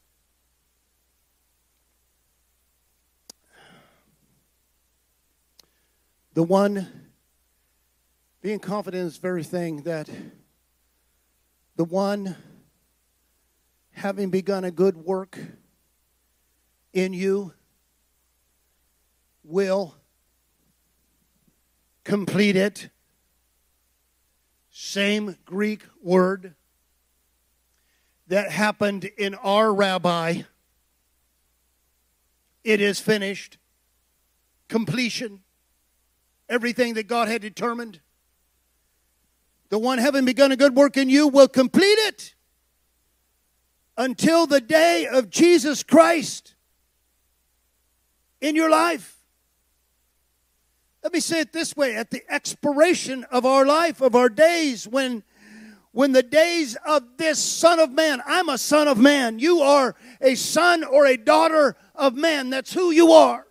The 6.35 6.43
one 6.43 6.87
being 8.41 8.59
confident 8.59 9.03
this 9.03 9.17
very 9.17 9.43
thing 9.43 9.81
that 9.83 10.09
the 11.75 11.83
one 11.83 12.37
having 13.91 14.29
begun 14.29 14.63
a 14.63 14.71
good 14.71 14.95
work 14.95 15.37
in 16.93 17.11
you 17.11 17.53
will 19.43 19.95
complete 22.05 22.55
it 22.55 22.89
same 24.81 25.35
Greek 25.43 25.83
word 26.01 26.55
that 28.27 28.49
happened 28.49 29.03
in 29.17 29.35
our 29.35 29.73
rabbi. 29.73 30.43
It 32.63 32.79
is 32.79 32.97
finished. 32.97 33.57
Completion. 34.69 35.41
Everything 36.47 36.93
that 36.93 37.09
God 37.09 37.27
had 37.27 37.41
determined. 37.41 37.99
The 39.67 39.77
one 39.77 39.97
having 39.97 40.23
begun 40.23 40.53
a 40.53 40.55
good 40.55 40.77
work 40.77 40.95
in 40.95 41.09
you 41.09 41.27
will 41.27 41.49
complete 41.49 41.99
it 42.07 42.33
until 43.97 44.47
the 44.47 44.61
day 44.61 45.07
of 45.11 45.29
Jesus 45.29 45.83
Christ 45.83 46.55
in 48.39 48.55
your 48.55 48.69
life. 48.69 49.18
Let 51.03 51.13
me 51.13 51.19
say 51.19 51.39
it 51.39 51.53
this 51.53 51.75
way 51.75 51.95
at 51.95 52.11
the 52.11 52.23
expiration 52.29 53.23
of 53.25 53.45
our 53.45 53.65
life, 53.65 54.01
of 54.01 54.15
our 54.15 54.29
days, 54.29 54.87
when 54.87 55.23
when 55.91 56.11
the 56.11 56.23
days 56.23 56.77
of 56.85 57.03
this 57.17 57.39
son 57.39 57.79
of 57.79 57.91
man, 57.91 58.21
I'm 58.25 58.47
a 58.47 58.59
son 58.59 58.87
of 58.87 58.99
man, 58.99 59.39
you 59.39 59.61
are 59.61 59.95
a 60.21 60.35
son 60.35 60.83
or 60.83 61.05
a 61.07 61.17
daughter 61.17 61.75
of 61.95 62.13
man. 62.13 62.51
That's 62.51 62.73
who 62.73 62.91
you 62.91 63.11
are. 63.11 63.47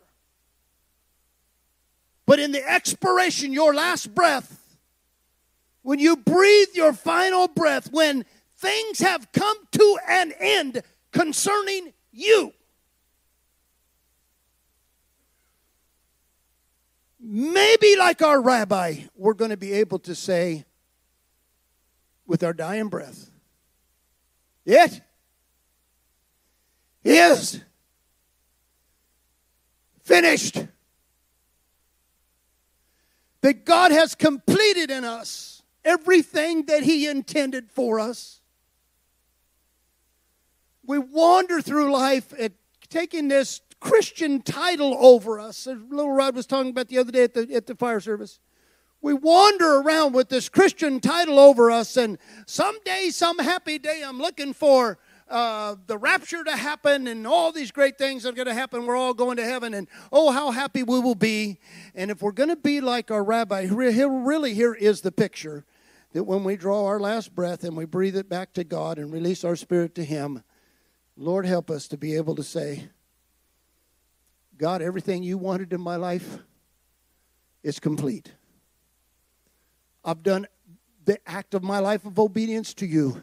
But 2.27 2.39
in 2.39 2.53
the 2.53 2.65
expiration, 2.65 3.53
your 3.53 3.75
last 3.75 4.15
breath, 4.15 4.77
when 5.83 5.99
you 5.99 6.17
breathe 6.17 6.69
your 6.75 6.93
final 6.93 7.49
breath, 7.49 7.91
when 7.91 8.25
things 8.57 9.01
have 9.01 9.33
come 9.33 9.57
to 9.73 9.99
an 10.07 10.33
end 10.39 10.83
concerning 11.11 11.93
you, 12.13 12.53
maybe 17.29 17.95
like 17.97 18.23
our 18.23 18.41
rabbi, 18.41 19.01
we're 19.15 19.35
going 19.35 19.51
to 19.51 19.57
be 19.59 19.75
able 19.75 19.99
to 20.01 20.15
say 20.15 20.65
with 22.27 22.43
our 22.43 22.55
dying 22.55 22.89
breath, 22.89 23.31
It 24.65 25.03
is 27.05 27.61
finished. 30.03 30.65
That 33.43 33.65
God 33.65 33.93
has 33.93 34.15
completed 34.15 34.91
in 34.91 35.05
us 35.05 35.63
everything 35.85 36.65
that 36.65 36.83
He 36.83 37.07
intended 37.07 37.71
for 37.71 38.01
us. 38.01 38.41
We 40.85 40.99
wander 40.99 41.61
through 41.61 41.93
life 41.93 42.33
at 42.39 42.53
taking 42.89 43.29
this 43.29 43.61
Christian 43.81 44.43
title 44.43 44.97
over 44.99 45.39
us. 45.39 45.67
As 45.67 45.79
Little 45.89 46.13
Rod 46.13 46.35
was 46.35 46.47
talking 46.47 46.71
about 46.71 46.89
the 46.89 46.99
other 46.99 47.13
day 47.13 47.25
at 47.25 47.35
the, 47.35 47.55
at 47.55 47.67
the 47.67 47.75
fire 47.75 48.01
service. 48.01 48.41
We 49.01 49.15
wander 49.15 49.77
around 49.77 50.13
with 50.15 50.29
this 50.29 50.49
Christian 50.49 50.99
title 50.99 51.39
over 51.39 51.71
us, 51.71 51.97
and 51.97 52.19
someday, 52.47 53.11
some 53.11 53.39
happy 53.39 53.79
day, 53.79 54.03
I'm 54.05 54.19
looking 54.19 54.53
for 54.53 54.99
uh, 55.31 55.77
the 55.87 55.99
rapture 55.99 56.43
to 56.43 56.57
happen 56.57 57.07
and 57.07 57.27
all 57.27 57.53
these 57.53 57.71
great 57.71 57.99
things 57.99 58.25
are 58.25 58.33
going 58.33 58.47
to 58.47 58.55
happen. 58.55 58.87
We're 58.87 58.97
all 58.97 59.15
going 59.15 59.37
to 59.37 59.45
heaven, 59.45 59.75
and 59.75 59.87
oh, 60.11 60.33
how 60.33 60.51
happy 60.51 60.83
we 60.83 60.99
will 60.99 61.15
be. 61.15 61.59
And 61.95 62.11
if 62.11 62.23
we're 62.23 62.33
going 62.33 62.49
to 62.49 62.57
be 62.57 62.81
like 62.81 63.11
our 63.11 63.23
rabbi, 63.23 63.69
really, 63.71 64.55
here 64.55 64.75
is 64.75 65.03
the 65.03 65.13
picture 65.13 65.65
that 66.13 66.25
when 66.25 66.43
we 66.45 66.57
draw 66.57 66.87
our 66.87 66.99
last 66.99 67.35
breath 67.35 67.63
and 67.65 67.77
we 67.77 67.85
breathe 67.85 68.17
it 68.17 68.29
back 68.29 68.53
to 68.55 68.65
God 68.65 68.99
and 68.99 69.13
release 69.13 69.45
our 69.45 69.57
spirit 69.57 69.95
to 69.97 70.05
Him, 70.05 70.43
Lord, 71.17 71.47
help 71.47 71.71
us 71.71 71.89
to 71.89 71.97
be 71.97 72.17
able 72.17 72.35
to 72.37 72.43
say, 72.43 72.89
God, 74.59 74.83
everything 74.83 75.23
you 75.23 75.39
wanted 75.39 75.73
in 75.73 75.81
my 75.81 75.95
life 75.95 76.39
is 77.63 77.79
complete. 77.79 78.33
I've 80.05 80.25
done 80.25 80.49
the 81.05 81.19
act 81.29 81.55
of 81.55 81.63
my 81.63 81.79
life 81.79 82.05
of 82.05 82.19
obedience 82.19 82.75
to 82.75 82.87
you, 82.87 83.23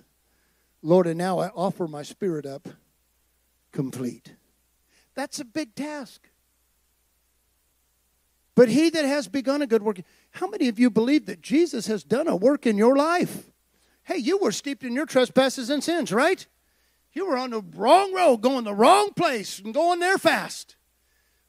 Lord, 0.81 1.07
and 1.07 1.17
now 1.17 1.39
I 1.39 1.49
offer 1.49 1.87
my 1.87 2.03
spirit 2.03 2.45
up 2.45 2.69
complete. 3.73 4.35
That's 5.13 5.39
a 5.39 5.45
big 5.45 5.75
task. 5.75 6.29
But 8.55 8.69
he 8.69 8.89
that 8.89 9.03
has 9.03 9.27
begun 9.27 9.61
a 9.61 9.67
good 9.67 9.83
work, 9.83 9.99
how 10.31 10.47
many 10.47 10.69
of 10.69 10.79
you 10.79 10.89
believe 10.89 11.25
that 11.25 11.41
Jesus 11.41 11.87
has 11.87 12.05
done 12.05 12.29
a 12.29 12.35
work 12.35 12.65
in 12.65 12.77
your 12.77 12.95
life? 12.95 13.51
Hey, 14.03 14.17
you 14.17 14.37
were 14.37 14.53
steeped 14.53 14.83
in 14.83 14.93
your 14.93 15.05
trespasses 15.05 15.69
and 15.69 15.83
sins, 15.83 16.13
right? 16.13 16.47
You 17.11 17.27
were 17.27 17.37
on 17.37 17.49
the 17.49 17.61
wrong 17.75 18.13
road, 18.13 18.37
going 18.37 18.63
the 18.63 18.73
wrong 18.73 19.11
place, 19.13 19.59
and 19.59 19.73
going 19.73 19.99
there 19.99 20.17
fast. 20.17 20.77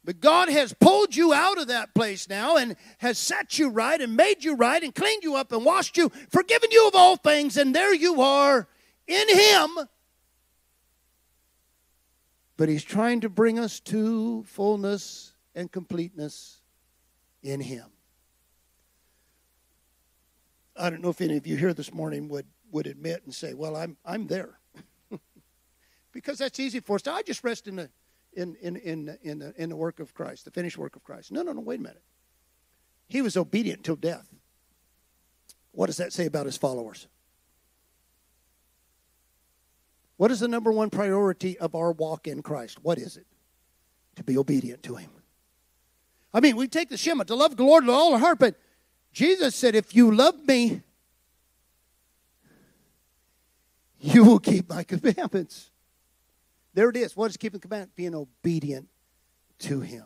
But 0.06 0.20
God 0.20 0.48
has 0.48 0.72
pulled 0.72 1.16
you 1.16 1.34
out 1.34 1.58
of 1.58 1.66
that 1.66 1.92
place 1.92 2.28
now 2.28 2.56
and 2.56 2.76
has 2.98 3.18
set 3.18 3.58
you 3.58 3.70
right 3.70 4.00
and 4.00 4.16
made 4.16 4.44
you 4.44 4.54
right 4.54 4.80
and 4.80 4.94
cleaned 4.94 5.24
you 5.24 5.34
up 5.34 5.50
and 5.50 5.64
washed 5.64 5.96
you, 5.96 6.12
forgiven 6.30 6.70
you 6.70 6.86
of 6.86 6.94
all 6.94 7.16
things, 7.16 7.56
and 7.56 7.74
there 7.74 7.92
you 7.92 8.22
are 8.22 8.68
in 9.08 9.28
Him. 9.28 9.70
But 12.56 12.68
He's 12.68 12.84
trying 12.84 13.22
to 13.22 13.28
bring 13.28 13.58
us 13.58 13.80
to 13.80 14.44
fullness 14.44 15.32
and 15.56 15.72
completeness 15.72 16.60
in 17.42 17.60
Him. 17.60 17.86
I 20.76 20.88
don't 20.88 21.02
know 21.02 21.10
if 21.10 21.20
any 21.20 21.36
of 21.36 21.48
you 21.48 21.56
here 21.56 21.74
this 21.74 21.92
morning 21.92 22.28
would, 22.28 22.46
would 22.70 22.86
admit 22.86 23.22
and 23.24 23.34
say, 23.34 23.54
Well, 23.54 23.74
I'm, 23.74 23.96
I'm 24.04 24.28
there. 24.28 24.60
because 26.12 26.38
that's 26.38 26.60
easy 26.60 26.78
for 26.78 26.94
us. 26.94 27.08
I 27.08 27.22
just 27.22 27.42
rest 27.42 27.66
in 27.66 27.74
the 27.74 27.90
in, 28.36 28.54
in, 28.60 28.76
in, 28.76 29.18
in, 29.22 29.38
the, 29.38 29.54
in 29.56 29.68
the 29.70 29.76
work 29.76 29.98
of 29.98 30.14
Christ, 30.14 30.44
the 30.44 30.50
finished 30.50 30.78
work 30.78 30.94
of 30.94 31.02
Christ. 31.02 31.32
No, 31.32 31.42
no, 31.42 31.52
no, 31.52 31.60
wait 31.60 31.80
a 31.80 31.82
minute. 31.82 32.02
He 33.08 33.22
was 33.22 33.36
obedient 33.36 33.84
till 33.84 33.96
death. 33.96 34.28
What 35.72 35.86
does 35.86 35.96
that 35.96 36.12
say 36.12 36.26
about 36.26 36.46
his 36.46 36.56
followers? 36.56 37.08
What 40.16 40.30
is 40.30 40.40
the 40.40 40.48
number 40.48 40.72
one 40.72 40.90
priority 40.90 41.58
of 41.58 41.74
our 41.74 41.92
walk 41.92 42.26
in 42.26 42.42
Christ? 42.42 42.78
What 42.82 42.98
is 42.98 43.16
it? 43.16 43.26
To 44.16 44.24
be 44.24 44.38
obedient 44.38 44.82
to 44.84 44.96
him. 44.96 45.10
I 46.32 46.40
mean, 46.40 46.56
we 46.56 46.68
take 46.68 46.88
the 46.88 46.96
Shema 46.96 47.24
to 47.24 47.34
love 47.34 47.56
the 47.56 47.64
Lord 47.64 47.84
with 47.84 47.94
all 47.94 48.14
our 48.14 48.18
heart, 48.18 48.38
but 48.38 48.56
Jesus 49.12 49.54
said, 49.54 49.74
if 49.74 49.94
you 49.94 50.14
love 50.14 50.46
me, 50.46 50.82
you 54.00 54.24
will 54.24 54.38
keep 54.38 54.68
my 54.68 54.82
commandments. 54.82 55.70
There 56.76 56.90
it 56.90 56.96
is. 56.98 57.16
What 57.16 57.30
is 57.30 57.38
keeping 57.38 57.58
commandment? 57.58 57.96
Being 57.96 58.14
obedient 58.14 58.88
to 59.60 59.80
Him. 59.80 60.04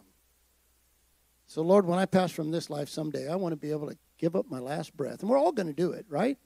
So, 1.49 1.63
Lord, 1.63 1.85
when 1.85 1.99
I 1.99 2.07
pass 2.07 2.31
from 2.31 2.53
this 2.53 2.71
life 2.71 2.89
someday, 2.89 3.29
I 3.29 3.35
want 3.35 3.53
to 3.53 3.57
be 3.57 3.73
able 3.73 3.89
to 3.89 3.99
give 4.19 4.37
up 4.37 4.47
my 4.49 4.61
last 4.61 4.97
breath. 4.97 5.21
And 5.21 5.29
we're 5.29 5.37
all 5.37 5.51
going 5.51 5.67
to 5.67 5.73
do 5.73 5.91
it, 5.91 6.07
right? 6.09 6.39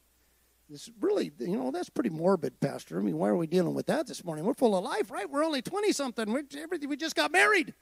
It's 0.73 0.91
really, 0.99 1.31
you 1.39 1.59
know, 1.59 1.71
that's 1.71 1.91
pretty 1.91 2.09
morbid, 2.09 2.59
Pastor. 2.59 2.99
I 2.99 3.03
mean, 3.03 3.19
why 3.19 3.29
are 3.29 3.37
we 3.37 3.47
dealing 3.47 3.75
with 3.75 3.85
that 3.87 4.07
this 4.07 4.25
morning? 4.25 4.47
We're 4.47 4.55
full 4.55 4.75
of 4.75 4.83
life, 4.83 5.11
right? 5.11 5.29
We're 5.29 5.45
only 5.45 5.61
20 5.61 5.93
something. 5.93 6.33
We're, 6.33 6.45
everything, 6.57 6.89
we 6.89 6.97
just 6.97 7.17
got 7.17 7.31
married. 7.31 7.75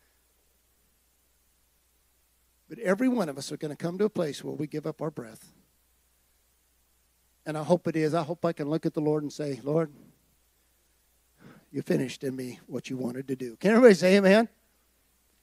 But 2.69 2.81
every 2.81 3.07
one 3.07 3.29
of 3.29 3.39
us 3.39 3.53
are 3.53 3.57
going 3.57 3.71
to 3.71 3.77
come 3.77 3.99
to 3.99 4.05
a 4.07 4.11
place 4.11 4.43
where 4.43 4.57
we 4.57 4.67
give 4.67 4.85
up 4.85 5.01
our 5.01 5.13
breath. 5.13 5.53
And 7.47 7.57
I 7.57 7.63
hope 7.63 7.87
it 7.87 7.95
is. 7.95 8.15
I 8.15 8.25
hope 8.25 8.45
I 8.45 8.53
can 8.53 8.69
look 8.69 8.85
at 8.85 8.95
the 8.95 9.01
Lord 9.01 9.23
and 9.23 9.33
say, 9.33 9.61
Lord, 9.63 9.93
you 11.73 11.83
finished 11.83 12.23
in 12.23 12.37
me 12.37 12.61
what 12.67 12.91
you 12.91 12.97
wanted 12.97 13.27
to 13.29 13.37
do. 13.37 13.57
Can 13.57 13.71
everybody 13.71 13.95
say 13.95 14.17
amen? 14.17 14.49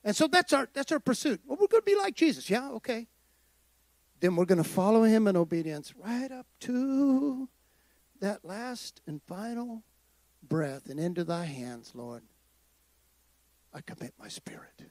And 0.03 0.15
so 0.15 0.27
that's 0.27 0.53
our 0.53 0.69
that's 0.71 0.91
our 0.91 0.99
pursuit. 0.99 1.41
Well, 1.45 1.57
we're 1.59 1.67
going 1.67 1.81
to 1.81 1.85
be 1.85 1.97
like 1.97 2.15
Jesus. 2.15 2.49
Yeah, 2.49 2.69
okay. 2.71 3.07
Then 4.19 4.35
we're 4.35 4.45
going 4.45 4.63
to 4.63 4.69
follow 4.69 5.03
him 5.03 5.27
in 5.27 5.35
obedience 5.35 5.93
right 5.97 6.31
up 6.31 6.45
to 6.61 7.49
that 8.19 8.45
last 8.45 9.01
and 9.07 9.21
final 9.27 9.83
breath 10.43 10.89
and 10.89 10.99
into 10.99 11.23
thy 11.23 11.45
hands, 11.45 11.91
Lord. 11.95 12.23
I 13.73 13.81
commit 13.81 14.13
my 14.19 14.27
spirit. 14.27 14.83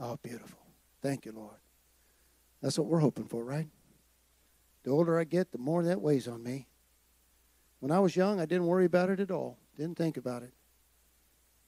Oh, 0.00 0.18
beautiful. 0.22 0.60
Thank 1.02 1.26
you, 1.26 1.32
Lord. 1.32 1.56
That's 2.62 2.78
what 2.78 2.88
we're 2.88 3.00
hoping 3.00 3.26
for, 3.26 3.44
right? 3.44 3.68
The 4.84 4.90
older 4.90 5.18
I 5.18 5.24
get, 5.24 5.52
the 5.52 5.58
more 5.58 5.82
that 5.82 6.00
weighs 6.00 6.28
on 6.28 6.42
me. 6.42 6.66
When 7.80 7.92
I 7.92 8.00
was 8.00 8.16
young, 8.16 8.40
I 8.40 8.46
didn't 8.46 8.66
worry 8.66 8.84
about 8.84 9.10
it 9.10 9.20
at 9.20 9.30
all. 9.30 9.58
Didn't 9.78 9.96
think 9.96 10.16
about 10.16 10.42
it. 10.42 10.52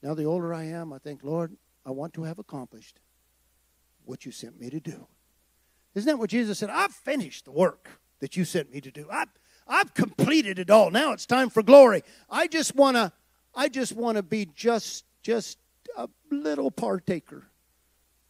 Now, 0.02 0.14
the 0.14 0.24
older 0.24 0.52
I 0.52 0.64
am, 0.64 0.92
I 0.92 0.98
think, 0.98 1.22
Lord, 1.22 1.56
I 1.86 1.90
want 1.92 2.12
to 2.14 2.24
have 2.24 2.38
accomplished 2.38 2.98
what 4.04 4.26
you 4.26 4.32
sent 4.32 4.60
me 4.60 4.68
to 4.70 4.80
do. 4.80 5.06
Isn't 5.94 6.06
that 6.06 6.18
what 6.18 6.30
Jesus 6.30 6.58
said? 6.58 6.70
I've 6.70 6.92
finished 6.92 7.44
the 7.44 7.52
work 7.52 7.88
that 8.20 8.36
you 8.36 8.44
sent 8.44 8.72
me 8.72 8.80
to 8.80 8.90
do. 8.90 9.06
I've, 9.10 9.28
I've 9.66 9.94
completed 9.94 10.58
it 10.58 10.70
all. 10.70 10.90
Now 10.90 11.12
it's 11.12 11.26
time 11.26 11.50
for 11.50 11.62
glory. 11.62 12.02
I 12.28 12.46
just 12.46 12.74
want 12.74 12.96
to 12.96 13.12
I 13.54 13.68
just 13.68 13.94
want 13.94 14.16
to 14.16 14.22
be 14.22 14.46
just 14.54 15.04
just 15.22 15.58
a 15.96 16.08
little 16.30 16.70
partaker 16.70 17.48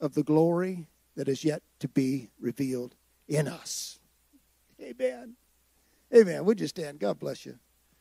of 0.00 0.14
the 0.14 0.22
glory 0.22 0.88
that 1.16 1.28
is 1.28 1.44
yet 1.44 1.62
to 1.80 1.88
be 1.88 2.30
revealed 2.40 2.94
in 3.28 3.46
us. 3.46 3.98
Amen. 4.80 5.34
Amen. 6.14 6.44
Would 6.44 6.60
you 6.60 6.66
stand? 6.66 6.98
God 6.98 7.18
bless 7.18 7.44
you. 7.44 7.58